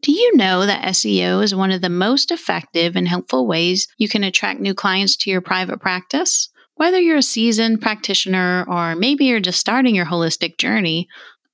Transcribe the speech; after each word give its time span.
Do 0.00 0.12
you 0.12 0.36
know 0.36 0.64
that 0.64 0.84
SEO 0.94 1.42
is 1.42 1.54
one 1.54 1.72
of 1.72 1.80
the 1.80 1.88
most 1.88 2.30
effective 2.30 2.94
and 2.94 3.08
helpful 3.08 3.46
ways 3.46 3.88
you 3.98 4.08
can 4.08 4.22
attract 4.22 4.60
new 4.60 4.74
clients 4.74 5.16
to 5.18 5.30
your 5.30 5.40
private 5.40 5.80
practice? 5.80 6.50
Whether 6.76 7.00
you're 7.00 7.16
a 7.16 7.22
seasoned 7.22 7.80
practitioner 7.80 8.64
or 8.68 8.94
maybe 8.94 9.24
you're 9.24 9.40
just 9.40 9.58
starting 9.58 9.96
your 9.96 10.06
holistic 10.06 10.58
journey, 10.58 11.08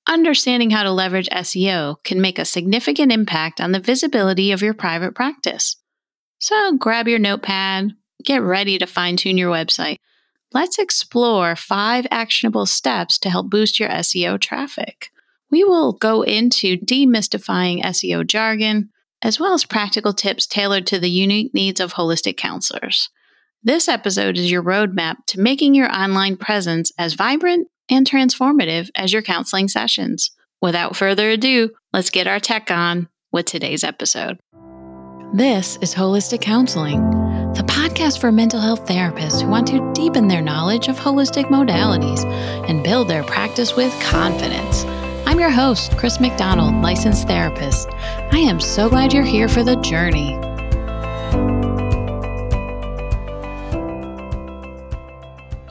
understanding 0.07 0.69
how 0.69 0.83
to 0.83 0.91
leverage 0.91 1.31
SEO 1.31 1.97
can 2.05 2.21
make 2.21 2.39
a 2.39 2.45
significant 2.45 3.11
impact 3.11 3.63
on 3.63 3.73
the 3.73 3.81
visibility 3.81 4.53
of 4.53 4.61
your 4.61 4.75
private 4.75 5.15
practice. 5.15 5.77
So 6.39 6.77
grab 6.77 7.09
your 7.09 7.19
notepad, 7.19 7.93
get 8.23 8.43
ready 8.43 8.77
to 8.77 8.87
fine 8.87 9.17
tune 9.17 9.39
your 9.39 9.51
website. 9.51 9.97
Let's 10.53 10.79
explore 10.79 11.57
five 11.57 12.07
actionable 12.11 12.67
steps 12.67 13.19
to 13.21 13.31
help 13.31 13.49
boost 13.49 13.81
your 13.81 13.89
SEO 13.89 14.39
traffic. 14.39 15.11
We 15.55 15.63
will 15.63 15.93
go 15.93 16.23
into 16.23 16.77
demystifying 16.77 17.81
SEO 17.85 18.27
jargon, 18.27 18.91
as 19.23 19.39
well 19.39 19.55
as 19.55 19.65
practical 19.65 20.13
tips 20.13 20.49
tailored 20.49 20.85
to 20.89 20.99
the 20.99 21.09
unique 21.09 21.55
needs 21.55 21.79
of 21.79 21.95
holistic 21.95 22.37
counselors. 22.37 23.09
This 23.63 23.87
episode 23.87 24.37
is 24.37 24.51
your 24.51 24.65
roadmap 24.65 25.19
to 25.29 25.41
making 25.41 25.77
your 25.77 25.89
online 25.97 26.37
presence 26.37 26.91
as 26.99 27.15
vibrant 27.15 27.69
and 27.89 28.05
transformative 28.05 28.91
as 28.97 29.13
your 29.13 29.23
counseling 29.23 29.69
sessions. 29.69 30.33
Without 30.61 30.97
further 30.97 31.31
ado, 31.31 31.71
let's 31.93 32.11
get 32.11 32.27
our 32.27 32.41
tech 32.41 32.73
on 32.73 33.09
with 33.31 33.47
today's 33.47 33.85
episode. 33.85 34.41
This 35.35 35.79
is 35.81 35.95
Holistic 35.95 36.41
Counseling, 36.41 37.01
the 37.53 37.63
podcast 37.63 38.21
for 38.21 38.33
mental 38.33 38.59
health 38.61 38.87
therapists 38.87 39.41
who 39.41 39.47
want 39.47 39.69
to 39.69 39.93
deepen 39.93 40.27
their 40.27 40.43
knowledge 40.43 40.89
of 40.89 40.99
holistic 40.99 41.45
modalities 41.45 42.25
and 42.69 42.83
build 42.83 43.07
their 43.07 43.23
practice 43.23 43.77
with 43.77 43.93
confidence. 44.03 44.85
I'm 45.27 45.41
your 45.41 45.51
host, 45.51 45.97
Chris 45.97 46.21
McDonald, 46.21 46.75
licensed 46.83 47.27
therapist. 47.27 47.89
I 47.91 48.39
am 48.39 48.61
so 48.61 48.91
glad 48.91 49.15
you're 49.15 49.25
here 49.25 49.49
for 49.49 49.65
the 49.65 49.77
journey. 49.77 50.37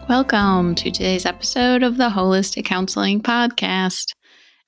Welcome 0.10 0.74
to 0.76 0.90
today's 0.90 1.28
episode 1.28 1.84
of 1.84 1.98
the 1.98 2.10
Holistic 2.10 2.66
Counseling 2.66 3.22
Podcast. 3.22 4.14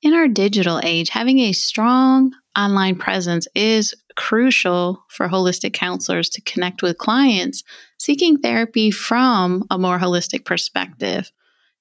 In 0.03 0.13
our 0.13 0.27
digital 0.27 0.79
age, 0.83 1.09
having 1.09 1.39
a 1.39 1.53
strong 1.53 2.31
online 2.55 2.95
presence 2.95 3.47
is 3.55 3.91
crucial 4.15 5.03
for 5.09 5.27
holistic 5.27 5.73
counselors 5.73 6.29
to 6.29 6.41
connect 6.43 6.83
with 6.83 6.99
clients 6.99 7.63
seeking 7.97 8.37
therapy 8.37 8.91
from 8.91 9.63
a 9.71 9.79
more 9.79 9.97
holistic 9.97 10.45
perspective. 10.45 11.31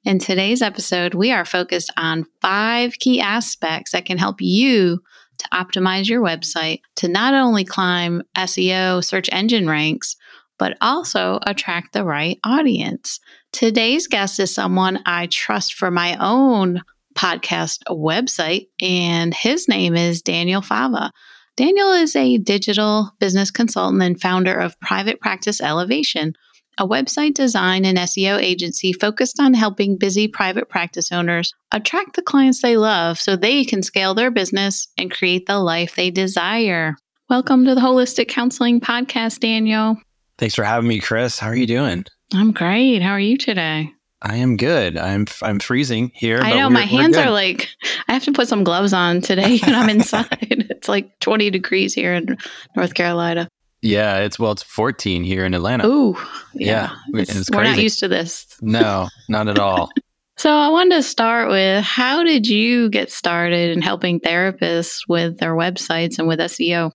In 0.04 0.18
today's 0.18 0.60
episode, 0.60 1.14
we 1.14 1.32
are 1.32 1.46
focused 1.46 1.90
on 1.96 2.26
five 2.42 2.92
key 2.98 3.22
aspects 3.22 3.92
that 3.92 4.04
can 4.04 4.18
help 4.18 4.36
you 4.38 5.00
to 5.38 5.48
optimize 5.48 6.10
your 6.10 6.20
website 6.20 6.82
to 6.96 7.08
not 7.08 7.32
only 7.32 7.64
climb 7.64 8.22
SEO 8.36 9.02
search 9.02 9.30
engine 9.32 9.66
ranks, 9.66 10.14
but 10.58 10.76
also 10.82 11.38
attract 11.46 11.94
the 11.94 12.04
right 12.04 12.38
audience. 12.44 13.18
Today's 13.52 14.06
guest 14.06 14.38
is 14.38 14.54
someone 14.54 15.00
I 15.06 15.26
trust 15.28 15.72
for 15.72 15.90
my 15.90 16.18
own 16.20 16.82
podcast 17.14 17.78
website, 17.88 18.66
and 18.82 19.32
his 19.32 19.68
name 19.68 19.96
is 19.96 20.20
Daniel 20.20 20.60
Fava. 20.60 21.12
Daniel 21.56 21.92
is 21.92 22.14
a 22.14 22.36
digital 22.36 23.10
business 23.20 23.50
consultant 23.50 24.02
and 24.02 24.20
founder 24.20 24.54
of 24.54 24.78
Private 24.80 25.18
Practice 25.20 25.62
Elevation, 25.62 26.34
a 26.78 26.86
website 26.86 27.34
design 27.34 27.84
and 27.84 27.98
SEO 27.98 28.40
agency 28.40 28.92
focused 28.92 29.40
on 29.40 29.54
helping 29.54 29.96
busy 29.96 30.26
private 30.26 30.68
practice 30.68 31.12
owners 31.12 31.54
attract 31.72 32.16
the 32.16 32.22
clients 32.22 32.62
they 32.62 32.76
love 32.76 33.18
so 33.18 33.36
they 33.36 33.64
can 33.64 33.82
scale 33.82 34.14
their 34.14 34.30
business 34.30 34.88
and 34.98 35.10
create 35.10 35.46
the 35.46 35.58
life 35.58 35.94
they 35.94 36.10
desire. 36.10 36.96
Welcome 37.30 37.64
to 37.66 37.74
the 37.74 37.80
Holistic 37.80 38.28
Counseling 38.28 38.80
Podcast, 38.80 39.40
Daniel. 39.40 39.96
Thanks 40.38 40.54
for 40.54 40.64
having 40.64 40.88
me, 40.88 40.98
Chris. 40.98 41.38
How 41.38 41.48
are 41.48 41.56
you 41.56 41.66
doing? 41.66 42.04
I'm 42.34 42.50
great. 42.52 43.02
How 43.02 43.12
are 43.12 43.20
you 43.20 43.36
today? 43.38 43.92
I 44.20 44.36
am 44.36 44.56
good. 44.56 44.96
I'm 44.96 45.26
I'm 45.42 45.60
freezing 45.60 46.10
here. 46.14 46.40
I 46.40 46.54
know 46.54 46.70
my 46.70 46.86
hands 46.86 47.16
are 47.16 47.30
like 47.30 47.68
I 48.08 48.14
have 48.14 48.24
to 48.24 48.32
put 48.32 48.48
some 48.48 48.64
gloves 48.64 48.94
on 48.94 49.20
today, 49.20 49.60
and 49.62 49.76
I'm 49.76 49.88
inside. 49.90 50.26
it's 50.40 50.88
like 50.88 51.18
20 51.20 51.50
degrees 51.50 51.92
here 51.92 52.14
in 52.14 52.38
North 52.74 52.94
Carolina. 52.94 53.48
Yeah, 53.84 54.20
it's 54.20 54.38
well, 54.38 54.52
it's 54.52 54.62
14 54.62 55.24
here 55.24 55.44
in 55.44 55.52
Atlanta. 55.52 55.86
Ooh, 55.86 56.16
yeah, 56.54 56.96
yeah 57.12 57.20
it's, 57.20 57.36
it's 57.36 57.50
we're 57.50 57.64
not 57.64 57.78
used 57.78 57.98
to 58.00 58.08
this. 58.08 58.46
No, 58.62 59.10
not 59.28 59.46
at 59.46 59.58
all. 59.58 59.90
so 60.38 60.50
I 60.50 60.70
wanted 60.70 60.94
to 60.96 61.02
start 61.02 61.50
with 61.50 61.84
how 61.84 62.24
did 62.24 62.46
you 62.46 62.88
get 62.88 63.12
started 63.12 63.76
in 63.76 63.82
helping 63.82 64.20
therapists 64.20 65.02
with 65.06 65.36
their 65.38 65.54
websites 65.54 66.18
and 66.18 66.26
with 66.26 66.38
SEO? 66.38 66.92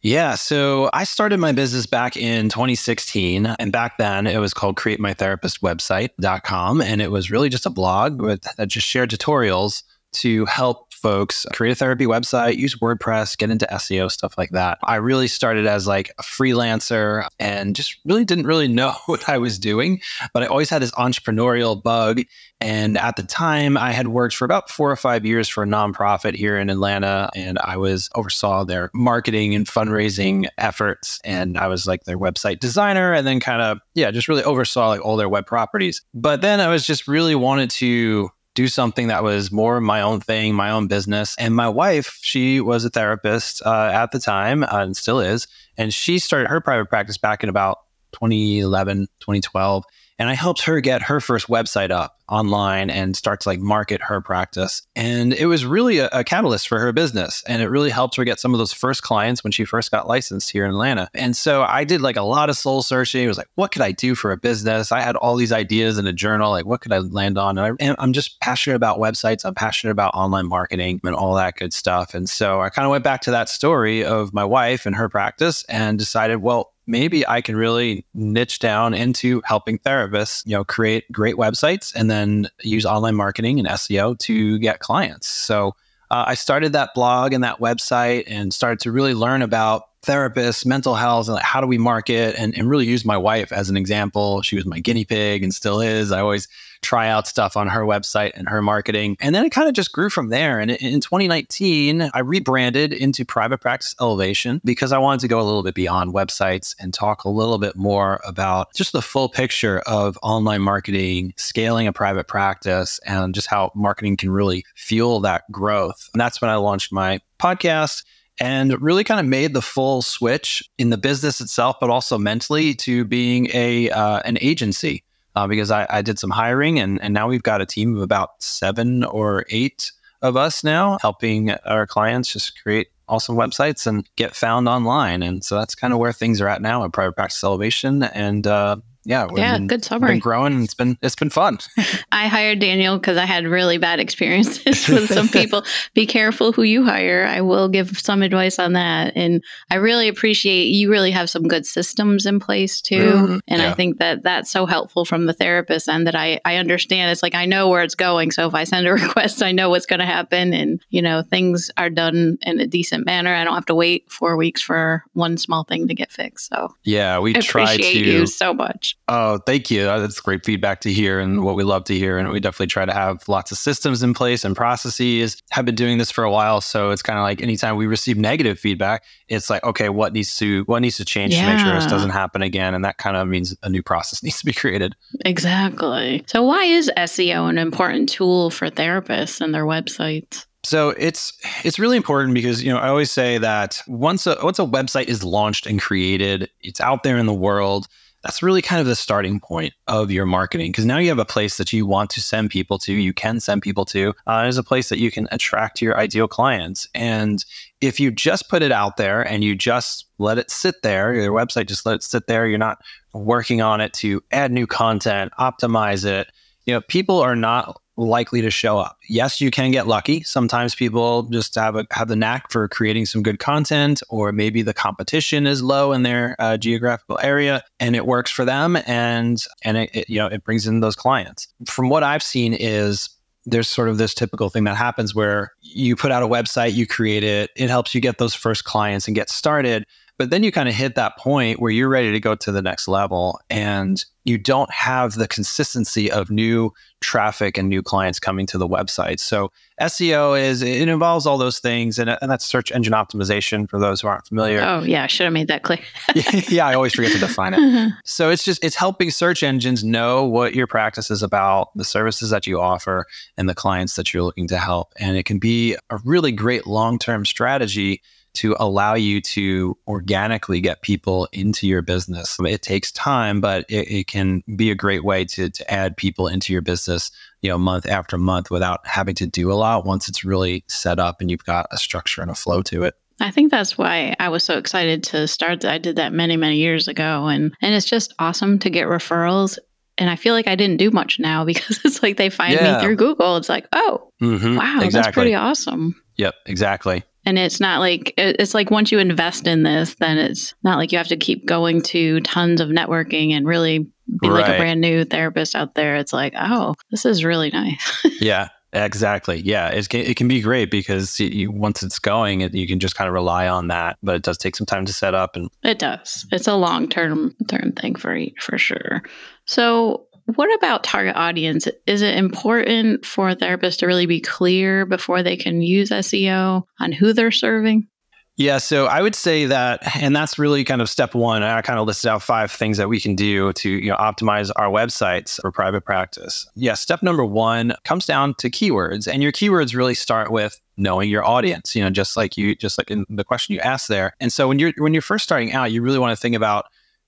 Yeah. 0.00 0.34
So 0.34 0.90
I 0.92 1.04
started 1.04 1.38
my 1.38 1.52
business 1.52 1.86
back 1.86 2.16
in 2.16 2.48
2016. 2.48 3.46
And 3.46 3.70
back 3.70 3.98
then 3.98 4.26
it 4.26 4.38
was 4.38 4.52
called 4.52 4.74
createmytherapistwebsite.com. 4.74 6.82
And 6.82 7.00
it 7.00 7.12
was 7.12 7.30
really 7.30 7.48
just 7.48 7.66
a 7.66 7.70
blog 7.70 8.20
with, 8.20 8.42
that 8.56 8.66
just 8.66 8.88
shared 8.88 9.10
tutorials 9.10 9.84
to 10.14 10.44
help 10.46 10.91
folks 11.02 11.44
create 11.52 11.72
a 11.72 11.74
therapy 11.74 12.06
website, 12.06 12.56
use 12.56 12.76
WordPress, 12.76 13.36
get 13.36 13.50
into 13.50 13.66
SEO, 13.66 14.10
stuff 14.10 14.38
like 14.38 14.50
that. 14.50 14.78
I 14.84 14.96
really 14.96 15.28
started 15.28 15.66
as 15.66 15.86
like 15.86 16.12
a 16.18 16.22
freelancer 16.22 17.26
and 17.40 17.74
just 17.74 17.98
really 18.04 18.24
didn't 18.24 18.46
really 18.46 18.68
know 18.72 18.94
what 19.06 19.28
I 19.28 19.38
was 19.38 19.58
doing, 19.58 20.00
but 20.32 20.42
I 20.42 20.46
always 20.46 20.70
had 20.70 20.80
this 20.80 20.92
entrepreneurial 20.92 21.82
bug. 21.82 22.22
And 22.60 22.96
at 22.96 23.16
the 23.16 23.24
time, 23.24 23.76
I 23.76 23.90
had 23.90 24.08
worked 24.08 24.36
for 24.36 24.44
about 24.44 24.70
four 24.70 24.88
or 24.88 24.94
five 24.94 25.26
years 25.26 25.48
for 25.48 25.64
a 25.64 25.66
nonprofit 25.66 26.36
here 26.36 26.56
in 26.56 26.70
Atlanta, 26.70 27.28
and 27.34 27.58
I 27.58 27.76
was 27.76 28.08
oversaw 28.14 28.64
their 28.64 28.88
marketing 28.94 29.56
and 29.56 29.66
fundraising 29.66 30.46
efforts. 30.58 31.18
And 31.24 31.58
I 31.58 31.66
was 31.66 31.88
like 31.88 32.04
their 32.04 32.18
website 32.18 32.60
designer, 32.60 33.12
and 33.12 33.26
then 33.26 33.40
kind 33.40 33.60
of 33.60 33.80
yeah, 33.94 34.12
just 34.12 34.28
really 34.28 34.44
oversaw 34.44 34.90
like 34.90 35.04
all 35.04 35.16
their 35.16 35.28
web 35.28 35.44
properties. 35.44 36.02
But 36.14 36.40
then 36.40 36.60
I 36.60 36.68
was 36.68 36.86
just 36.86 37.08
really 37.08 37.34
wanted 37.34 37.70
to 37.70 38.30
do 38.54 38.68
something 38.68 39.08
that 39.08 39.22
was 39.22 39.50
more 39.50 39.80
my 39.80 40.02
own 40.02 40.20
thing, 40.20 40.54
my 40.54 40.70
own 40.70 40.86
business. 40.86 41.34
And 41.38 41.54
my 41.54 41.68
wife, 41.68 42.18
she 42.22 42.60
was 42.60 42.84
a 42.84 42.90
therapist 42.90 43.62
uh, 43.64 43.90
at 43.92 44.12
the 44.12 44.18
time 44.18 44.62
uh, 44.62 44.68
and 44.72 44.96
still 44.96 45.20
is. 45.20 45.46
And 45.76 45.92
she 45.92 46.18
started 46.18 46.48
her 46.48 46.60
private 46.60 46.88
practice 46.88 47.16
back 47.16 47.42
in 47.42 47.48
about 47.48 47.78
2011, 48.12 49.08
2012 49.20 49.84
and 50.22 50.30
I 50.30 50.34
helped 50.34 50.62
her 50.62 50.80
get 50.80 51.02
her 51.02 51.18
first 51.18 51.48
website 51.48 51.90
up 51.90 52.16
online 52.32 52.88
and 52.88 53.14
start 53.14 53.40
to 53.40 53.48
like 53.48 53.60
market 53.60 54.00
her 54.00 54.20
practice. 54.20 54.82
And 54.96 55.34
it 55.34 55.46
was 55.46 55.66
really 55.66 55.98
a, 55.98 56.08
a, 56.12 56.24
catalyst 56.24 56.66
for 56.66 56.78
her 56.78 56.90
business. 56.92 57.44
And 57.46 57.60
it 57.60 57.68
really 57.68 57.90
helped 57.90 58.16
her 58.16 58.24
get 58.24 58.40
some 58.40 58.54
of 58.54 58.58
those 58.58 58.72
first 58.72 59.02
clients 59.02 59.44
when 59.44 59.52
she 59.52 59.66
first 59.66 59.90
got 59.90 60.08
licensed 60.08 60.50
here 60.50 60.64
in 60.64 60.70
Atlanta. 60.70 61.10
And 61.14 61.36
so 61.36 61.62
I 61.62 61.84
did 61.84 62.00
like 62.00 62.16
a 62.16 62.22
lot 62.22 62.48
of 62.48 62.56
soul 62.56 62.80
searching. 62.80 63.24
It 63.24 63.28
was 63.28 63.36
like, 63.36 63.50
what 63.56 63.70
could 63.70 63.82
I 63.82 63.92
do 63.92 64.14
for 64.14 64.32
a 64.32 64.38
business? 64.38 64.92
I 64.92 65.02
had 65.02 65.14
all 65.16 65.36
these 65.36 65.52
ideas 65.52 65.98
in 65.98 66.06
a 66.06 66.12
journal, 66.12 66.50
like 66.50 66.64
what 66.64 66.80
could 66.80 66.92
I 66.92 66.98
land 66.98 67.36
on? 67.36 67.58
And, 67.58 67.66
I, 67.78 67.84
and 67.84 67.96
I'm 67.98 68.14
just 68.14 68.40
passionate 68.40 68.76
about 68.76 68.98
websites. 68.98 69.44
I'm 69.44 69.54
passionate 69.54 69.92
about 69.92 70.14
online 70.14 70.48
marketing 70.48 71.00
and 71.04 71.14
all 71.14 71.34
that 71.34 71.56
good 71.56 71.74
stuff. 71.74 72.14
And 72.14 72.28
so 72.30 72.62
I 72.62 72.70
kind 72.70 72.86
of 72.86 72.90
went 72.90 73.04
back 73.04 73.20
to 73.22 73.30
that 73.32 73.50
story 73.50 74.04
of 74.04 74.32
my 74.32 74.44
wife 74.44 74.86
and 74.86 74.96
her 74.96 75.10
practice 75.10 75.64
and 75.68 75.98
decided, 75.98 76.36
well, 76.36 76.72
maybe 76.86 77.26
I 77.26 77.40
can 77.40 77.56
really 77.56 78.04
niche 78.14 78.58
down 78.58 78.94
into 78.94 79.42
helping 79.44 79.78
therapists, 79.78 80.44
you 80.46 80.52
know, 80.52 80.64
create 80.64 81.10
great 81.12 81.36
websites 81.36 81.94
and 81.94 82.10
then 82.10 82.21
use 82.62 82.84
online 82.84 83.14
marketing 83.14 83.58
and 83.58 83.68
SEO 83.68 84.18
to 84.20 84.58
get 84.58 84.80
clients. 84.80 85.26
So 85.26 85.74
uh, 86.10 86.24
I 86.28 86.34
started 86.34 86.72
that 86.74 86.90
blog 86.94 87.32
and 87.32 87.42
that 87.42 87.58
website 87.58 88.24
and 88.26 88.52
started 88.52 88.80
to 88.80 88.92
really 88.92 89.14
learn 89.14 89.40
about 89.40 89.88
therapists, 90.02 90.66
mental 90.66 90.94
health, 90.94 91.28
and 91.28 91.34
like 91.34 91.44
how 91.44 91.60
do 91.60 91.66
we 91.66 91.78
market 91.78 92.34
and, 92.36 92.56
and 92.58 92.68
really 92.68 92.86
use 92.86 93.04
my 93.04 93.16
wife 93.16 93.52
as 93.52 93.70
an 93.70 93.76
example. 93.76 94.42
She 94.42 94.56
was 94.56 94.66
my 94.66 94.80
guinea 94.80 95.04
pig 95.04 95.42
and 95.42 95.54
still 95.54 95.80
is. 95.80 96.12
I 96.12 96.20
always 96.20 96.48
try 96.82 97.08
out 97.08 97.26
stuff 97.26 97.56
on 97.56 97.68
her 97.68 97.82
website 97.82 98.32
and 98.34 98.48
her 98.48 98.60
marketing. 98.60 99.16
And 99.20 99.34
then 99.34 99.44
it 99.44 99.50
kind 99.50 99.68
of 99.68 99.74
just 99.74 99.92
grew 99.92 100.10
from 100.10 100.28
there. 100.28 100.58
And 100.60 100.70
in 100.70 101.00
2019, 101.00 102.10
I 102.12 102.18
rebranded 102.20 102.92
into 102.92 103.24
Private 103.24 103.58
Practice 103.58 103.94
Elevation 104.00 104.60
because 104.64 104.92
I 104.92 104.98
wanted 104.98 105.20
to 105.20 105.28
go 105.28 105.40
a 105.40 105.44
little 105.44 105.62
bit 105.62 105.74
beyond 105.74 106.12
websites 106.12 106.74
and 106.78 106.92
talk 106.92 107.24
a 107.24 107.28
little 107.30 107.58
bit 107.58 107.76
more 107.76 108.20
about 108.26 108.74
just 108.74 108.92
the 108.92 109.02
full 109.02 109.28
picture 109.28 109.80
of 109.86 110.18
online 110.22 110.60
marketing, 110.60 111.32
scaling 111.36 111.86
a 111.86 111.92
private 111.92 112.28
practice, 112.28 112.98
and 113.06 113.34
just 113.34 113.46
how 113.46 113.70
marketing 113.74 114.16
can 114.16 114.30
really 114.30 114.64
fuel 114.74 115.20
that 115.20 115.50
growth. 115.50 116.10
And 116.12 116.20
that's 116.20 116.40
when 116.40 116.50
I 116.50 116.56
launched 116.56 116.92
my 116.92 117.20
podcast 117.38 118.04
and 118.40 118.80
really 118.80 119.04
kind 119.04 119.20
of 119.20 119.26
made 119.26 119.54
the 119.54 119.62
full 119.62 120.02
switch 120.02 120.68
in 120.78 120.90
the 120.90 120.96
business 120.96 121.40
itself, 121.40 121.76
but 121.80 121.90
also 121.90 122.18
mentally 122.18 122.74
to 122.74 123.04
being 123.04 123.48
a 123.52 123.90
uh, 123.90 124.20
an 124.24 124.38
agency 124.40 125.04
uh, 125.34 125.46
because 125.46 125.70
I, 125.70 125.86
I, 125.88 126.02
did 126.02 126.18
some 126.18 126.30
hiring 126.30 126.78
and, 126.78 127.00
and 127.02 127.14
now 127.14 127.28
we've 127.28 127.42
got 127.42 127.60
a 127.60 127.66
team 127.66 127.96
of 127.96 128.02
about 128.02 128.42
seven 128.42 129.04
or 129.04 129.44
eight 129.48 129.92
of 130.20 130.36
us 130.36 130.62
now 130.62 130.98
helping 131.00 131.50
our 131.50 131.86
clients 131.86 132.32
just 132.32 132.62
create 132.62 132.88
awesome 133.08 133.36
websites 133.36 133.86
and 133.86 134.08
get 134.16 134.34
found 134.34 134.68
online. 134.68 135.22
And 135.22 135.44
so 135.44 135.58
that's 135.58 135.74
kind 135.74 135.92
of 135.92 135.98
where 135.98 136.12
things 136.12 136.40
are 136.40 136.48
at 136.48 136.62
now 136.62 136.84
at 136.84 136.92
Private 136.92 137.12
Practice 137.14 137.42
Elevation. 137.44 138.02
And 138.02 138.46
uh, 138.46 138.76
yeah, 139.04 139.26
yeah, 139.34 139.58
been, 139.58 139.66
good 139.66 139.84
summary. 139.84 140.12
Been 140.12 140.18
growing. 140.20 140.62
It's 140.62 140.74
been 140.74 140.96
it's 141.02 141.16
been 141.16 141.30
fun. 141.30 141.58
I 142.12 142.28
hired 142.28 142.60
Daniel 142.60 142.98
because 142.98 143.16
I 143.16 143.24
had 143.24 143.46
really 143.46 143.78
bad 143.78 143.98
experiences 143.98 144.88
with 144.88 145.12
some 145.12 145.28
people. 145.28 145.64
Be 145.94 146.06
careful 146.06 146.52
who 146.52 146.62
you 146.62 146.84
hire. 146.84 147.24
I 147.24 147.40
will 147.40 147.68
give 147.68 147.98
some 147.98 148.22
advice 148.22 148.58
on 148.58 148.74
that, 148.74 149.12
and 149.16 149.42
I 149.70 149.76
really 149.76 150.08
appreciate 150.08 150.66
you. 150.66 150.90
Really 150.90 151.10
have 151.10 151.28
some 151.28 151.48
good 151.48 151.66
systems 151.66 152.26
in 152.26 152.38
place 152.38 152.80
too, 152.80 152.96
mm-hmm. 152.96 153.38
and 153.48 153.62
yeah. 153.62 153.70
I 153.70 153.74
think 153.74 153.98
that 153.98 154.22
that's 154.22 154.50
so 154.50 154.66
helpful 154.66 155.04
from 155.04 155.26
the 155.26 155.32
therapist 155.32 155.88
and 155.88 156.06
that 156.06 156.14
I 156.14 156.40
I 156.44 156.56
understand. 156.56 157.10
It's 157.10 157.22
like 157.22 157.34
I 157.34 157.46
know 157.46 157.68
where 157.68 157.82
it's 157.82 157.96
going, 157.96 158.30
so 158.30 158.46
if 158.46 158.54
I 158.54 158.64
send 158.64 158.86
a 158.86 158.92
request, 158.92 159.42
I 159.42 159.52
know 159.52 159.70
what's 159.70 159.86
going 159.86 160.00
to 160.00 160.06
happen, 160.06 160.52
and 160.52 160.80
you 160.90 161.02
know 161.02 161.22
things 161.22 161.70
are 161.76 161.90
done 161.90 162.38
in 162.42 162.60
a 162.60 162.66
decent 162.66 163.04
manner. 163.04 163.34
I 163.34 163.42
don't 163.42 163.54
have 163.54 163.66
to 163.66 163.74
wait 163.74 164.10
four 164.10 164.36
weeks 164.36 164.62
for 164.62 165.04
one 165.14 165.36
small 165.38 165.64
thing 165.64 165.88
to 165.88 165.94
get 165.94 166.12
fixed. 166.12 166.48
So 166.48 166.74
yeah, 166.84 167.18
we 167.18 167.32
try 167.32 167.64
to 167.64 167.72
appreciate 167.72 168.06
you 168.06 168.26
so 168.26 168.54
much. 168.54 168.91
Oh, 169.08 169.38
thank 169.38 169.70
you. 169.70 169.82
Uh, 169.82 169.98
that's 169.98 170.20
great 170.20 170.44
feedback 170.44 170.80
to 170.82 170.92
hear 170.92 171.18
and 171.18 171.44
what 171.44 171.56
we 171.56 171.64
love 171.64 171.84
to 171.84 171.94
hear. 171.94 172.18
And 172.18 172.30
we 172.30 172.40
definitely 172.40 172.68
try 172.68 172.84
to 172.84 172.92
have 172.92 173.28
lots 173.28 173.50
of 173.50 173.58
systems 173.58 174.02
in 174.02 174.14
place 174.14 174.44
and 174.44 174.56
processes. 174.56 175.36
Have 175.50 175.64
been 175.64 175.74
doing 175.74 175.98
this 175.98 176.10
for 176.10 176.24
a 176.24 176.30
while. 176.30 176.60
So 176.60 176.90
it's 176.90 177.02
kind 177.02 177.18
of 177.18 177.22
like 177.22 177.42
anytime 177.42 177.76
we 177.76 177.86
receive 177.86 178.16
negative 178.16 178.58
feedback, 178.58 179.04
it's 179.28 179.50
like, 179.50 179.64
okay, 179.64 179.88
what 179.88 180.12
needs 180.12 180.36
to 180.36 180.62
what 180.64 180.80
needs 180.80 180.96
to 180.98 181.04
change 181.04 181.34
yeah. 181.34 181.46
to 181.46 181.52
make 181.52 181.64
sure 181.64 181.74
this 181.74 181.86
doesn't 181.86 182.10
happen 182.10 182.42
again? 182.42 182.74
And 182.74 182.84
that 182.84 182.98
kind 182.98 183.16
of 183.16 183.26
means 183.28 183.56
a 183.62 183.68
new 183.68 183.82
process 183.82 184.22
needs 184.22 184.38
to 184.38 184.46
be 184.46 184.52
created. 184.52 184.94
Exactly. 185.24 186.24
So 186.26 186.42
why 186.42 186.64
is 186.64 186.90
SEO 186.96 187.50
an 187.50 187.58
important 187.58 188.08
tool 188.08 188.50
for 188.50 188.70
therapists 188.70 189.40
and 189.40 189.54
their 189.54 189.66
websites? 189.66 190.46
So 190.64 190.90
it's 190.90 191.32
it's 191.64 191.78
really 191.78 191.96
important 191.96 192.34
because 192.34 192.62
you 192.62 192.72
know 192.72 192.78
I 192.78 192.88
always 192.88 193.10
say 193.10 193.36
that 193.38 193.82
once 193.88 194.26
a 194.26 194.36
once 194.42 194.60
a 194.60 194.64
website 194.64 195.06
is 195.06 195.24
launched 195.24 195.66
and 195.66 195.80
created, 195.80 196.48
it's 196.60 196.80
out 196.80 197.02
there 197.02 197.18
in 197.18 197.26
the 197.26 197.34
world 197.34 197.88
that's 198.22 198.42
really 198.42 198.62
kind 198.62 198.80
of 198.80 198.86
the 198.86 198.94
starting 198.94 199.40
point 199.40 199.74
of 199.88 200.10
your 200.10 200.26
marketing 200.26 200.70
because 200.70 200.84
now 200.84 200.98
you 200.98 201.08
have 201.08 201.18
a 201.18 201.24
place 201.24 201.56
that 201.56 201.72
you 201.72 201.84
want 201.86 202.10
to 202.10 202.20
send 202.20 202.50
people 202.50 202.78
to, 202.78 202.92
you 202.92 203.12
can 203.12 203.40
send 203.40 203.62
people 203.62 203.84
to. 203.86 204.14
Uh, 204.26 204.42
there's 204.42 204.58
a 204.58 204.62
place 204.62 204.88
that 204.88 204.98
you 204.98 205.10
can 205.10 205.28
attract 205.32 205.82
your 205.82 205.98
ideal 205.98 206.28
clients. 206.28 206.88
And 206.94 207.44
if 207.80 207.98
you 207.98 208.10
just 208.10 208.48
put 208.48 208.62
it 208.62 208.70
out 208.70 208.96
there 208.96 209.22
and 209.22 209.42
you 209.42 209.56
just 209.56 210.06
let 210.18 210.38
it 210.38 210.50
sit 210.50 210.82
there, 210.82 211.12
your 211.12 211.32
website 211.32 211.66
just 211.66 211.84
let 211.84 211.96
it 211.96 212.02
sit 212.02 212.28
there, 212.28 212.46
you're 212.46 212.58
not 212.58 212.80
working 213.12 213.60
on 213.60 213.80
it 213.80 213.92
to 213.94 214.22
add 214.30 214.52
new 214.52 214.66
content, 214.66 215.32
optimize 215.38 216.04
it. 216.04 216.28
You 216.64 216.74
know, 216.74 216.80
people 216.80 217.18
are 217.18 217.36
not 217.36 217.81
likely 218.06 218.42
to 218.42 218.50
show 218.50 218.78
up. 218.78 218.98
Yes, 219.08 219.40
you 219.40 219.50
can 219.50 219.70
get 219.70 219.86
lucky. 219.86 220.22
Sometimes 220.22 220.74
people 220.74 221.24
just 221.24 221.54
have 221.54 221.76
a, 221.76 221.86
have 221.90 222.08
the 222.08 222.16
knack 222.16 222.50
for 222.50 222.68
creating 222.68 223.06
some 223.06 223.22
good 223.22 223.38
content, 223.38 224.02
or 224.08 224.32
maybe 224.32 224.62
the 224.62 224.74
competition 224.74 225.46
is 225.46 225.62
low 225.62 225.92
in 225.92 226.02
their 226.02 226.36
uh, 226.38 226.56
geographical 226.56 227.18
area, 227.22 227.62
and 227.80 227.96
it 227.96 228.06
works 228.06 228.30
for 228.30 228.44
them, 228.44 228.76
and 228.86 229.44
and 229.64 229.76
it, 229.76 229.90
it, 229.94 230.10
you 230.10 230.18
know 230.18 230.26
it 230.26 230.44
brings 230.44 230.66
in 230.66 230.80
those 230.80 230.96
clients. 230.96 231.48
From 231.66 231.88
what 231.88 232.02
I've 232.02 232.22
seen 232.22 232.54
is 232.54 233.08
there's 233.44 233.68
sort 233.68 233.88
of 233.88 233.98
this 233.98 234.14
typical 234.14 234.48
thing 234.48 234.64
that 234.64 234.76
happens 234.76 235.14
where 235.14 235.52
you 235.60 235.96
put 235.96 236.12
out 236.12 236.22
a 236.22 236.28
website, 236.28 236.74
you 236.74 236.86
create 236.86 237.24
it, 237.24 237.50
it 237.56 237.68
helps 237.68 237.94
you 237.94 238.00
get 238.00 238.18
those 238.18 238.34
first 238.34 238.64
clients 238.64 239.08
and 239.08 239.16
get 239.16 239.28
started. 239.28 239.84
But 240.22 240.30
then 240.30 240.44
you 240.44 240.52
kind 240.52 240.68
of 240.68 240.74
hit 240.76 240.94
that 240.94 241.18
point 241.18 241.58
where 241.58 241.72
you're 241.72 241.88
ready 241.88 242.12
to 242.12 242.20
go 242.20 242.36
to 242.36 242.52
the 242.52 242.62
next 242.62 242.86
level 242.86 243.40
and 243.50 244.04
you 244.22 244.38
don't 244.38 244.70
have 244.70 245.14
the 245.14 245.26
consistency 245.26 246.12
of 246.12 246.30
new 246.30 246.72
traffic 247.00 247.58
and 247.58 247.68
new 247.68 247.82
clients 247.82 248.20
coming 248.20 248.46
to 248.46 248.56
the 248.56 248.68
website. 248.68 249.18
So 249.18 249.50
SEO 249.80 250.40
is 250.40 250.62
it 250.62 250.88
involves 250.88 251.26
all 251.26 251.38
those 251.38 251.58
things 251.58 251.98
and, 251.98 252.08
and 252.08 252.30
that's 252.30 252.44
search 252.46 252.70
engine 252.70 252.92
optimization 252.92 253.68
for 253.68 253.80
those 253.80 254.00
who 254.00 254.06
aren't 254.06 254.24
familiar. 254.24 254.62
Oh 254.62 254.82
yeah, 254.82 255.02
I 255.02 255.06
should 255.08 255.24
have 255.24 255.32
made 255.32 255.48
that 255.48 255.64
clear. 255.64 255.80
yeah, 256.48 256.68
I 256.68 256.74
always 256.74 256.94
forget 256.94 257.10
to 257.10 257.18
define 257.18 257.54
it. 257.54 257.92
So 258.04 258.30
it's 258.30 258.44
just 258.44 258.62
it's 258.62 258.76
helping 258.76 259.10
search 259.10 259.42
engines 259.42 259.82
know 259.82 260.24
what 260.24 260.54
your 260.54 260.68
practice 260.68 261.10
is 261.10 261.24
about, 261.24 261.76
the 261.76 261.82
services 261.82 262.30
that 262.30 262.46
you 262.46 262.60
offer 262.60 263.06
and 263.36 263.48
the 263.48 263.56
clients 263.56 263.96
that 263.96 264.14
you're 264.14 264.22
looking 264.22 264.46
to 264.46 264.58
help. 264.58 264.92
And 265.00 265.16
it 265.16 265.24
can 265.24 265.40
be 265.40 265.76
a 265.90 265.98
really 266.04 266.30
great 266.30 266.64
long-term 266.64 267.24
strategy 267.24 268.02
to 268.34 268.56
allow 268.58 268.94
you 268.94 269.20
to 269.20 269.76
organically 269.86 270.60
get 270.60 270.82
people 270.82 271.28
into 271.32 271.66
your 271.66 271.82
business. 271.82 272.36
It 272.40 272.62
takes 272.62 272.90
time, 272.92 273.40
but 273.40 273.64
it, 273.68 273.90
it, 273.90 274.06
can 274.06 274.42
be 274.56 274.70
a 274.70 274.74
great 274.74 275.04
way 275.04 275.24
to, 275.26 275.50
to 275.50 275.72
add 275.72 275.96
people 275.96 276.28
into 276.28 276.52
your 276.52 276.62
business, 276.62 277.10
you 277.40 277.50
know, 277.50 277.58
month 277.58 277.86
after 277.86 278.18
month 278.18 278.50
without 278.50 278.86
having 278.86 279.14
to 279.16 279.26
do 279.26 279.52
a 279.52 279.54
lot 279.54 279.84
once 279.84 280.08
it's 280.08 280.24
really 280.24 280.64
set 280.68 280.98
up 280.98 281.20
and 281.20 281.30
you've 281.30 281.44
got 281.44 281.66
a 281.70 281.76
structure 281.76 282.22
and 282.22 282.30
a 282.30 282.34
flow 282.34 282.62
to 282.62 282.84
it. 282.84 282.94
I 283.20 283.30
think 283.30 283.50
that's 283.50 283.78
why 283.78 284.16
I 284.18 284.28
was 284.28 284.42
so 284.42 284.58
excited 284.58 285.02
to 285.04 285.28
start. 285.28 285.64
I 285.64 285.78
did 285.78 285.96
that 285.96 286.12
many, 286.12 286.36
many 286.36 286.56
years 286.56 286.88
ago. 286.88 287.26
And, 287.26 287.54
and 287.60 287.74
it's 287.74 287.86
just 287.86 288.14
awesome 288.18 288.58
to 288.60 288.70
get 288.70 288.88
referrals 288.88 289.58
and 289.98 290.08
I 290.08 290.16
feel 290.16 290.34
like 290.34 290.48
I 290.48 290.54
didn't 290.54 290.78
do 290.78 290.90
much 290.90 291.18
now 291.18 291.44
because 291.44 291.80
it's 291.84 292.02
like 292.02 292.16
they 292.16 292.30
find 292.30 292.54
yeah. 292.54 292.76
me 292.76 292.82
through 292.82 292.96
Google. 292.96 293.36
It's 293.36 293.48
like, 293.48 293.66
oh, 293.72 294.10
mm-hmm, 294.20 294.56
wow, 294.56 294.76
exactly. 294.76 294.90
that's 294.90 295.14
pretty 295.14 295.34
awesome. 295.34 295.94
Yep, 296.16 296.34
exactly. 296.46 297.04
And 297.24 297.38
it's 297.38 297.60
not 297.60 297.80
like, 297.80 298.14
it's 298.16 298.54
like 298.54 298.70
once 298.70 298.90
you 298.90 298.98
invest 298.98 299.46
in 299.46 299.62
this, 299.62 299.94
then 299.94 300.18
it's 300.18 300.54
not 300.62 300.78
like 300.78 300.92
you 300.92 300.98
have 300.98 301.08
to 301.08 301.16
keep 301.16 301.46
going 301.46 301.82
to 301.82 302.20
tons 302.20 302.60
of 302.60 302.68
networking 302.68 303.32
and 303.32 303.46
really 303.46 303.78
be 303.78 304.28
right. 304.28 304.42
like 304.42 304.48
a 304.48 304.58
brand 304.58 304.80
new 304.80 305.04
therapist 305.04 305.54
out 305.54 305.74
there. 305.74 305.96
It's 305.96 306.12
like, 306.12 306.34
oh, 306.36 306.74
this 306.90 307.06
is 307.06 307.24
really 307.24 307.50
nice. 307.50 308.06
yeah. 308.20 308.48
Exactly. 308.74 309.38
Yeah, 309.38 309.68
it 309.68 309.88
can, 309.90 310.00
it 310.00 310.16
can 310.16 310.28
be 310.28 310.40
great 310.40 310.70
because 310.70 311.20
you, 311.20 311.50
once 311.50 311.82
it's 311.82 311.98
going, 311.98 312.40
it, 312.40 312.54
you 312.54 312.66
can 312.66 312.80
just 312.80 312.94
kind 312.94 313.06
of 313.06 313.12
rely 313.12 313.46
on 313.46 313.68
that. 313.68 313.98
But 314.02 314.16
it 314.16 314.22
does 314.22 314.38
take 314.38 314.56
some 314.56 314.66
time 314.66 314.86
to 314.86 314.94
set 314.94 315.14
up, 315.14 315.36
and 315.36 315.50
it 315.62 315.78
does. 315.78 316.26
It's 316.32 316.48
a 316.48 316.54
long 316.54 316.88
term 316.88 317.36
term 317.48 317.72
thing 317.72 317.96
for 317.96 318.18
for 318.40 318.56
sure. 318.56 319.02
So, 319.44 320.06
what 320.34 320.54
about 320.56 320.84
target 320.84 321.16
audience? 321.16 321.68
Is 321.86 322.02
it 322.02 322.16
important 322.16 323.04
for 323.04 323.30
a 323.30 323.34
therapist 323.34 323.80
to 323.80 323.86
really 323.86 324.06
be 324.06 324.20
clear 324.20 324.86
before 324.86 325.22
they 325.22 325.36
can 325.36 325.62
use 325.62 325.90
SEO 325.90 326.64
on 326.80 326.92
who 326.92 327.12
they're 327.12 327.30
serving? 327.30 327.88
Yeah, 328.36 328.58
so 328.58 328.86
I 328.86 329.02
would 329.02 329.14
say 329.14 329.44
that, 329.46 329.96
and 329.96 330.16
that's 330.16 330.38
really 330.38 330.64
kind 330.64 330.80
of 330.80 330.88
step 330.88 331.14
one. 331.14 331.42
I 331.42 331.60
kind 331.60 331.78
of 331.78 331.86
listed 331.86 332.08
out 332.08 332.22
five 332.22 332.50
things 332.50 332.78
that 332.78 332.88
we 332.88 332.98
can 332.98 333.14
do 333.14 333.52
to 333.52 333.68
you 333.68 333.90
know 333.90 333.96
optimize 333.96 334.50
our 334.56 334.68
websites 334.68 335.40
for 335.40 335.52
private 335.52 335.84
practice. 335.84 336.48
Yeah, 336.54 336.74
step 336.74 337.02
number 337.02 337.24
one 337.24 337.74
comes 337.84 338.06
down 338.06 338.34
to 338.38 338.48
keywords, 338.48 339.06
and 339.06 339.22
your 339.22 339.32
keywords 339.32 339.74
really 339.74 339.94
start 339.94 340.30
with 340.30 340.58
knowing 340.78 341.10
your 341.10 341.24
audience. 341.24 341.76
You 341.76 341.84
know, 341.84 341.90
just 341.90 342.16
like 342.16 342.38
you, 342.38 342.54
just 342.54 342.78
like 342.78 342.90
in 342.90 343.04
the 343.10 343.24
question 343.24 343.54
you 343.54 343.60
asked 343.60 343.88
there. 343.88 344.14
And 344.18 344.32
so 344.32 344.48
when 344.48 344.58
you're 344.58 344.72
when 344.78 344.94
you're 344.94 345.02
first 345.02 345.24
starting 345.24 345.52
out, 345.52 345.70
you 345.70 345.82
really 345.82 345.98
want 345.98 346.16
to 346.16 346.20
think 346.20 346.34
about 346.34 346.64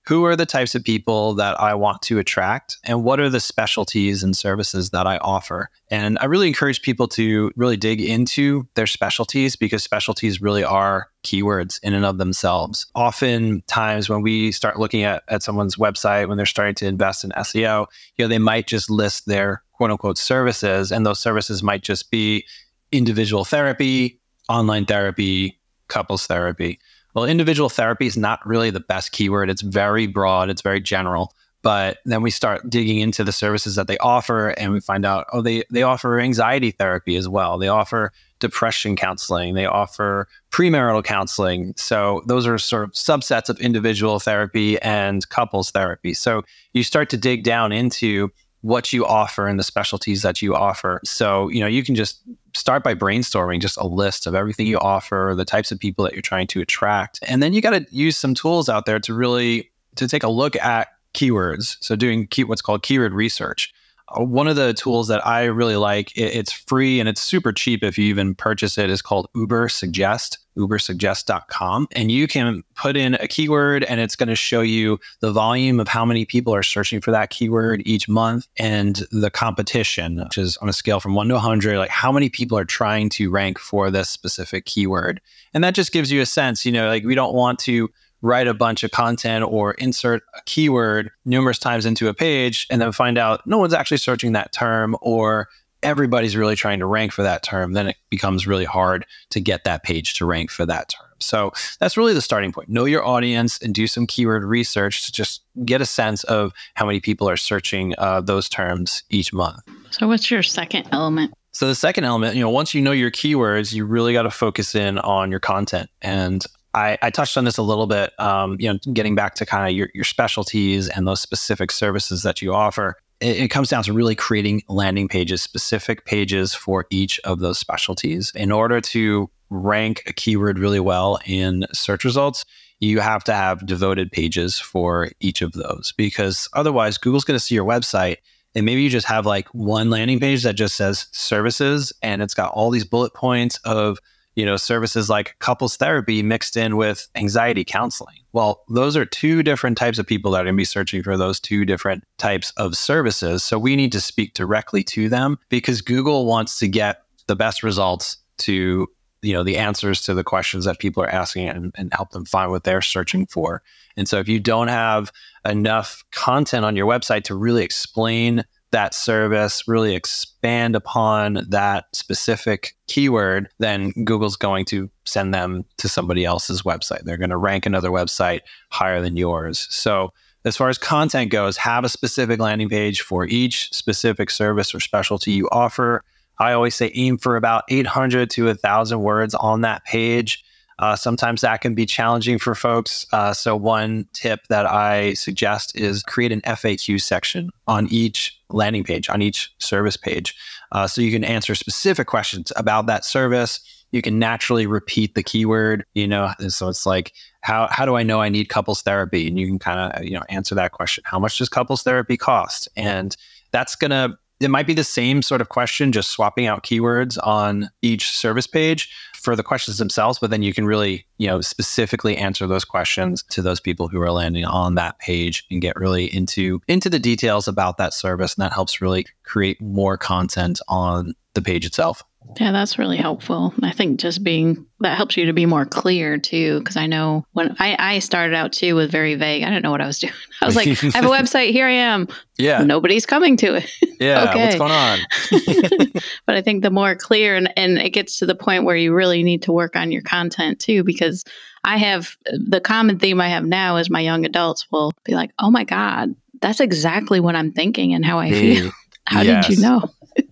who 0.07 0.23
are 0.25 0.35
the 0.35 0.45
types 0.45 0.75
of 0.75 0.83
people 0.83 1.33
that 1.33 1.59
I 1.59 1.73
want 1.73 2.01
to 2.03 2.19
attract 2.19 2.77
and 2.83 3.03
what 3.03 3.19
are 3.19 3.29
the 3.29 3.39
specialties 3.39 4.23
and 4.23 4.35
services 4.35 4.91
that 4.91 5.07
I 5.07 5.17
offer. 5.17 5.69
And 5.89 6.17
I 6.19 6.25
really 6.25 6.47
encourage 6.47 6.81
people 6.81 7.07
to 7.09 7.51
really 7.55 7.77
dig 7.77 8.01
into 8.01 8.67
their 8.75 8.87
specialties 8.87 9.55
because 9.55 9.83
specialties 9.83 10.41
really 10.41 10.63
are 10.63 11.07
keywords 11.23 11.79
in 11.81 11.93
and 11.93 12.05
of 12.05 12.19
themselves. 12.19 12.85
Oftentimes 12.93 14.07
when 14.07 14.21
we 14.21 14.51
start 14.51 14.79
looking 14.79 15.03
at, 15.03 15.23
at 15.27 15.41
someone's 15.41 15.75
website, 15.75 16.27
when 16.27 16.37
they're 16.37 16.45
starting 16.45 16.75
to 16.75 16.87
invest 16.87 17.23
in 17.23 17.31
SEO, 17.31 17.87
you 18.17 18.25
know, 18.25 18.29
they 18.29 18.39
might 18.39 18.67
just 18.67 18.89
list 18.89 19.25
their 19.25 19.63
quote 19.73 19.91
unquote 19.91 20.17
services 20.17 20.91
and 20.91 21.05
those 21.05 21.19
services 21.19 21.63
might 21.63 21.81
just 21.81 22.11
be 22.11 22.45
individual 22.91 23.43
therapy, 23.43 24.19
online 24.49 24.85
therapy, 24.85 25.59
couples 25.87 26.27
therapy. 26.27 26.79
Well, 27.15 27.25
individual 27.25 27.69
therapy 27.69 28.05
is 28.05 28.17
not 28.17 28.45
really 28.45 28.69
the 28.69 28.81
best 28.81 29.11
keyword. 29.13 29.49
It's 29.49 29.61
very 29.61 30.05
broad, 30.05 30.49
it's 30.49 30.61
very 30.61 30.81
general. 30.81 31.33
But 31.61 31.97
then 32.05 32.21
we 32.21 32.29
start 32.29 32.69
digging 32.69 32.99
into 32.99 33.23
the 33.23 33.31
services 33.31 33.73
that 33.73 33.87
they 33.87 33.97
offer 33.97 34.49
and 34.49 34.71
we 34.71 34.79
find 34.79 35.03
out, 35.03 35.25
oh, 35.33 35.41
they, 35.41 35.63
they 35.71 35.81
offer 35.81 36.19
anxiety 36.19 36.69
therapy 36.69 37.15
as 37.15 37.27
well. 37.27 37.57
They 37.57 37.69
offer 37.69 38.11
depression 38.39 38.95
counseling. 38.95 39.55
They 39.55 39.65
offer 39.65 40.27
premarital 40.51 41.03
counseling. 41.03 41.73
So 41.75 42.21
those 42.27 42.45
are 42.45 42.59
sort 42.59 42.83
of 42.83 42.91
subsets 42.91 43.49
of 43.49 43.59
individual 43.59 44.19
therapy 44.19 44.79
and 44.81 45.27
couples 45.29 45.71
therapy. 45.71 46.13
So 46.13 46.43
you 46.73 46.83
start 46.83 47.09
to 47.09 47.17
dig 47.17 47.43
down 47.43 47.71
into 47.71 48.29
what 48.61 48.93
you 48.93 49.05
offer 49.05 49.47
and 49.47 49.57
the 49.57 49.63
specialties 49.63 50.21
that 50.21 50.43
you 50.43 50.53
offer. 50.55 50.99
So, 51.03 51.49
you 51.49 51.61
know, 51.61 51.67
you 51.67 51.83
can 51.83 51.95
just 51.95 52.21
start 52.55 52.83
by 52.83 52.95
brainstorming 52.95 53.59
just 53.59 53.77
a 53.77 53.85
list 53.85 54.25
of 54.25 54.33
everything 54.33 54.65
you 54.65 54.77
offer, 54.79 55.33
the 55.35 55.45
types 55.45 55.71
of 55.71 55.79
people 55.79 56.05
that 56.05 56.13
you're 56.13 56.21
trying 56.21 56.47
to 56.47 56.61
attract. 56.61 57.19
And 57.23 57.43
then 57.43 57.53
you 57.53 57.61
got 57.61 57.71
to 57.71 57.85
use 57.91 58.17
some 58.17 58.33
tools 58.33 58.69
out 58.69 58.85
there 58.85 58.99
to 58.99 59.13
really 59.13 59.69
to 59.95 60.07
take 60.07 60.23
a 60.23 60.29
look 60.29 60.55
at 60.55 60.87
keywords. 61.13 61.77
So 61.81 61.95
doing 61.95 62.27
key, 62.27 62.43
what's 62.43 62.61
called 62.61 62.83
keyword 62.83 63.13
research. 63.13 63.73
Uh, 64.09 64.23
one 64.23 64.47
of 64.47 64.55
the 64.55 64.73
tools 64.73 65.07
that 65.07 65.25
I 65.25 65.45
really 65.45 65.75
like, 65.75 66.15
it, 66.15 66.35
it's 66.35 66.51
free 66.51 66.99
and 66.99 67.09
it's 67.09 67.21
super 67.21 67.51
cheap 67.51 67.83
if 67.83 67.97
you 67.97 68.05
even 68.05 68.35
purchase 68.35 68.77
it, 68.77 68.89
is 68.89 69.01
called 69.01 69.27
Uber 69.35 69.55
Ubersuggest, 69.65 70.37
ubersuggest.com. 70.57 71.87
And 71.91 72.11
you 72.11 72.27
can 72.27 72.63
put 72.75 72.95
in 72.95 73.15
a 73.15 73.27
keyword 73.27 73.83
and 73.83 73.99
it's 73.99 74.15
going 74.15 74.29
to 74.29 74.35
show 74.35 74.61
you 74.61 74.99
the 75.19 75.31
volume 75.31 75.79
of 75.79 75.87
how 75.87 76.05
many 76.05 76.25
people 76.25 76.53
are 76.53 76.63
searching 76.63 77.01
for 77.01 77.11
that 77.11 77.29
keyword 77.29 77.81
each 77.85 78.07
month 78.07 78.47
and 78.57 79.03
the 79.11 79.29
competition, 79.29 80.17
which 80.17 80.37
is 80.37 80.57
on 80.57 80.69
a 80.69 80.73
scale 80.73 80.99
from 80.99 81.15
one 81.15 81.27
to 81.27 81.35
100, 81.35 81.77
like 81.77 81.89
how 81.89 82.11
many 82.11 82.29
people 82.29 82.57
are 82.57 82.65
trying 82.65 83.09
to 83.09 83.29
rank 83.29 83.59
for 83.59 83.89
this 83.89 84.09
specific 84.09 84.65
keyword. 84.65 85.21
And 85.53 85.63
that 85.63 85.75
just 85.75 85.91
gives 85.91 86.11
you 86.11 86.21
a 86.21 86.25
sense, 86.25 86.65
you 86.65 86.71
know, 86.71 86.87
like 86.87 87.05
we 87.05 87.15
don't 87.15 87.33
want 87.33 87.59
to 87.59 87.89
write 88.25 88.47
a 88.47 88.53
bunch 88.53 88.83
of 88.83 88.89
content 88.89 89.45
or 89.45 89.73
insert 89.73 90.23
a 90.35 90.41
keyword 90.45 91.11
numerous 91.25 91.59
times 91.59 91.85
into 91.85 92.07
a 92.07 92.13
page 92.13 92.65
and 92.71 92.81
then 92.81 92.91
find 92.91 93.19
out 93.19 93.45
no 93.45 93.59
one's 93.59 93.73
actually 93.73 93.97
searching 93.97 94.31
that 94.31 94.51
term 94.51 94.97
or 95.01 95.47
everybody's 95.83 96.35
really 96.35 96.55
trying 96.55 96.79
to 96.79 96.87
rank 96.87 97.11
for 97.11 97.21
that 97.21 97.43
term, 97.43 97.73
then 97.73 97.87
it 97.87 97.97
becomes 98.09 98.47
really 98.47 98.65
hard 98.65 99.05
to 99.29 99.39
get 99.39 99.63
that 99.63 99.83
page 99.83 100.15
to 100.15 100.25
rank 100.25 100.49
for 100.49 100.65
that 100.65 100.89
term. 100.89 101.07
So 101.19 101.51
that's 101.79 101.95
really 101.95 102.13
the 102.13 102.21
starting 102.21 102.51
point. 102.51 102.67
Know 102.67 102.85
your 102.85 103.05
audience 103.05 103.59
and 103.61 103.75
do 103.75 103.85
some 103.85 104.07
keyword 104.07 104.43
research 104.43 105.05
to 105.05 105.11
just 105.11 105.43
get 105.63 105.81
a 105.81 105.85
sense 105.85 106.23
of 106.23 106.51
how 106.73 106.87
many 106.87 106.99
people 106.99 107.29
are 107.29 107.37
searching 107.37 107.93
uh, 107.99 108.21
those 108.21 108.49
terms 108.49 109.03
each 109.11 109.31
month. 109.31 109.61
So, 109.91 110.07
what's 110.07 110.29
your 110.29 110.43
second 110.43 110.89
element? 110.91 111.33
So, 111.51 111.67
the 111.67 111.75
second 111.75 112.03
element, 112.03 112.35
you 112.35 112.41
know, 112.41 112.49
once 112.49 112.73
you 112.73 112.81
know 112.81 112.91
your 112.91 113.11
keywords, 113.11 113.71
you 113.71 113.85
really 113.85 114.11
got 114.11 114.23
to 114.23 114.31
focus 114.31 114.75
in 114.75 114.97
on 114.99 115.31
your 115.31 115.39
content. 115.39 115.89
And 116.01 116.45
I, 116.75 116.97
I, 117.01 117.09
touched 117.09 117.37
on 117.37 117.45
this 117.45 117.57
a 117.57 117.63
little 117.63 117.87
bit, 117.87 118.19
um, 118.19 118.57
you 118.59 118.71
know, 118.71 118.77
getting 118.93 119.15
back 119.15 119.35
to 119.35 119.45
kind 119.45 119.67
of 119.67 119.75
your, 119.75 119.89
your 119.93 120.03
specialties 120.03 120.89
and 120.89 121.07
those 121.07 121.21
specific 121.21 121.71
services 121.71 122.21
that 122.23 122.41
you 122.41 122.53
offer 122.53 122.97
it, 123.19 123.37
it 123.37 123.47
comes 123.49 123.69
down 123.69 123.83
to 123.83 123.93
really 123.93 124.15
creating 124.15 124.61
landing 124.67 125.07
pages, 125.07 125.41
specific 125.41 126.05
pages 126.05 126.53
for 126.53 126.85
each 126.89 127.19
of 127.21 127.39
those 127.39 127.59
specialties. 127.59 128.31
In 128.35 128.51
order 128.51 128.81
to 128.81 129.29
rank 129.49 130.03
a 130.07 130.13
keyword 130.13 130.59
really 130.59 130.79
well 130.79 131.19
in 131.25 131.65
search 131.73 132.03
results, 132.03 132.45
you 132.79 132.99
have 132.99 133.23
to 133.23 133.33
have 133.33 133.65
devoted 133.65 134.11
pages 134.11 134.59
for 134.59 135.09
each 135.19 135.41
of 135.41 135.53
those 135.53 135.93
because 135.97 136.49
otherwise 136.53 136.97
Google's 136.97 137.23
going 137.23 137.37
to 137.37 137.43
see 137.43 137.55
your 137.55 137.65
website 137.65 138.17
and 138.53 138.65
maybe 138.65 138.81
you 138.81 138.89
just 138.89 139.07
have 139.07 139.25
like 139.25 139.47
one 139.49 139.89
landing 139.89 140.19
page 140.19 140.43
that 140.43 140.53
just 140.53 140.75
says 140.75 141.07
services 141.11 141.93
and 142.01 142.21
it's 142.21 142.33
got 142.33 142.51
all 142.51 142.69
these 142.69 142.85
bullet 142.85 143.13
points 143.13 143.57
of 143.63 143.97
you 144.35 144.45
know, 144.45 144.57
services 144.57 145.09
like 145.09 145.35
couples 145.39 145.77
therapy 145.77 146.21
mixed 146.21 146.57
in 146.57 146.77
with 146.77 147.07
anxiety 147.15 147.63
counseling. 147.63 148.17
Well, 148.33 148.63
those 148.69 148.97
are 148.97 149.05
two 149.05 149.43
different 149.43 149.77
types 149.77 149.97
of 149.97 150.05
people 150.05 150.31
that 150.31 150.41
are 150.41 150.43
going 150.43 150.55
to 150.55 150.57
be 150.57 150.65
searching 150.65 151.03
for 151.03 151.17
those 151.17 151.39
two 151.39 151.65
different 151.65 152.03
types 152.17 152.51
of 152.57 152.75
services. 152.75 153.43
So 153.43 153.57
we 153.57 153.75
need 153.75 153.93
to 153.93 154.01
speak 154.01 154.33
directly 154.33 154.83
to 154.85 155.07
them 155.07 155.37
because 155.49 155.81
Google 155.81 156.25
wants 156.25 156.59
to 156.59 156.67
get 156.67 157.03
the 157.27 157.35
best 157.35 157.63
results 157.63 158.17
to 158.39 158.87
you 159.21 159.33
know 159.33 159.43
the 159.43 159.57
answers 159.57 160.01
to 160.01 160.13
the 160.13 160.23
questions 160.23 160.65
that 160.65 160.79
people 160.79 161.01
are 161.01 161.09
asking 161.09 161.49
and, 161.49 161.73
and 161.77 161.91
help 161.93 162.11
them 162.11 162.25
find 162.25 162.51
what 162.51 162.63
they're 162.63 162.81
searching 162.81 163.25
for 163.25 163.63
and 163.97 164.07
so 164.07 164.19
if 164.19 164.27
you 164.27 164.39
don't 164.39 164.67
have 164.67 165.11
enough 165.45 166.03
content 166.11 166.63
on 166.63 166.75
your 166.75 166.85
website 166.85 167.23
to 167.23 167.33
really 167.35 167.63
explain 167.63 168.43
that 168.71 168.93
service, 168.93 169.67
really 169.67 169.95
expand 169.95 170.75
upon 170.75 171.45
that 171.49 171.85
specific 171.93 172.75
keyword, 172.87 173.49
then 173.59 173.91
Google's 174.03 174.35
going 174.35 174.65
to 174.65 174.89
send 175.05 175.33
them 175.33 175.63
to 175.77 175.87
somebody 175.87 176.25
else's 176.25 176.63
website. 176.63 177.03
They're 177.03 177.17
going 177.17 177.29
to 177.29 177.37
rank 177.37 177.65
another 177.65 177.89
website 177.89 178.41
higher 178.69 179.01
than 179.01 179.17
yours. 179.17 179.67
So, 179.69 180.11
as 180.43 180.55
far 180.55 180.69
as 180.69 180.77
content 180.77 181.31
goes, 181.31 181.57
have 181.57 181.83
a 181.83 181.89
specific 181.89 182.39
landing 182.39 182.69
page 182.69 183.01
for 183.01 183.25
each 183.25 183.73
specific 183.73 184.29
service 184.29 184.75
or 184.75 184.79
specialty 184.79 185.31
you 185.31 185.49
offer. 185.51 186.03
I 186.37 186.53
always 186.53 186.75
say 186.75 186.91
aim 186.93 187.17
for 187.17 187.35
about 187.35 187.63
800 187.69 188.29
to 188.31 188.45
1,000 188.45 189.01
words 189.01 189.33
on 189.33 189.61
that 189.61 189.83
page. 189.85 190.43
Uh, 190.79 190.95
sometimes 190.95 191.41
that 191.41 191.61
can 191.61 191.73
be 191.73 191.85
challenging 191.85 192.37
for 192.37 192.53
folks. 192.53 193.05
Uh, 193.13 193.33
so, 193.33 193.55
one 193.55 194.07
tip 194.13 194.41
that 194.49 194.65
I 194.65 195.13
suggest 195.13 195.75
is 195.75 196.03
create 196.03 196.31
an 196.31 196.41
FAQ 196.41 197.01
section 197.01 197.49
on 197.67 197.87
each 197.89 198.37
landing 198.49 198.83
page, 198.83 199.09
on 199.09 199.21
each 199.21 199.53
service 199.59 199.97
page. 199.97 200.35
Uh, 200.71 200.87
so 200.87 201.01
you 201.01 201.11
can 201.11 201.23
answer 201.23 201.55
specific 201.55 202.07
questions 202.07 202.51
about 202.55 202.85
that 202.87 203.05
service. 203.05 203.59
You 203.91 204.01
can 204.01 204.19
naturally 204.19 204.67
repeat 204.67 205.15
the 205.15 205.23
keyword, 205.23 205.85
you 205.93 206.07
know. 206.07 206.31
So 206.49 206.67
it's 206.67 206.85
like, 206.85 207.13
how, 207.41 207.67
how 207.71 207.85
do 207.85 207.95
I 207.95 208.03
know 208.03 208.19
I 208.19 208.29
need 208.29 208.49
couples 208.49 208.81
therapy? 208.81 209.27
And 209.27 209.39
you 209.39 209.47
can 209.47 209.59
kind 209.59 209.79
of, 209.79 210.03
you 210.03 210.11
know, 210.11 210.23
answer 210.27 210.55
that 210.55 210.71
question. 210.73 211.03
How 211.05 211.19
much 211.19 211.37
does 211.37 211.47
couples 211.47 211.83
therapy 211.83 212.17
cost? 212.17 212.67
And 212.75 213.15
that's 213.51 213.75
going 213.75 213.91
to 213.91 214.17
it 214.39 214.49
might 214.49 214.67
be 214.67 214.73
the 214.73 214.83
same 214.83 215.21
sort 215.21 215.41
of 215.41 215.49
question, 215.49 215.91
just 215.91 216.11
swapping 216.11 216.45
out 216.45 216.63
keywords 216.63 217.17
on 217.23 217.69
each 217.81 218.11
service 218.11 218.47
page 218.47 218.93
for 219.13 219.35
the 219.35 219.43
questions 219.43 219.77
themselves, 219.77 220.19
but 220.19 220.29
then 220.29 220.43
you 220.43 220.53
can 220.53 220.65
really, 220.65 221.05
you 221.17 221.27
know, 221.27 221.41
specifically 221.41 222.15
answer 222.17 222.45
those 222.45 222.65
questions 222.65 223.23
to 223.29 223.41
those 223.41 223.59
people 223.59 223.87
who 223.87 223.99
are 224.01 224.11
landing 224.11 224.45
on 224.45 224.75
that 224.75 224.99
page 224.99 225.45
and 225.49 225.61
get 225.61 225.75
really 225.75 226.13
into 226.13 226.61
into 226.67 226.89
the 226.89 226.99
details 226.99 227.47
about 227.47 227.77
that 227.77 227.93
service. 227.93 228.35
And 228.35 228.43
that 228.43 228.53
helps 228.53 228.81
really 228.81 229.05
create 229.23 229.59
more 229.61 229.97
content 229.97 230.59
on 230.67 231.15
the 231.33 231.41
page 231.41 231.65
itself. 231.65 232.03
Yeah, 232.39 232.51
that's 232.51 232.77
really 232.77 232.97
helpful. 232.97 233.53
I 233.63 233.71
think 233.71 233.99
just 233.99 234.23
being 234.23 234.65
that 234.81 234.97
helps 234.97 235.15
you 235.15 235.25
to 235.25 235.33
be 235.33 235.45
more 235.45 235.65
clear 235.65 236.17
too. 236.17 236.61
Cause 236.63 236.75
I 236.75 236.85
know 236.85 237.25
when 237.31 237.55
I, 237.59 237.75
I 237.79 237.99
started 237.99 238.35
out 238.35 238.51
too 238.51 238.75
with 238.75 238.91
very 238.91 239.15
vague, 239.15 239.43
I 239.43 239.47
didn't 239.47 239.63
know 239.63 239.71
what 239.71 239.81
I 239.81 239.87
was 239.87 239.99
doing. 239.99 240.13
I 240.41 240.45
was 240.45 240.55
like, 240.55 240.67
I 240.67 240.97
have 240.97 241.05
a 241.05 241.09
website, 241.09 241.51
here 241.51 241.65
I 241.65 241.71
am. 241.71 242.07
Yeah. 242.37 242.63
Nobody's 242.63 243.05
coming 243.05 243.37
to 243.37 243.55
it. 243.55 243.69
Yeah. 243.97 244.29
okay. 244.29 244.43
What's 244.43 244.57
going 244.57 244.71
on? 244.71 246.01
but 246.25 246.35
I 246.35 246.41
think 246.41 246.63
the 246.63 246.69
more 246.69 246.95
clear 246.95 247.37
and, 247.37 247.49
and 247.55 247.77
it 247.77 247.91
gets 247.91 248.19
to 248.19 248.25
the 248.25 248.35
point 248.35 248.65
where 248.65 248.75
you 248.75 248.93
really 248.93 249.23
need 249.23 249.41
to 249.43 249.53
work 249.53 249.77
on 249.77 249.89
your 249.89 250.01
content 250.01 250.59
too, 250.59 250.83
because 250.83 251.23
I 251.63 251.77
have 251.77 252.17
the 252.25 252.59
common 252.59 252.99
theme 252.99 253.21
I 253.21 253.29
have 253.29 253.45
now 253.45 253.77
is 253.77 253.89
my 253.89 254.01
young 254.01 254.25
adults 254.25 254.69
will 254.69 254.91
be 255.05 255.15
like, 255.15 255.31
oh 255.39 255.49
my 255.49 255.63
God, 255.63 256.13
that's 256.41 256.59
exactly 256.59 257.21
what 257.21 257.37
I'm 257.37 257.53
thinking 257.53 257.93
and 257.93 258.03
how 258.03 258.19
I 258.19 258.31
feel. 258.31 258.71
How 259.05 259.21
yes. 259.21 259.47
did 259.47 259.57
you 259.57 259.63
know? 259.63 259.89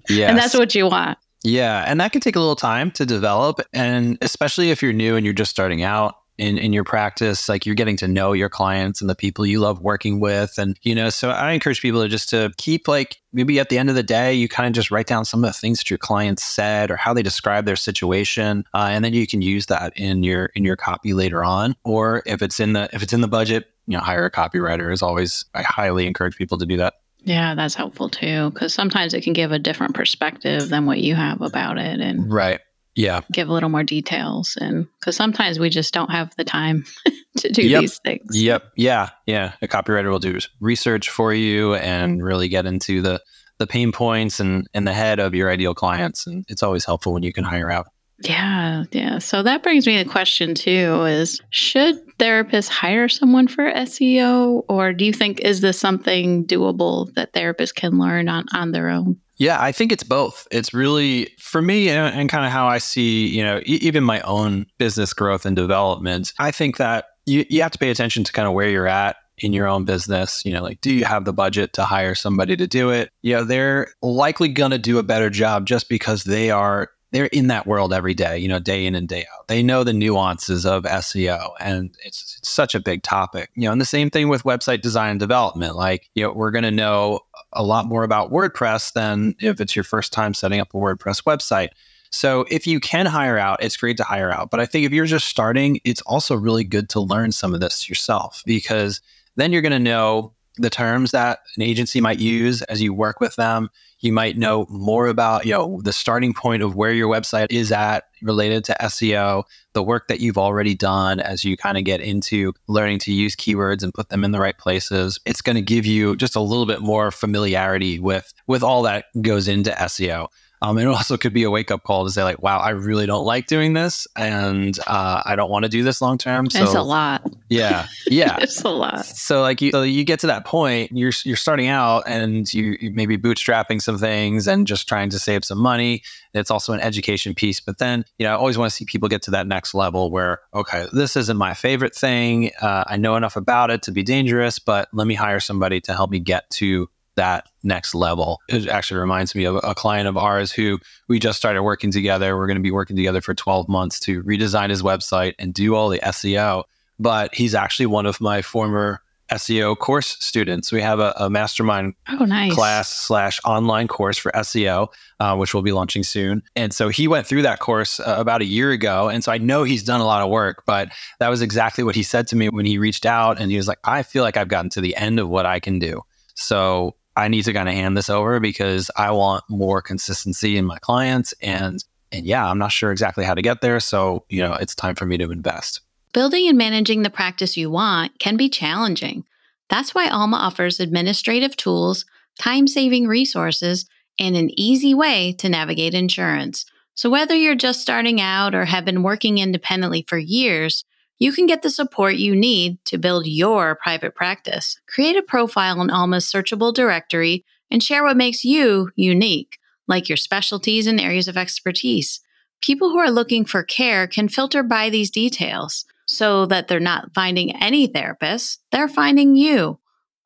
Yes. 0.09 0.29
and 0.29 0.38
that's 0.38 0.53
what 0.53 0.75
you 0.75 0.88
want. 0.88 1.17
Yeah, 1.43 1.83
and 1.85 2.00
that 2.00 2.12
can 2.12 2.21
take 2.21 2.35
a 2.35 2.39
little 2.39 2.55
time 2.55 2.91
to 2.91 3.05
develop. 3.05 3.59
And 3.73 4.17
especially 4.21 4.71
if 4.71 4.81
you're 4.81 4.93
new 4.93 5.15
and 5.15 5.25
you're 5.25 5.33
just 5.33 5.51
starting 5.51 5.83
out 5.83 6.15
in, 6.38 6.57
in 6.57 6.73
your 6.73 6.83
practice, 6.83 7.47
like 7.47 7.65
you're 7.65 7.75
getting 7.75 7.97
to 7.97 8.07
know 8.07 8.33
your 8.33 8.50
clients 8.50 9.01
and 9.01 9.09
the 9.09 9.15
people 9.15 9.45
you 9.45 9.59
love 9.59 9.81
working 9.81 10.19
with. 10.19 10.57
And, 10.57 10.79
you 10.81 10.95
know, 10.95 11.09
so 11.09 11.29
I 11.29 11.51
encourage 11.51 11.81
people 11.81 12.01
to 12.01 12.07
just 12.07 12.29
to 12.29 12.51
keep 12.57 12.88
like 12.88 13.21
maybe 13.33 13.59
at 13.59 13.69
the 13.69 13.77
end 13.77 13.89
of 13.89 13.95
the 13.95 14.03
day, 14.03 14.33
you 14.33 14.47
kind 14.47 14.67
of 14.67 14.73
just 14.73 14.89
write 14.89 15.05
down 15.05 15.25
some 15.25 15.43
of 15.43 15.50
the 15.50 15.57
things 15.57 15.79
that 15.79 15.89
your 15.89 15.97
clients 15.97 16.43
said 16.43 16.89
or 16.89 16.95
how 16.95 17.13
they 17.13 17.23
describe 17.23 17.65
their 17.65 17.75
situation. 17.75 18.63
Uh, 18.73 18.88
and 18.91 19.05
then 19.05 19.13
you 19.13 19.27
can 19.27 19.41
use 19.41 19.67
that 19.67 19.93
in 19.97 20.23
your 20.23 20.45
in 20.55 20.63
your 20.63 20.75
copy 20.75 21.13
later 21.13 21.43
on. 21.43 21.75
Or 21.83 22.23
if 22.25 22.41
it's 22.41 22.59
in 22.59 22.73
the 22.73 22.89
if 22.93 23.03
it's 23.03 23.13
in 23.13 23.21
the 23.21 23.27
budget, 23.27 23.69
you 23.85 23.97
know, 23.97 24.03
hire 24.03 24.25
a 24.25 24.31
copywriter 24.31 24.91
is 24.91 25.01
always 25.01 25.45
I 25.53 25.62
highly 25.62 26.07
encourage 26.07 26.38
people 26.38 26.57
to 26.57 26.65
do 26.65 26.77
that. 26.77 26.95
Yeah, 27.25 27.56
that's 27.56 27.75
helpful 27.75 28.10
too, 28.10 28.51
because 28.51 28.74
sometimes 28.74 29.13
it 29.13 29.22
can 29.22 29.34
give 29.34 29.51
a 29.51 29.60
different 29.60 29.96
perspective 29.96 30.70
than 30.70 30.86
what 30.86 31.00
you 31.00 31.15
have 31.15 31.42
about 31.42 31.77
it, 31.77 32.01
and 32.01 32.32
right, 32.32 32.60
yeah, 32.96 33.22
give 33.32 33.50
a 33.50 33.53
little 33.53 33.70
more 33.70 33.84
details, 33.84 34.58
and 34.60 34.88
because 35.00 35.15
sometimes 35.15 35.58
we 35.58 35.70
just 35.70 35.94
don't 35.94 36.12
have 36.12 36.36
the 36.36 36.44
time 36.44 36.84
to 37.38 37.50
do 37.50 37.62
yep. 37.62 37.82
these 37.82 38.00
things. 38.00 38.42
Yep, 38.42 38.63
yeah, 38.75 39.10
yeah. 39.25 39.53
A 39.62 39.68
copywriter 39.68 40.10
will 40.10 40.20
do 40.20 40.38
research 40.60 41.10
for 41.10 41.34
you 41.34 41.75
and 41.75 42.18
mm-hmm. 42.18 42.25
really 42.25 42.50
get 42.50 42.65
into 42.65 43.01
the 43.01 43.22
the 43.58 43.68
pain 43.68 43.92
points 43.92 44.39
and 44.39 44.68
in 44.74 44.84
the 44.84 44.94
head 44.94 45.20
of 45.20 45.34
your 45.34 45.50
ideal 45.50 45.74
clients, 45.74 46.27
and 46.27 46.44
it's 46.50 46.63
always 46.63 46.84
helpful 46.86 47.13
when 47.13 47.24
you 47.24 47.32
can 47.32 47.46
hire 47.46 47.72
out. 47.72 47.88
Yeah, 48.22 48.84
yeah. 48.92 49.18
So 49.20 49.44
that 49.44 49.63
brings 49.63 49.88
me 49.88 49.98
to 49.98 50.03
the 50.03 50.10
question 50.10 50.56
too 50.56 51.03
is 51.06 51.42
should 51.50 52.00
therapists 52.20 52.70
hire 52.70 53.10
someone 53.10 53.48
for 53.48 53.72
SEO 53.72 54.63
or 54.70 54.93
do 54.93 55.05
you 55.05 55.13
think 55.13 55.39
is 55.41 55.62
this 55.62 55.79
something 55.79 56.46
doable 56.46 57.13
that 57.15 57.34
therapists 57.34 57.74
can 57.74 57.98
learn 58.00 58.29
on 58.29 58.46
on 58.53 58.72
their 58.72 58.89
own? 58.89 59.17
Yeah, 59.38 59.62
I 59.62 59.72
think 59.72 59.91
it's 59.91 60.03
both. 60.03 60.48
It's 60.51 60.74
really 60.74 61.29
for 61.39 61.62
me 61.62 61.89
and, 61.89 62.15
and 62.15 62.29
kind 62.29 62.46
of 62.46 62.51
how 62.51 62.67
I 62.67 62.77
see, 62.77 63.27
you 63.27 63.43
know, 63.43 63.60
e- 63.65 63.79
even 63.82 64.03
my 64.03 64.22
own 64.22 64.67
business 64.77 65.12
growth 65.13 65.46
and 65.46 65.55
development. 65.55 66.34
I 66.39 66.51
think 66.51 66.77
that 66.77 67.05
you, 67.25 67.46
you 67.50 67.62
have 67.62 67.72
to 67.72 67.79
pay 67.79 67.89
attention 67.89 68.24
to 68.24 68.32
kind 68.32 68.48
of 68.48 68.53
where 68.53 68.70
you're 68.70 68.88
at 68.88 69.15
in 69.39 69.51
your 69.51 69.67
own 69.67 69.84
business 69.84 70.46
you 70.46 70.53
know 70.53 70.62
like 70.62 70.79
do 70.82 70.93
you 70.93 71.05
have 71.05 71.25
the 71.25 71.34
budget 71.34 71.74
to 71.74 71.84
hire 71.84 72.13
somebody 72.13 72.55
to 72.55 72.67
do 72.67 72.91
it 72.91 73.10
you 73.24 73.34
know 73.34 73.43
they're 73.43 73.88
likely 74.03 74.48
going 74.48 74.70
to 74.70 74.77
do 74.77 75.00
a 75.00 75.03
better 75.03 75.29
job 75.29 75.65
just 75.65 75.89
because 75.89 76.24
they 76.24 76.51
are 76.51 76.91
they're 77.13 77.27
in 77.27 77.48
that 77.48 77.67
world 77.67 77.93
every 77.93 78.15
day, 78.15 78.39
you 78.39 78.48
know, 78.48 78.58
day 78.58 78.88
in 78.88 78.96
and 78.96 79.08
day 79.08 79.24
out. 79.38 79.48
They 79.48 79.62
know 79.62 79.84
the 79.84 79.93
nuances 79.93 80.65
of 80.65 80.84
SEO 80.84 81.51
and 81.60 81.96
it's, 82.03 82.38
it's, 82.39 82.50
such 82.50 82.74
a 82.74 82.79
big 82.79 83.03
topic. 83.03 83.51
You 83.53 83.63
know, 83.63 83.72
and 83.72 83.79
the 83.79 83.86
same 83.86 84.10
thing 84.10 84.29
with 84.29 84.43
website 84.43 84.82
design 84.82 85.12
and 85.12 85.20
development. 85.20 85.75
Like, 85.75 86.10
you 86.15 86.24
know, 86.24 86.34
we're 86.34 86.50
going 86.50 86.63
to 86.63 86.72
know 86.72 87.20
a 87.53 87.63
lot 87.63 87.86
more 87.86 88.03
about 88.03 88.32
WordPress 88.32 88.93
than 88.93 89.36
if 89.39 89.62
it's 89.62 89.75
your 89.75 89.84
first 89.84 90.12
time 90.12 90.34
setting 90.34 90.60
up 90.60 90.74
a 90.74 90.77
WordPress 90.77 91.24
website. 91.24 91.70
So 92.10 92.46
if 92.50 92.65
you 92.65 92.79
can 92.79 93.05
hire 93.05 93.38
out, 93.38 93.63
it's 93.63 93.77
great 93.77 93.98
to 93.98 94.03
hire 94.03 94.32
out. 94.32 94.50
But 94.50 94.60
I 94.60 94.65
think 94.65 94.86
if 94.86 94.91
you're 94.91 95.05
just 95.05 95.27
starting, 95.27 95.79
it's 95.84 96.01
also 96.01 96.36
really 96.36 96.63
good 96.63 96.89
to 96.89 97.00
learn 97.00 97.32
some 97.32 97.53
of 97.53 97.62
this 97.62 97.88
yourself 97.88 98.41
because 98.46 99.01
then 99.36 99.51
you're 99.51 99.62
going 99.62 99.72
to 99.72 99.79
know 99.79 100.34
the 100.57 100.69
terms 100.69 101.12
that 101.12 101.39
an 101.55 101.63
agency 101.63 102.00
might 102.01 102.19
use 102.19 102.62
as 102.63 102.81
you 102.81 102.93
work 102.93 103.19
with 103.19 103.36
them. 103.36 103.69
You 104.00 104.12
might 104.12 104.38
know 104.38 104.65
more 104.69 105.07
about, 105.07 105.45
you 105.45 105.53
know, 105.53 105.79
the 105.81 105.93
starting 105.93 106.33
point 106.33 106.62
of 106.62 106.75
where 106.75 106.91
your 106.91 107.07
website 107.07 107.48
is 107.51 107.72
at 107.72 108.03
related 108.22 108.65
to 108.65 108.75
SEO, 108.81 109.43
the 109.74 109.81
work 109.81 110.10
that 110.10 110.19
you've 110.19 110.38
already 110.38 110.75
done 110.75 111.22
as 111.22 111.45
you 111.45 111.55
kind 111.55 111.77
of 111.77 111.86
get 111.86 112.01
into 112.01 112.53
learning 112.67 113.00
to 113.00 113.13
use 113.13 113.36
keywords 113.36 113.81
and 113.81 113.93
put 113.93 114.10
them 114.10 114.24
in 114.24 114.31
the 114.31 114.39
right 114.39 114.57
places. 114.57 115.19
It's 115.25 115.41
going 115.41 115.55
to 115.55 115.62
give 115.62 115.86
you 115.86 116.17
just 116.17 116.36
a 116.36 116.41
little 116.41 116.65
bit 116.65 116.81
more 116.81 117.12
familiarity 117.12 118.00
with 118.00 118.33
with 118.45 118.62
all 118.62 118.83
that 118.83 119.05
goes 119.22 119.48
into 119.48 119.72
SEO. 119.72 120.27
Um, 120.63 120.77
it 120.77 120.86
also 120.86 121.17
could 121.17 121.34
be 121.34 121.43
a 121.43 121.51
wake 121.51 121.72
up 121.72 121.84
call 121.84 122.05
to 122.05 122.10
say 122.10 122.24
like, 122.24 122.41
wow, 122.41 122.58
I 122.58 122.70
really 122.70 123.05
don't 123.05 123.25
like 123.25 123.48
doing 123.48 123.74
this, 123.74 124.08
and 124.15 124.79
uh, 124.88 125.22
I 125.25 125.36
don't 125.36 125.50
want 125.50 125.63
to 125.63 125.70
do 125.70 125.84
this 125.84 126.01
long 126.01 126.17
term. 126.17 126.50
So 126.50 126.63
it's 126.63 126.74
a 126.74 126.82
lot. 126.82 127.29
Yeah. 127.50 127.86
Yeah. 128.08 128.38
it's 128.41 128.62
a 128.62 128.70
lot. 128.70 129.05
So 129.05 129.41
like 129.41 129.62
you, 129.62 129.72
so 129.72 129.82
you 129.82 130.05
get 130.05 130.22
to 130.22 130.27
that 130.27 130.46
point, 130.46 130.91
you're 130.93 131.12
you're 131.25 131.36
starting 131.36 131.67
out 131.67 132.03
and 132.08 132.51
you, 132.53 132.77
you 132.79 132.91
maybe 132.91 133.17
bootstrapping 133.17 133.82
some 133.82 133.98
things 133.98 134.48
and 134.48 134.65
just 134.65 134.88
trying 134.88 135.10
to 135.10 135.20
save 135.20 135.43
some 135.43 135.60
money. 135.60 136.01
It's 136.34 136.50
also 136.50 136.72
an 136.72 136.79
education 136.79 137.36
piece, 137.36 137.60
but 137.60 137.77
then 137.77 138.05
you 138.17 138.25
know 138.25 138.32
I 138.32 138.36
always 138.38 138.58
want 138.58 138.72
to 138.72 138.75
see 138.75 138.86
people 138.86 139.10
get 139.10 139.22
to 139.24 139.32
that 139.32 139.48
next 139.48 139.74
level 139.74 140.12
where 140.12 140.39
okay, 140.53 140.88
this 140.93 141.17
isn't 141.17 141.38
my 141.38 141.53
favorite 141.53 141.93
thing. 141.93 142.51
Uh, 142.62 142.86
I 142.88 142.96
know 142.96 143.17
enough 143.17 143.36
about 143.36 143.70
it 143.70 143.84
to 143.84 143.91
be 143.91 144.01
dangerous, 144.01 144.60
but 144.60 144.88
let 144.93 145.08
me 145.08 145.13
hire 145.13 145.41
somebody 145.41 145.82
to 145.82 145.93
help 145.93 146.10
me 146.10 146.20
get 146.20 146.50
to 146.51 146.89
that 147.15 147.48
next 147.63 147.96
level. 147.96 148.39
It 148.50 148.67
actually 148.67 149.00
reminds 149.00 149.36
me 149.36 149.46
of 149.46 149.60
a 149.63 149.75
client 149.75 150.08
of 150.08 150.17
ours 150.17 150.51
who 150.51 150.79
we 151.08 151.20
just 151.20 151.38
started 151.38 151.63
working 151.63 151.91
together. 151.91 152.36
We're 152.36 152.48
going 152.48 152.58
to 152.58 152.63
be 152.63 152.72
working 152.72 152.96
together 152.96 153.22
for 153.22 153.34
12 153.34 153.70
months 153.70 154.00
to 154.01 154.24
redesign 154.24 154.70
his 154.70 154.82
website 154.82 155.34
and 155.39 155.53
do 155.53 155.75
all 155.75 155.89
the 155.89 156.00
SEO 156.00 156.63
but 157.00 157.34
he's 157.36 157.55
actually 157.55 157.86
one 157.86 158.05
of 158.05 158.22
my 158.22 158.41
former 158.41 159.01
SEO 159.32 159.77
course 159.77 160.17
students. 160.20 160.72
We 160.72 160.82
have 160.82 161.00
a, 161.00 161.13
a 161.17 161.29
mastermind 161.29 161.96
oh, 162.10 162.25
nice. 162.25 162.53
class 162.53 162.89
slash 162.89 163.39
online 163.46 163.88
course 163.88 164.17
for 164.17 164.32
SEO, 164.32 164.89
uh, 165.20 165.36
which 165.36 165.53
we'll 165.53 165.63
be 165.63 165.72
launching 165.72 166.03
soon. 166.03 166.43
And 166.55 166.74
so 166.74 166.89
he 166.89 167.08
went 167.08 167.25
through 167.25 167.41
that 167.43 167.60
course 167.60 168.00
uh, 168.00 168.15
about 168.17 168.41
a 168.41 168.46
year 168.46 168.72
ago. 168.72 169.10
And 169.10 169.24
so 169.24 169.32
I 169.32 169.38
know 169.38 169.63
he's 169.63 169.84
done 169.84 170.01
a 170.01 170.05
lot 170.05 170.22
of 170.22 170.29
work, 170.29 170.63
but 170.65 170.89
that 171.20 171.29
was 171.29 171.41
exactly 171.41 171.84
what 171.84 171.96
he 171.96 172.03
said 172.03 172.27
to 172.27 172.36
me 172.36 172.50
when 172.50 172.65
he 172.65 172.77
reached 172.77 173.05
out. 173.05 173.39
And 173.39 173.50
he 173.50 173.58
was 173.58 173.67
like, 173.67 173.79
I 173.84 174.03
feel 174.03 174.24
like 174.24 174.38
I've 174.38 174.50
gotten 174.50 174.70
to 174.72 174.82
the 174.82 174.96
end 174.96 175.20
of 175.20 175.29
what 175.29 175.46
I 175.46 175.60
can 175.60 175.79
do. 175.79 176.01
So 176.36 176.96
I 177.15 177.27
need 177.27 177.43
to 177.43 177.53
kind 177.53 177.70
of 177.70 177.75
hand 177.75 177.96
this 177.96 178.10
over 178.10 178.39
because 178.39 178.89
I 178.98 179.12
want 179.12 179.43
more 179.50 179.82
consistency 179.82 180.58
in 180.58 180.65
my 180.65 180.79
clients. 180.79 181.34
And 181.41 181.84
and 182.12 182.25
yeah, 182.25 182.48
I'm 182.48 182.60
not 182.60 182.72
sure 182.72 182.91
exactly 182.91 183.25
how 183.25 183.34
to 183.34 183.41
get 183.41 183.62
there. 183.62 183.79
So, 183.79 184.24
you 184.29 184.41
know, 184.41 184.53
it's 184.53 184.75
time 184.75 184.93
for 184.96 185.05
me 185.05 185.17
to 185.17 185.32
invest. 185.32 185.82
Building 186.13 186.48
and 186.48 186.58
managing 186.58 187.01
the 187.01 187.10
practice 187.10 187.58
you 187.58 187.72
want 187.72 188.20
can 188.20 188.38
be 188.38 188.50
challenging. 188.50 189.25
That's 189.67 189.96
why 189.96 190.08
Alma 190.08 190.38
offers 190.38 190.79
administrative 190.79 191.55
tools, 191.55 192.05
time 192.38 192.67
saving 192.67 193.08
resources, 193.08 193.88
and 194.20 194.36
an 194.36 194.51
easy 194.60 194.93
way 194.93 195.34
to 195.39 195.50
navigate 195.50 195.96
insurance. 195.96 196.65
So, 196.93 197.10
whether 197.10 197.36
you're 197.36 197.55
just 197.55 197.82
starting 197.82 198.22
out 198.22 198.53
or 198.53 198.65
have 198.65 198.86
been 198.86 199.01
working 199.01 199.39
independently 199.39 200.05
for 200.08 200.20
years, 200.20 200.86
you 201.20 201.32
can 201.32 201.46
get 201.46 201.62
the 201.62 201.70
support 201.70 202.15
you 202.15 202.36
need 202.36 202.84
to 202.86 202.98
build 202.98 203.27
your 203.27 203.75
private 203.75 204.15
practice. 204.15 204.79
Create 204.88 205.15
a 205.15 205.22
profile 205.22 205.82
in 205.82 205.89
Alma's 205.89 206.25
searchable 206.25 206.74
directory 206.74 207.46
and 207.72 207.82
share 207.82 208.03
what 208.03 208.17
makes 208.17 208.43
you 208.43 208.91
unique, 208.96 209.58
like 209.88 210.10
your 210.10 210.17
specialties 210.17 210.88
and 210.88 211.00
areas 211.00 211.27
of 211.27 211.38
expertise. 211.38 212.20
People 212.62 212.89
who 212.89 212.98
are 212.98 213.12
looking 213.12 213.46
for 213.46 213.63
care 213.63 214.08
can 214.08 214.29
filter 214.29 214.63
by 214.63 214.89
these 214.89 215.12
details 215.12 215.86
so 216.05 216.46
that 216.46 216.67
they're 216.67 216.79
not 216.79 217.13
finding 217.13 217.55
any 217.55 217.88
therapist, 217.88 218.62
they're 218.72 218.88
finding 218.88 219.36
you. 219.36 219.79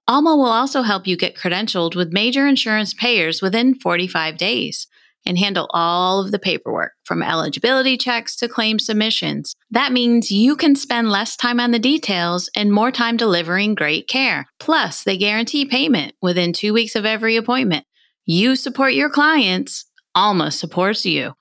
Alma 0.07 0.35
will 0.35 0.45
also 0.45 0.83
help 0.83 1.05
you 1.05 1.17
get 1.17 1.35
credentialed 1.35 1.95
with 1.95 2.13
major 2.13 2.47
insurance 2.47 2.93
payers 2.93 3.41
within 3.41 3.75
45 3.75 4.37
days 4.37 4.87
and 5.27 5.37
handle 5.37 5.69
all 5.71 6.19
of 6.19 6.31
the 6.31 6.39
paperwork 6.39 6.93
from 7.03 7.21
eligibility 7.21 7.97
checks 7.97 8.35
to 8.37 8.47
claim 8.47 8.79
submissions. 8.79 9.55
That 9.69 9.91
means 9.91 10.31
you 10.31 10.55
can 10.55 10.75
spend 10.75 11.11
less 11.11 11.35
time 11.35 11.59
on 11.59 11.71
the 11.71 11.79
details 11.79 12.49
and 12.55 12.71
more 12.71 12.91
time 12.91 13.17
delivering 13.17 13.75
great 13.75 14.07
care. 14.07 14.47
Plus, 14.59 15.03
they 15.03 15.17
guarantee 15.17 15.65
payment 15.65 16.15
within 16.21 16.53
two 16.53 16.73
weeks 16.73 16.95
of 16.95 17.05
every 17.05 17.35
appointment. 17.35 17.85
You 18.25 18.55
support 18.55 18.93
your 18.93 19.09
clients, 19.09 19.85
Alma 20.15 20.49
supports 20.51 21.05
you. 21.05 21.33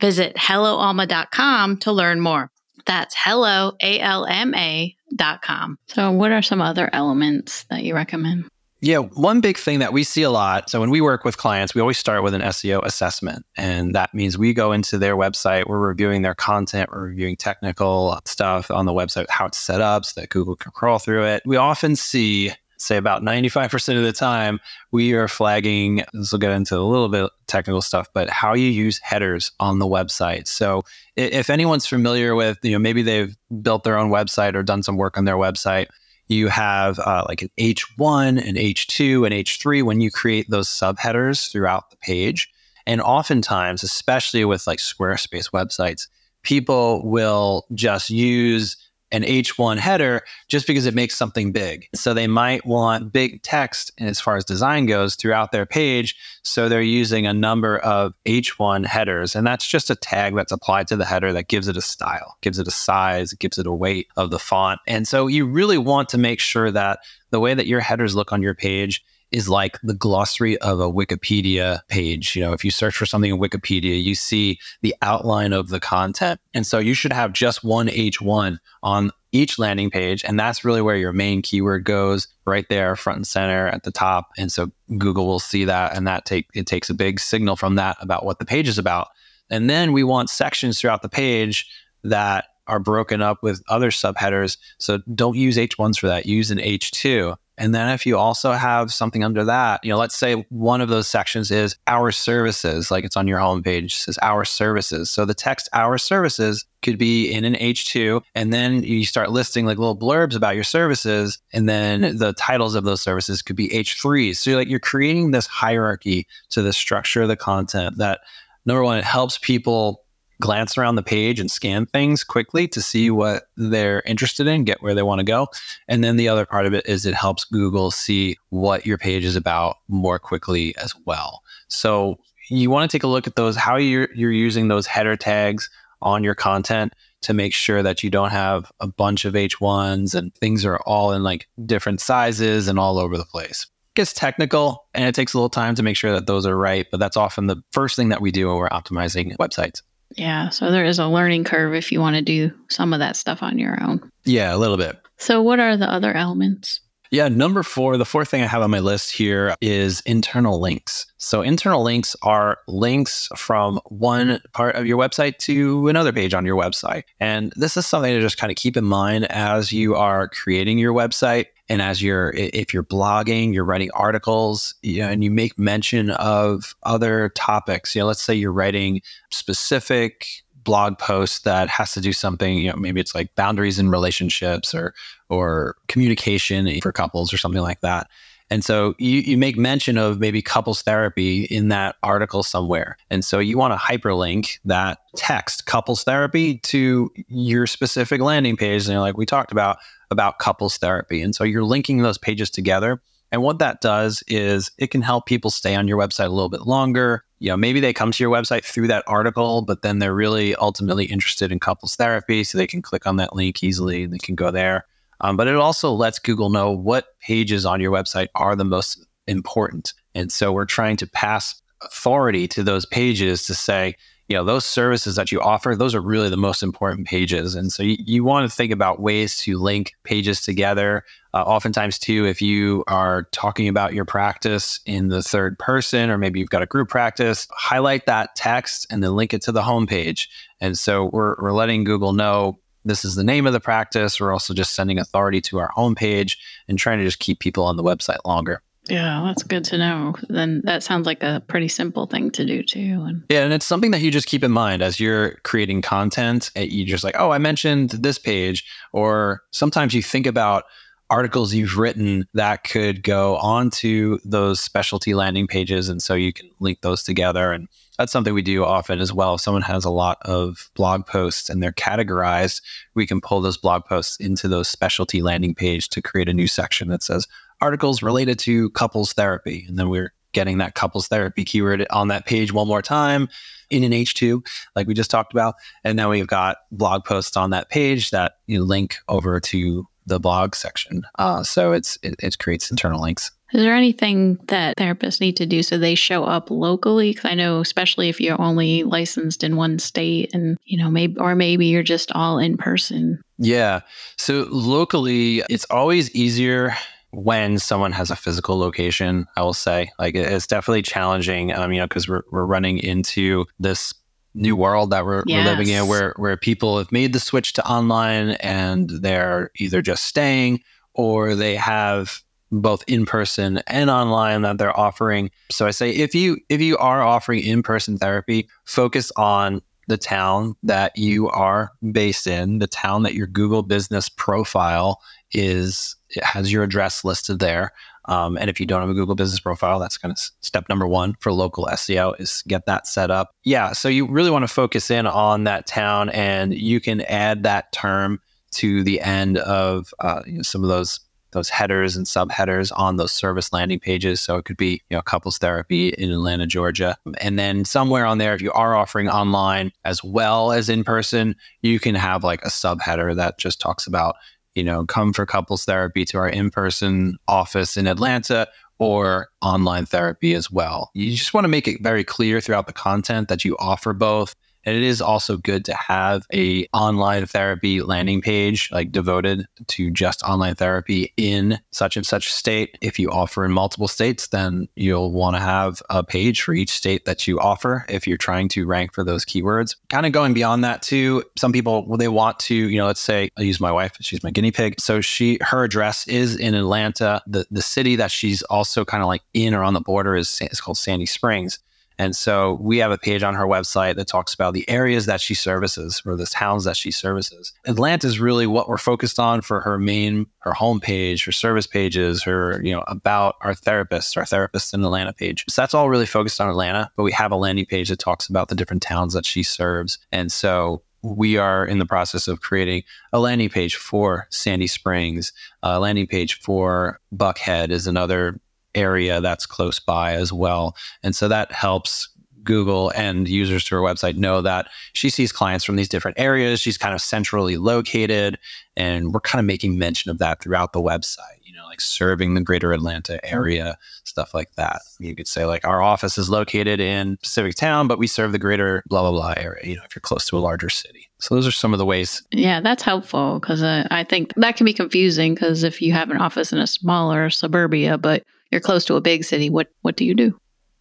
Visit 0.00 0.36
helloalma.com 0.36 1.78
to 1.78 1.92
learn 1.92 2.20
more. 2.20 2.50
That's 2.86 3.14
hello, 3.18 3.72
A 3.82 4.00
L 4.00 4.26
M 4.26 4.54
A 4.54 4.94
dot 5.14 5.42
com. 5.42 5.76
So, 5.88 6.12
what 6.12 6.32
are 6.32 6.42
some 6.42 6.62
other 6.62 6.88
elements 6.92 7.64
that 7.70 7.82
you 7.82 7.94
recommend? 7.94 8.44
Yeah, 8.80 8.98
one 8.98 9.40
big 9.40 9.56
thing 9.56 9.78
that 9.78 9.94
we 9.94 10.04
see 10.04 10.22
a 10.22 10.30
lot. 10.30 10.68
So, 10.68 10.80
when 10.80 10.90
we 10.90 11.00
work 11.00 11.24
with 11.24 11.38
clients, 11.38 11.74
we 11.74 11.80
always 11.80 11.96
start 11.96 12.22
with 12.22 12.34
an 12.34 12.42
SEO 12.42 12.84
assessment. 12.84 13.46
And 13.56 13.94
that 13.94 14.12
means 14.12 14.36
we 14.36 14.52
go 14.52 14.72
into 14.72 14.98
their 14.98 15.16
website, 15.16 15.66
we're 15.66 15.78
reviewing 15.78 16.22
their 16.22 16.34
content, 16.34 16.90
we're 16.92 17.06
reviewing 17.06 17.36
technical 17.36 18.20
stuff 18.26 18.70
on 18.70 18.84
the 18.84 18.92
website, 18.92 19.26
how 19.30 19.46
it's 19.46 19.58
set 19.58 19.80
up 19.80 20.04
so 20.04 20.20
that 20.20 20.28
Google 20.28 20.56
can 20.56 20.72
crawl 20.72 20.98
through 20.98 21.24
it. 21.24 21.42
We 21.46 21.56
often 21.56 21.96
see 21.96 22.52
say 22.78 22.96
about 22.96 23.22
95% 23.22 23.96
of 23.96 24.04
the 24.04 24.12
time, 24.12 24.60
we 24.90 25.14
are 25.14 25.28
flagging, 25.28 26.04
this 26.12 26.32
will 26.32 26.38
get 26.38 26.52
into 26.52 26.76
a 26.76 26.80
little 26.80 27.08
bit 27.08 27.30
technical 27.46 27.80
stuff, 27.80 28.08
but 28.12 28.28
how 28.28 28.54
you 28.54 28.68
use 28.68 28.98
headers 28.98 29.50
on 29.60 29.78
the 29.78 29.86
website. 29.86 30.46
So 30.46 30.82
if 31.16 31.50
anyone's 31.50 31.86
familiar 31.86 32.34
with, 32.34 32.58
you 32.62 32.72
know, 32.72 32.78
maybe 32.78 33.02
they've 33.02 33.34
built 33.62 33.84
their 33.84 33.98
own 33.98 34.10
website 34.10 34.54
or 34.54 34.62
done 34.62 34.82
some 34.82 34.96
work 34.96 35.16
on 35.16 35.24
their 35.24 35.36
website, 35.36 35.86
you 36.28 36.48
have 36.48 36.98
uh, 36.98 37.24
like 37.28 37.42
an 37.42 37.50
H1, 37.58 38.28
an 38.46 38.56
H2, 38.56 39.26
and 39.26 39.34
H3 39.34 39.82
when 39.82 40.00
you 40.00 40.10
create 40.10 40.50
those 40.50 40.68
subheaders 40.68 41.50
throughout 41.50 41.90
the 41.90 41.96
page. 41.96 42.50
And 42.86 43.00
oftentimes, 43.00 43.82
especially 43.82 44.44
with 44.44 44.66
like 44.66 44.78
Squarespace 44.78 45.50
websites, 45.50 46.08
people 46.42 47.02
will 47.04 47.66
just 47.74 48.10
use 48.10 48.76
an 49.16 49.22
H1 49.22 49.78
header 49.78 50.22
just 50.46 50.66
because 50.66 50.84
it 50.84 50.94
makes 50.94 51.16
something 51.16 51.50
big. 51.50 51.88
So 51.94 52.12
they 52.12 52.26
might 52.26 52.66
want 52.66 53.12
big 53.12 53.42
text 53.42 53.90
as 53.98 54.20
far 54.20 54.36
as 54.36 54.44
design 54.44 54.84
goes 54.84 55.14
throughout 55.14 55.52
their 55.52 55.64
page. 55.64 56.14
So 56.42 56.68
they're 56.68 56.82
using 56.82 57.26
a 57.26 57.32
number 57.32 57.78
of 57.78 58.12
H1 58.26 58.84
headers. 58.84 59.34
And 59.34 59.46
that's 59.46 59.66
just 59.66 59.88
a 59.88 59.96
tag 59.96 60.36
that's 60.36 60.52
applied 60.52 60.86
to 60.88 60.96
the 60.96 61.06
header 61.06 61.32
that 61.32 61.48
gives 61.48 61.66
it 61.66 61.78
a 61.78 61.82
style, 61.82 62.36
gives 62.42 62.58
it 62.58 62.68
a 62.68 62.72
size, 62.72 63.32
gives 63.32 63.58
it 63.58 63.66
a 63.66 63.72
weight 63.72 64.08
of 64.16 64.30
the 64.30 64.38
font. 64.38 64.80
And 64.86 65.08
so 65.08 65.26
you 65.26 65.46
really 65.46 65.78
want 65.78 66.10
to 66.10 66.18
make 66.18 66.38
sure 66.38 66.70
that 66.70 67.00
the 67.30 67.40
way 67.40 67.54
that 67.54 67.66
your 67.66 67.80
headers 67.80 68.14
look 68.14 68.32
on 68.32 68.42
your 68.42 68.54
page 68.54 69.02
is 69.32 69.48
like 69.48 69.78
the 69.82 69.94
glossary 69.94 70.56
of 70.58 70.80
a 70.80 70.90
Wikipedia 70.90 71.80
page. 71.88 72.36
You 72.36 72.42
know, 72.42 72.52
if 72.52 72.64
you 72.64 72.70
search 72.70 72.96
for 72.96 73.06
something 73.06 73.32
in 73.32 73.40
Wikipedia, 73.40 74.02
you 74.02 74.14
see 74.14 74.58
the 74.82 74.94
outline 75.02 75.52
of 75.52 75.68
the 75.68 75.80
content. 75.80 76.40
And 76.54 76.66
so 76.66 76.78
you 76.78 76.94
should 76.94 77.12
have 77.12 77.32
just 77.32 77.64
one 77.64 77.88
H1 77.88 78.58
on 78.82 79.10
each 79.32 79.58
landing 79.58 79.90
page. 79.90 80.24
And 80.24 80.38
that's 80.38 80.64
really 80.64 80.80
where 80.80 80.96
your 80.96 81.12
main 81.12 81.42
keyword 81.42 81.84
goes 81.84 82.28
right 82.46 82.66
there, 82.68 82.96
front 82.96 83.16
and 83.16 83.26
center 83.26 83.66
at 83.68 83.82
the 83.82 83.90
top. 83.90 84.28
And 84.38 84.50
so 84.50 84.70
Google 84.96 85.26
will 85.26 85.40
see 85.40 85.64
that 85.64 85.96
and 85.96 86.06
that 86.06 86.24
take 86.24 86.48
it 86.54 86.66
takes 86.66 86.88
a 86.88 86.94
big 86.94 87.20
signal 87.20 87.56
from 87.56 87.74
that 87.74 87.96
about 88.00 88.24
what 88.24 88.38
the 88.38 88.46
page 88.46 88.68
is 88.68 88.78
about. 88.78 89.08
And 89.50 89.68
then 89.68 89.92
we 89.92 90.04
want 90.04 90.30
sections 90.30 90.80
throughout 90.80 91.02
the 91.02 91.08
page 91.08 91.68
that 92.04 92.46
are 92.66 92.80
broken 92.80 93.22
up 93.22 93.42
with 93.42 93.62
other 93.68 93.90
subheaders. 93.90 94.56
So 94.78 94.98
don't 95.14 95.36
use 95.36 95.56
H1s 95.56 95.98
for 95.98 96.08
that. 96.08 96.26
Use 96.26 96.50
an 96.50 96.58
H2. 96.58 97.36
And 97.58 97.74
then 97.74 97.88
if 97.90 98.04
you 98.04 98.18
also 98.18 98.52
have 98.52 98.92
something 98.92 99.24
under 99.24 99.44
that, 99.44 99.82
you 99.82 99.90
know, 99.90 99.98
let's 99.98 100.16
say 100.16 100.34
one 100.50 100.80
of 100.80 100.88
those 100.88 101.08
sections 101.08 101.50
is 101.50 101.76
our 101.86 102.12
services, 102.12 102.90
like 102.90 103.04
it's 103.04 103.16
on 103.16 103.26
your 103.26 103.38
homepage, 103.38 103.92
says 103.92 104.18
our 104.22 104.44
services. 104.44 105.10
So 105.10 105.24
the 105.24 105.34
text 105.34 105.68
our 105.72 105.96
services 105.98 106.64
could 106.82 106.98
be 106.98 107.30
in 107.32 107.44
an 107.44 107.54
H2. 107.54 108.22
And 108.34 108.52
then 108.52 108.82
you 108.82 109.04
start 109.04 109.30
listing 109.30 109.64
like 109.64 109.78
little 109.78 109.98
blurbs 109.98 110.36
about 110.36 110.54
your 110.54 110.64
services. 110.64 111.38
And 111.52 111.68
then 111.68 112.18
the 112.18 112.34
titles 112.34 112.74
of 112.74 112.84
those 112.84 113.00
services 113.00 113.42
could 113.42 113.56
be 113.56 113.68
H3s. 113.68 114.36
So 114.36 114.50
you're 114.50 114.58
like 114.58 114.68
you're 114.68 114.78
creating 114.78 115.30
this 115.30 115.46
hierarchy 115.46 116.26
to 116.50 116.62
the 116.62 116.72
structure 116.72 117.22
of 117.22 117.28
the 117.28 117.36
content 117.36 117.98
that 117.98 118.20
number 118.66 118.82
one, 118.82 118.98
it 118.98 119.04
helps 119.04 119.38
people 119.38 120.02
glance 120.40 120.76
around 120.76 120.96
the 120.96 121.02
page 121.02 121.40
and 121.40 121.50
scan 121.50 121.86
things 121.86 122.22
quickly 122.24 122.68
to 122.68 122.80
see 122.80 123.10
what 123.10 123.48
they're 123.56 124.02
interested 124.02 124.46
in, 124.46 124.64
get 124.64 124.82
where 124.82 124.94
they 124.94 125.02
want 125.02 125.18
to 125.18 125.24
go. 125.24 125.48
And 125.88 126.04
then 126.04 126.16
the 126.16 126.28
other 126.28 126.46
part 126.46 126.66
of 126.66 126.74
it 126.74 126.86
is 126.86 127.06
it 127.06 127.14
helps 127.14 127.44
Google 127.44 127.90
see 127.90 128.36
what 128.50 128.86
your 128.86 128.98
page 128.98 129.24
is 129.24 129.36
about 129.36 129.76
more 129.88 130.18
quickly 130.18 130.76
as 130.76 130.94
well. 131.06 131.42
So 131.68 132.18
you 132.48 132.70
want 132.70 132.90
to 132.90 132.94
take 132.94 133.02
a 133.02 133.08
look 133.08 133.26
at 133.26 133.36
those, 133.36 133.56
how 133.56 133.76
you're, 133.76 134.08
you're 134.14 134.32
using 134.32 134.68
those 134.68 134.86
header 134.86 135.16
tags 135.16 135.70
on 136.02 136.22
your 136.22 136.34
content 136.34 136.92
to 137.22 137.34
make 137.34 137.54
sure 137.54 137.82
that 137.82 138.02
you 138.02 138.10
don't 138.10 138.30
have 138.30 138.70
a 138.80 138.86
bunch 138.86 139.24
of 139.24 139.34
H1s 139.34 140.14
and 140.14 140.34
things 140.36 140.64
are 140.64 140.78
all 140.80 141.12
in 141.12 141.22
like 141.22 141.48
different 141.64 142.00
sizes 142.00 142.68
and 142.68 142.78
all 142.78 142.98
over 142.98 143.16
the 143.16 143.24
place. 143.24 143.66
Gets 143.94 144.12
technical 144.12 144.86
and 144.94 145.06
it 145.06 145.14
takes 145.14 145.32
a 145.32 145.38
little 145.38 145.48
time 145.48 145.74
to 145.74 145.82
make 145.82 145.96
sure 145.96 146.12
that 146.12 146.26
those 146.26 146.46
are 146.46 146.56
right, 146.56 146.86
but 146.90 147.00
that's 147.00 147.16
often 147.16 147.46
the 147.46 147.62
first 147.72 147.96
thing 147.96 148.10
that 148.10 148.20
we 148.20 148.30
do 148.30 148.48
when 148.48 148.58
we're 148.58 148.68
optimizing 148.68 149.34
websites. 149.38 149.80
Yeah. 150.16 150.48
So 150.48 150.70
there 150.70 150.84
is 150.84 150.98
a 150.98 151.06
learning 151.06 151.44
curve 151.44 151.74
if 151.74 151.92
you 151.92 152.00
want 152.00 152.16
to 152.16 152.22
do 152.22 152.50
some 152.68 152.92
of 152.92 153.00
that 153.00 153.16
stuff 153.16 153.42
on 153.42 153.58
your 153.58 153.82
own. 153.82 154.10
Yeah, 154.24 154.54
a 154.54 154.58
little 154.58 154.76
bit. 154.76 154.98
So, 155.18 155.40
what 155.40 155.60
are 155.60 155.76
the 155.76 155.90
other 155.90 156.12
elements? 156.12 156.80
Yeah, 157.10 157.28
number 157.28 157.62
four, 157.62 157.96
the 157.96 158.04
fourth 158.04 158.28
thing 158.28 158.42
I 158.42 158.46
have 158.46 158.62
on 158.62 158.70
my 158.70 158.80
list 158.80 159.12
here 159.12 159.54
is 159.60 160.00
internal 160.00 160.60
links. 160.60 161.06
So, 161.18 161.40
internal 161.40 161.82
links 161.82 162.16
are 162.22 162.58
links 162.66 163.28
from 163.36 163.80
one 163.86 164.40
part 164.52 164.74
of 164.74 164.86
your 164.86 164.98
website 164.98 165.38
to 165.38 165.88
another 165.88 166.12
page 166.12 166.34
on 166.34 166.44
your 166.44 166.56
website. 166.56 167.04
And 167.20 167.52
this 167.56 167.76
is 167.76 167.86
something 167.86 168.12
to 168.12 168.20
just 168.20 168.38
kind 168.38 168.50
of 168.50 168.56
keep 168.56 168.76
in 168.76 168.84
mind 168.84 169.30
as 169.30 169.72
you 169.72 169.94
are 169.94 170.28
creating 170.28 170.78
your 170.78 170.92
website 170.92 171.46
and 171.68 171.82
as 171.82 172.02
you're 172.02 172.30
if 172.36 172.72
you're 172.72 172.82
blogging 172.82 173.52
you're 173.52 173.64
writing 173.64 173.90
articles 173.92 174.74
you 174.82 175.02
know, 175.02 175.08
and 175.08 175.24
you 175.24 175.30
make 175.30 175.58
mention 175.58 176.10
of 176.10 176.74
other 176.84 177.30
topics 177.30 177.94
you 177.94 178.00
know 178.00 178.06
let's 178.06 178.22
say 178.22 178.34
you're 178.34 178.52
writing 178.52 179.00
specific 179.30 180.26
blog 180.66 180.98
post 180.98 181.44
that 181.44 181.68
has 181.70 181.92
to 181.92 182.00
do 182.00 182.12
something, 182.12 182.58
you 182.58 182.68
know, 182.68 182.76
maybe 182.76 183.00
it's 183.00 183.14
like 183.14 183.34
boundaries 183.36 183.78
in 183.78 183.88
relationships 183.88 184.74
or 184.74 184.92
or 185.30 185.76
communication 185.88 186.80
for 186.82 186.92
couples 186.92 187.32
or 187.32 187.38
something 187.38 187.62
like 187.62 187.80
that. 187.80 188.08
And 188.48 188.64
so 188.64 188.94
you, 188.98 189.20
you 189.20 189.36
make 189.36 189.56
mention 189.56 189.98
of 189.98 190.20
maybe 190.20 190.40
couples 190.40 190.82
therapy 190.82 191.44
in 191.44 191.68
that 191.68 191.96
article 192.02 192.42
somewhere. 192.44 192.96
And 193.10 193.24
so 193.24 193.40
you 193.40 193.58
want 193.58 193.72
to 193.72 193.78
hyperlink 193.78 194.58
that 194.64 194.98
text, 195.16 195.66
couples 195.66 196.04
therapy, 196.04 196.58
to 196.58 197.10
your 197.28 197.66
specific 197.66 198.20
landing 198.20 198.56
page. 198.56 198.88
And 198.88 199.00
like 199.00 199.16
we 199.16 199.26
talked 199.26 199.50
about, 199.50 199.78
about 200.10 200.38
couples 200.38 200.76
therapy. 200.76 201.22
And 201.22 201.34
so 201.34 201.44
you're 201.44 201.64
linking 201.64 202.02
those 202.02 202.18
pages 202.18 202.50
together. 202.50 203.00
And 203.32 203.42
what 203.42 203.58
that 203.58 203.80
does 203.80 204.22
is 204.28 204.70
it 204.78 204.88
can 204.88 205.02
help 205.02 205.26
people 205.26 205.50
stay 205.50 205.74
on 205.74 205.88
your 205.88 205.98
website 205.98 206.26
a 206.26 206.30
little 206.30 206.48
bit 206.48 206.62
longer. 206.62 207.24
You 207.38 207.50
know, 207.50 207.56
maybe 207.56 207.80
they 207.80 207.92
come 207.92 208.12
to 208.12 208.22
your 208.22 208.32
website 208.32 208.64
through 208.64 208.86
that 208.88 209.04
article, 209.06 209.62
but 209.62 209.82
then 209.82 209.98
they're 209.98 210.14
really 210.14 210.54
ultimately 210.54 211.06
interested 211.06 211.50
in 211.50 211.58
couples 211.58 211.96
therapy. 211.96 212.44
So 212.44 212.56
they 212.56 212.66
can 212.66 212.82
click 212.82 213.06
on 213.06 213.16
that 213.16 213.34
link 213.34 213.62
easily 213.62 214.04
and 214.04 214.12
they 214.12 214.18
can 214.18 214.36
go 214.36 214.50
there. 214.50 214.86
Um, 215.20 215.36
but 215.36 215.48
it 215.48 215.56
also 215.56 215.92
lets 215.92 216.18
Google 216.18 216.50
know 216.50 216.70
what 216.70 217.18
pages 217.20 217.66
on 217.66 217.80
your 217.80 217.90
website 217.90 218.28
are 218.34 218.54
the 218.54 218.64
most 218.64 219.04
important. 219.26 219.92
And 220.14 220.30
so 220.30 220.52
we're 220.52 220.66
trying 220.66 220.96
to 220.98 221.06
pass 221.06 221.60
authority 221.82 222.46
to 222.48 222.62
those 222.62 222.86
pages 222.86 223.44
to 223.46 223.54
say, 223.54 223.96
you 224.28 224.36
know, 224.36 224.44
those 224.44 224.64
services 224.64 225.14
that 225.16 225.30
you 225.30 225.40
offer, 225.40 225.76
those 225.76 225.94
are 225.94 226.00
really 226.00 226.28
the 226.28 226.36
most 226.36 226.62
important 226.62 227.06
pages. 227.06 227.54
And 227.54 227.72
so 227.72 227.82
you, 227.82 227.96
you 227.98 228.24
want 228.24 228.48
to 228.48 228.54
think 228.54 228.72
about 228.72 229.00
ways 229.00 229.36
to 229.38 229.56
link 229.58 229.94
pages 230.02 230.40
together. 230.40 231.04
Uh, 231.32 231.42
oftentimes, 231.42 231.98
too, 231.98 232.26
if 232.26 232.42
you 232.42 232.82
are 232.88 233.28
talking 233.30 233.68
about 233.68 233.94
your 233.94 234.04
practice 234.04 234.80
in 234.84 235.08
the 235.08 235.22
third 235.22 235.58
person, 235.58 236.10
or 236.10 236.18
maybe 236.18 236.40
you've 236.40 236.50
got 236.50 236.62
a 236.62 236.66
group 236.66 236.88
practice, 236.88 237.46
highlight 237.52 238.06
that 238.06 238.34
text 238.34 238.86
and 238.90 239.02
then 239.02 239.14
link 239.14 239.32
it 239.32 239.42
to 239.42 239.52
the 239.52 239.62
homepage. 239.62 240.26
And 240.60 240.76
so 240.76 241.10
we're, 241.12 241.36
we're 241.40 241.52
letting 241.52 241.84
Google 241.84 242.12
know 242.12 242.58
this 242.84 243.04
is 243.04 243.14
the 243.14 243.24
name 243.24 243.46
of 243.46 243.52
the 243.52 243.60
practice. 243.60 244.20
We're 244.20 244.32
also 244.32 244.54
just 244.54 244.74
sending 244.74 244.98
authority 244.98 245.40
to 245.42 245.58
our 245.58 245.70
homepage 245.76 246.36
and 246.68 246.78
trying 246.78 246.98
to 246.98 247.04
just 247.04 247.18
keep 247.18 247.40
people 247.40 247.64
on 247.64 247.76
the 247.76 247.82
website 247.82 248.18
longer. 248.24 248.62
Yeah, 248.88 249.22
that's 249.24 249.42
good 249.42 249.64
to 249.64 249.78
know. 249.78 250.14
Then 250.28 250.62
that 250.64 250.82
sounds 250.82 251.06
like 251.06 251.22
a 251.22 251.42
pretty 251.46 251.68
simple 251.68 252.06
thing 252.06 252.30
to 252.32 252.44
do 252.44 252.62
too. 252.62 253.04
And 253.06 253.24
yeah, 253.28 253.42
and 253.42 253.52
it's 253.52 253.66
something 253.66 253.90
that 253.90 254.00
you 254.00 254.10
just 254.10 254.28
keep 254.28 254.44
in 254.44 254.52
mind 254.52 254.82
as 254.82 255.00
you're 255.00 255.32
creating 255.42 255.82
content. 255.82 256.50
Eh, 256.56 256.62
you 256.62 256.84
just 256.84 257.04
like, 257.04 257.16
oh, 257.18 257.30
I 257.30 257.38
mentioned 257.38 257.90
this 257.90 258.18
page, 258.18 258.64
or 258.92 259.42
sometimes 259.50 259.94
you 259.94 260.02
think 260.02 260.26
about 260.26 260.64
articles 261.08 261.54
you've 261.54 261.78
written 261.78 262.26
that 262.34 262.64
could 262.64 263.02
go 263.02 263.36
onto 263.36 264.18
those 264.24 264.60
specialty 264.60 265.14
landing 265.14 265.46
pages, 265.46 265.88
and 265.88 266.02
so 266.02 266.14
you 266.14 266.32
can 266.32 266.50
link 266.60 266.80
those 266.82 267.02
together 267.02 267.52
and 267.52 267.68
that's 267.98 268.12
something 268.12 268.34
we 268.34 268.42
do 268.42 268.64
often 268.64 269.00
as 269.00 269.12
well. 269.12 269.34
If 269.34 269.40
someone 269.40 269.62
has 269.62 269.84
a 269.84 269.90
lot 269.90 270.18
of 270.22 270.70
blog 270.74 271.06
posts 271.06 271.48
and 271.48 271.62
they're 271.62 271.72
categorized, 271.72 272.60
we 272.94 273.06
can 273.06 273.20
pull 273.20 273.40
those 273.40 273.56
blog 273.56 273.84
posts 273.84 274.16
into 274.16 274.48
those 274.48 274.68
specialty 274.68 275.22
landing 275.22 275.54
page 275.54 275.88
to 275.90 276.02
create 276.02 276.28
a 276.28 276.34
new 276.34 276.46
section 276.46 276.88
that 276.88 277.02
says 277.02 277.26
articles 277.60 278.02
related 278.02 278.38
to 278.40 278.70
couples 278.70 279.12
therapy. 279.12 279.64
And 279.68 279.78
then 279.78 279.88
we're 279.88 280.12
getting 280.32 280.58
that 280.58 280.74
couples 280.74 281.08
therapy 281.08 281.44
keyword 281.44 281.86
on 281.90 282.08
that 282.08 282.26
page 282.26 282.52
one 282.52 282.68
more 282.68 282.82
time 282.82 283.28
in 283.70 283.82
an 283.84 283.92
H2, 283.92 284.46
like 284.76 284.86
we 284.86 284.94
just 284.94 285.10
talked 285.10 285.32
about. 285.32 285.54
And 285.82 285.96
now 285.96 286.10
we've 286.10 286.26
got 286.26 286.58
blog 286.70 287.04
posts 287.04 287.36
on 287.36 287.50
that 287.50 287.70
page 287.70 288.10
that 288.10 288.34
you 288.46 288.58
know, 288.58 288.64
link 288.64 288.96
over 289.08 289.40
to 289.40 289.86
the 290.06 290.20
blog 290.20 290.54
section. 290.54 291.02
Uh, 291.18 291.42
so 291.42 291.72
it's 291.72 291.98
it, 292.02 292.14
it 292.22 292.38
creates 292.38 292.70
internal 292.70 293.00
links. 293.00 293.30
Is 293.52 293.62
there 293.62 293.74
anything 293.74 294.38
that 294.48 294.76
therapists 294.76 295.20
need 295.20 295.36
to 295.36 295.46
do 295.46 295.62
so 295.62 295.78
they 295.78 295.94
show 295.94 296.24
up 296.24 296.50
locally? 296.50 297.12
Because 297.12 297.30
I 297.30 297.34
know, 297.34 297.60
especially 297.60 298.08
if 298.08 298.20
you're 298.20 298.40
only 298.40 298.82
licensed 298.82 299.44
in 299.44 299.56
one 299.56 299.78
state, 299.78 300.34
and 300.34 300.58
you 300.64 300.78
know, 300.78 300.90
maybe 300.90 301.16
or 301.18 301.34
maybe 301.34 301.66
you're 301.66 301.82
just 301.82 302.10
all 302.12 302.38
in 302.38 302.56
person. 302.56 303.20
Yeah. 303.38 303.80
So 304.16 304.46
locally, 304.50 305.42
it's 305.48 305.64
always 305.70 306.12
easier 306.14 306.74
when 307.16 307.58
someone 307.58 307.92
has 307.92 308.10
a 308.10 308.16
physical 308.16 308.58
location. 308.58 309.26
I 309.36 309.42
will 309.42 309.54
say, 309.54 309.90
like, 309.98 310.14
it's 310.14 310.46
definitely 310.46 310.82
challenging. 310.82 311.52
Um, 311.52 311.72
you 311.72 311.80
know, 311.80 311.86
because 311.86 312.08
we're 312.08 312.22
we're 312.30 312.44
running 312.44 312.78
into 312.78 313.46
this 313.58 313.94
new 314.34 314.54
world 314.54 314.90
that 314.90 315.06
we're, 315.06 315.22
yes. 315.26 315.46
we're, 315.46 315.50
living 315.50 315.68
in 315.68 315.86
where 315.88 316.12
where 316.16 316.36
people 316.36 316.76
have 316.76 316.92
made 316.92 317.14
the 317.14 317.20
switch 317.20 317.54
to 317.54 317.66
online 317.66 318.30
and 318.40 318.90
they're 318.90 319.50
either 319.56 319.80
just 319.80 320.02
staying 320.02 320.60
or 320.92 321.34
they 321.34 321.56
have 321.56 322.20
both 322.52 322.84
in 322.86 323.06
person 323.06 323.62
and 323.66 323.88
online 323.88 324.42
that 324.42 324.58
they're 324.58 324.78
offering. 324.78 325.30
So 325.50 325.66
I 325.66 325.70
say 325.70 325.90
if 325.90 326.14
you 326.14 326.36
if 326.50 326.60
you 326.60 326.76
are 326.76 327.00
offering 327.00 327.40
in-person 327.40 327.96
therapy, 327.96 328.46
focus 328.66 329.10
on 329.16 329.62
the 329.86 329.96
town 329.96 330.54
that 330.62 330.96
you 330.96 331.28
are 331.28 331.72
based 331.92 332.26
in, 332.26 332.58
the 332.58 332.66
town 332.66 333.02
that 333.04 333.14
your 333.14 333.26
Google 333.26 333.62
business 333.62 334.08
profile 334.08 335.00
is 335.32 335.96
has 336.22 336.52
your 336.52 336.62
address 336.62 337.04
listed 337.04 337.38
there. 337.38 337.72
Um, 338.06 338.36
and 338.38 338.48
if 338.48 338.60
you 338.60 338.66
don't 338.66 338.80
have 338.80 338.90
a 338.90 338.94
Google 338.94 339.16
business 339.16 339.40
profile, 339.40 339.78
that's 339.78 339.98
kind 339.98 340.12
of 340.12 340.18
step 340.18 340.68
number 340.68 340.86
one 340.86 341.16
for 341.20 341.32
local 341.32 341.66
SEO 341.66 342.18
is 342.20 342.42
get 342.46 342.66
that 342.66 342.86
set 342.86 343.10
up. 343.10 343.30
Yeah. 343.44 343.72
So 343.72 343.88
you 343.88 344.06
really 344.06 344.30
want 344.30 344.44
to 344.44 344.52
focus 344.52 344.90
in 344.90 345.06
on 345.06 345.44
that 345.44 345.66
town 345.66 346.10
and 346.10 346.54
you 346.54 346.80
can 346.80 347.00
add 347.02 347.42
that 347.42 347.72
term 347.72 348.20
to 348.52 348.84
the 348.84 349.00
end 349.00 349.38
of 349.38 349.92
uh, 349.98 350.22
some 350.42 350.62
of 350.62 350.68
those 350.68 351.00
those 351.36 351.50
headers 351.50 351.96
and 351.96 352.06
subheaders 352.06 352.72
on 352.74 352.96
those 352.96 353.12
service 353.12 353.52
landing 353.52 353.78
pages. 353.78 354.20
So 354.20 354.38
it 354.38 354.46
could 354.46 354.56
be, 354.56 354.82
you 354.90 354.96
know, 354.96 355.02
couples 355.02 355.38
therapy 355.38 355.90
in 355.90 356.10
Atlanta, 356.10 356.46
Georgia. 356.46 356.96
And 357.20 357.38
then 357.38 357.64
somewhere 357.64 358.06
on 358.06 358.18
there, 358.18 358.34
if 358.34 358.40
you 358.40 358.50
are 358.52 358.74
offering 358.74 359.08
online 359.08 359.70
as 359.84 360.02
well 360.02 360.50
as 360.50 360.68
in 360.68 360.82
person, 360.82 361.36
you 361.60 361.78
can 361.78 361.94
have 361.94 362.24
like 362.24 362.42
a 362.42 362.48
subheader 362.48 363.14
that 363.14 363.38
just 363.38 363.60
talks 363.60 363.86
about, 363.86 364.16
you 364.54 364.64
know, 364.64 364.86
come 364.86 365.12
for 365.12 365.26
couples 365.26 365.66
therapy 365.66 366.06
to 366.06 366.18
our 366.18 366.28
in 366.28 366.50
person 366.50 367.18
office 367.28 367.76
in 367.76 367.86
Atlanta 367.86 368.48
or 368.78 369.28
online 369.42 369.84
therapy 369.86 370.34
as 370.34 370.50
well. 370.50 370.90
You 370.94 371.14
just 371.14 371.34
want 371.34 371.44
to 371.44 371.48
make 371.48 371.68
it 371.68 371.82
very 371.82 372.04
clear 372.04 372.40
throughout 372.40 372.66
the 372.66 372.72
content 372.72 373.28
that 373.28 373.44
you 373.44 373.56
offer 373.58 373.92
both 373.92 374.34
and 374.66 374.76
it 374.76 374.82
is 374.82 375.00
also 375.00 375.36
good 375.36 375.64
to 375.64 375.74
have 375.74 376.26
a 376.34 376.66
online 376.72 377.24
therapy 377.24 377.80
landing 377.80 378.20
page 378.20 378.68
like 378.72 378.90
devoted 378.90 379.46
to 379.68 379.90
just 379.92 380.22
online 380.24 380.56
therapy 380.56 381.12
in 381.16 381.58
such 381.70 381.96
and 381.96 382.04
such 382.04 382.32
state. 382.32 382.76
If 382.82 382.98
you 382.98 383.10
offer 383.10 383.44
in 383.44 383.52
multiple 383.52 383.88
states, 383.88 384.26
then 384.26 384.68
you'll 384.74 385.12
want 385.12 385.36
to 385.36 385.40
have 385.40 385.80
a 385.88 386.02
page 386.02 386.42
for 386.42 386.52
each 386.52 386.70
state 386.70 387.04
that 387.04 387.26
you 387.28 387.38
offer 387.38 387.86
if 387.88 388.06
you're 388.06 388.16
trying 388.16 388.48
to 388.50 388.66
rank 388.66 388.92
for 388.92 389.04
those 389.04 389.24
keywords. 389.24 389.76
Kind 389.88 390.04
of 390.04 390.12
going 390.12 390.34
beyond 390.34 390.64
that 390.64 390.82
too, 390.82 391.22
some 391.38 391.52
people 391.52 391.86
well, 391.86 391.96
they 391.96 392.08
want 392.08 392.38
to, 392.40 392.54
you 392.54 392.78
know, 392.78 392.86
let's 392.86 393.00
say 393.00 393.30
I 393.38 393.42
use 393.42 393.60
my 393.60 393.70
wife, 393.70 393.96
she's 394.00 394.24
my 394.24 394.30
guinea 394.30 394.50
pig. 394.50 394.80
So 394.80 395.00
she 395.00 395.38
her 395.42 395.62
address 395.62 396.08
is 396.08 396.36
in 396.36 396.54
Atlanta. 396.54 397.22
The 397.26 397.46
the 397.50 397.62
city 397.62 397.96
that 397.96 398.10
she's 398.10 398.42
also 398.42 398.84
kind 398.84 399.02
of 399.02 399.06
like 399.06 399.22
in 399.32 399.54
or 399.54 399.62
on 399.62 399.74
the 399.74 399.80
border 399.80 400.16
is, 400.16 400.40
is 400.50 400.60
called 400.60 400.78
Sandy 400.78 401.06
Springs. 401.06 401.60
And 401.98 402.14
so 402.14 402.58
we 402.60 402.78
have 402.78 402.90
a 402.90 402.98
page 402.98 403.22
on 403.22 403.34
her 403.34 403.46
website 403.46 403.96
that 403.96 404.06
talks 404.06 404.34
about 404.34 404.54
the 404.54 404.68
areas 404.68 405.06
that 405.06 405.20
she 405.20 405.34
services 405.34 406.02
or 406.04 406.16
the 406.16 406.26
towns 406.26 406.64
that 406.64 406.76
she 406.76 406.90
services. 406.90 407.52
Atlanta 407.66 408.06
is 408.06 408.20
really 408.20 408.46
what 408.46 408.68
we're 408.68 408.76
focused 408.76 409.18
on 409.18 409.40
for 409.40 409.60
her 409.60 409.78
main, 409.78 410.26
her 410.40 410.52
home 410.52 410.80
page, 410.80 411.24
her 411.24 411.32
service 411.32 411.66
pages, 411.66 412.22
her, 412.22 412.60
you 412.62 412.72
know, 412.72 412.84
about 412.86 413.36
our 413.40 413.54
therapists, 413.54 414.16
our 414.16 414.24
therapists 414.24 414.74
in 414.74 414.84
Atlanta 414.84 415.12
page. 415.12 415.44
So 415.48 415.62
that's 415.62 415.74
all 415.74 415.88
really 415.88 416.06
focused 416.06 416.40
on 416.40 416.50
Atlanta, 416.50 416.90
but 416.96 417.02
we 417.02 417.12
have 417.12 417.32
a 417.32 417.36
landing 417.36 417.66
page 417.66 417.88
that 417.88 417.98
talks 417.98 418.28
about 418.28 418.48
the 418.48 418.54
different 418.54 418.82
towns 418.82 419.14
that 419.14 419.24
she 419.24 419.42
serves. 419.42 419.98
And 420.12 420.30
so 420.30 420.82
we 421.02 421.36
are 421.36 421.64
in 421.64 421.78
the 421.78 421.86
process 421.86 422.26
of 422.28 422.40
creating 422.40 422.82
a 423.12 423.20
landing 423.20 423.48
page 423.48 423.76
for 423.76 424.26
Sandy 424.30 424.66
Springs, 424.66 425.32
a 425.62 425.78
landing 425.78 426.06
page 426.06 426.40
for 426.40 427.00
Buckhead 427.14 427.70
is 427.70 427.86
another 427.86 428.40
area 428.76 429.20
that's 429.20 429.46
close 429.46 429.80
by 429.80 430.12
as 430.12 430.32
well. 430.32 430.76
And 431.02 431.16
so 431.16 431.26
that 431.28 431.50
helps 431.50 432.08
Google 432.46 432.90
and 432.94 433.28
users 433.28 433.64
to 433.64 433.74
her 433.74 433.82
website 433.82 434.16
know 434.16 434.40
that 434.40 434.68
she 434.92 435.10
sees 435.10 435.32
clients 435.32 435.64
from 435.64 435.76
these 435.76 435.88
different 435.88 436.18
areas. 436.18 436.60
She's 436.60 436.78
kind 436.78 436.94
of 436.94 437.00
centrally 437.02 437.56
located. 437.56 438.38
And 438.76 439.12
we're 439.12 439.20
kind 439.20 439.40
of 439.40 439.46
making 439.46 439.78
mention 439.78 440.10
of 440.10 440.18
that 440.18 440.40
throughout 440.40 440.72
the 440.72 440.80
website, 440.80 441.40
you 441.42 441.52
know, 441.52 441.64
like 441.66 441.80
serving 441.80 442.34
the 442.34 442.40
greater 442.40 442.72
Atlanta 442.72 443.18
area, 443.28 443.76
stuff 444.04 444.32
like 444.32 444.54
that. 444.54 444.80
You 444.98 445.16
could 445.16 445.26
say, 445.26 445.44
like, 445.44 445.66
our 445.66 445.82
office 445.82 446.18
is 446.18 446.30
located 446.30 446.78
in 446.78 447.16
Pacific 447.16 447.56
Town, 447.56 447.88
but 447.88 447.98
we 447.98 448.06
serve 448.06 448.32
the 448.32 448.38
greater 448.38 448.84
blah, 448.86 449.02
blah, 449.02 449.10
blah 449.10 449.34
area, 449.36 449.66
you 449.66 449.76
know, 449.76 449.82
if 449.84 449.96
you're 449.96 450.00
close 450.00 450.26
to 450.26 450.38
a 450.38 450.40
larger 450.40 450.68
city. 450.68 451.08
So 451.18 451.34
those 451.34 451.46
are 451.46 451.52
some 451.52 451.72
of 451.72 451.78
the 451.78 451.86
ways. 451.86 452.22
Yeah, 452.30 452.60
that's 452.60 452.82
helpful 452.82 453.40
because 453.40 453.62
uh, 453.62 453.88
I 453.90 454.04
think 454.04 454.34
that 454.36 454.56
can 454.56 454.66
be 454.66 454.74
confusing 454.74 455.34
because 455.34 455.64
if 455.64 455.80
you 455.80 455.92
have 455.92 456.10
an 456.10 456.18
office 456.18 456.52
in 456.52 456.58
a 456.58 456.66
smaller 456.66 457.30
suburbia, 457.30 457.96
but 457.96 458.22
you're 458.50 458.60
close 458.60 458.84
to 458.86 458.94
a 458.94 459.00
big 459.00 459.24
city, 459.24 459.50
what 459.50 459.68
what 459.82 459.96
do 459.96 460.04
you 460.04 460.14
do? 460.14 460.38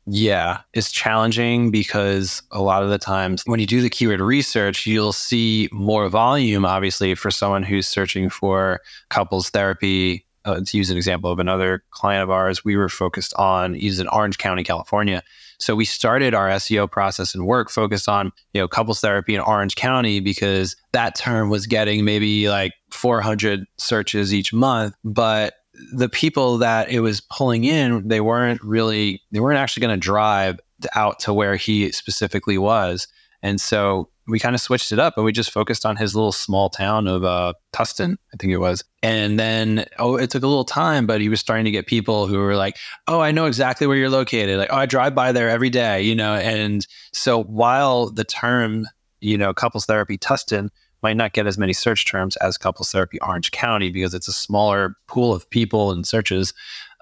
Yeah, 0.07 0.59
it's 0.73 0.91
challenging 0.91 1.71
because 1.71 2.43
a 2.51 2.61
lot 2.61 2.83
of 2.83 2.89
the 2.89 2.99
times 2.99 3.41
when 3.45 3.59
you 3.59 3.65
do 3.65 3.81
the 3.81 3.89
keyword 3.89 4.21
research, 4.21 4.85
you'll 4.85 5.13
see 5.13 5.67
more 5.71 6.07
volume, 6.09 6.63
obviously, 6.63 7.15
for 7.15 7.31
someone 7.31 7.63
who's 7.63 7.87
searching 7.87 8.29
for 8.29 8.81
couples 9.09 9.49
therapy. 9.49 10.25
Uh, 10.45 10.61
to 10.63 10.77
use 10.77 10.91
an 10.91 10.97
example 10.97 11.31
of 11.31 11.39
another 11.39 11.83
client 11.89 12.21
of 12.21 12.29
ours, 12.29 12.63
we 12.63 12.75
were 12.75 12.87
focused 12.87 13.33
on, 13.33 13.73
he's 13.73 13.99
in 13.99 14.07
Orange 14.09 14.37
County, 14.37 14.63
California. 14.63 15.23
So 15.57 15.75
we 15.75 15.85
started 15.85 16.35
our 16.35 16.49
SEO 16.49 16.91
process 16.91 17.33
and 17.33 17.47
work 17.47 17.71
focused 17.71 18.07
on, 18.07 18.31
you 18.53 18.61
know, 18.61 18.67
couples 18.67 18.99
therapy 18.99 19.33
in 19.33 19.41
Orange 19.41 19.75
County 19.75 20.19
because 20.19 20.75
that 20.91 21.15
term 21.15 21.49
was 21.49 21.65
getting 21.65 22.05
maybe 22.05 22.47
like 22.47 22.73
400 22.91 23.65
searches 23.79 24.35
each 24.35 24.53
month, 24.53 24.93
but 25.03 25.55
the 25.93 26.09
people 26.09 26.57
that 26.59 26.89
it 26.89 26.99
was 26.99 27.21
pulling 27.21 27.63
in, 27.63 28.07
they 28.07 28.21
weren't 28.21 28.61
really, 28.63 29.21
they 29.31 29.39
weren't 29.39 29.59
actually 29.59 29.81
going 29.81 29.99
to 29.99 30.03
drive 30.03 30.59
out 30.93 31.19
to 31.19 31.33
where 31.33 31.55
he 31.55 31.91
specifically 31.91 32.57
was. 32.57 33.07
And 33.41 33.59
so 33.61 34.09
we 34.27 34.39
kind 34.39 34.55
of 34.55 34.61
switched 34.61 34.91
it 34.91 34.99
up 34.99 35.15
and 35.17 35.25
we 35.25 35.31
just 35.31 35.51
focused 35.51 35.85
on 35.85 35.97
his 35.97 36.15
little 36.15 36.31
small 36.31 36.69
town 36.69 37.07
of 37.07 37.23
uh, 37.23 37.53
Tustin, 37.73 38.17
I 38.33 38.37
think 38.37 38.51
it 38.51 38.57
was. 38.57 38.83
And 39.03 39.39
then, 39.39 39.85
oh, 39.99 40.15
it 40.15 40.31
took 40.31 40.43
a 40.43 40.47
little 40.47 40.65
time, 40.65 41.05
but 41.05 41.21
he 41.21 41.29
was 41.29 41.39
starting 41.39 41.65
to 41.65 41.71
get 41.71 41.85
people 41.85 42.25
who 42.25 42.39
were 42.39 42.55
like, 42.55 42.77
oh, 43.07 43.19
I 43.19 43.31
know 43.31 43.45
exactly 43.45 43.85
where 43.85 43.97
you're 43.97 44.09
located. 44.09 44.57
Like, 44.57 44.71
oh, 44.71 44.77
I 44.77 44.87
drive 44.87 45.13
by 45.13 45.31
there 45.31 45.49
every 45.49 45.69
day, 45.69 46.01
you 46.01 46.15
know? 46.15 46.33
And 46.35 46.85
so 47.13 47.43
while 47.43 48.09
the 48.09 48.23
term, 48.23 48.87
you 49.21 49.37
know, 49.37 49.53
couples 49.53 49.85
therapy 49.85 50.17
Tustin 50.17 50.69
might 51.05 51.17
not 51.17 51.33
get 51.33 51.45
as 51.45 51.57
many 51.57 51.71
search 51.71 52.05
terms 52.05 52.35
as 52.37 52.57
couples 52.57 52.91
therapy 52.91 53.19
Orange 53.21 53.51
County 53.51 53.91
because 53.91 54.15
it's 54.15 54.27
a 54.27 54.33
smaller 54.33 54.95
pool 55.07 55.33
of 55.33 55.47
people 55.49 55.91
and 55.91 56.07
searches 56.07 56.51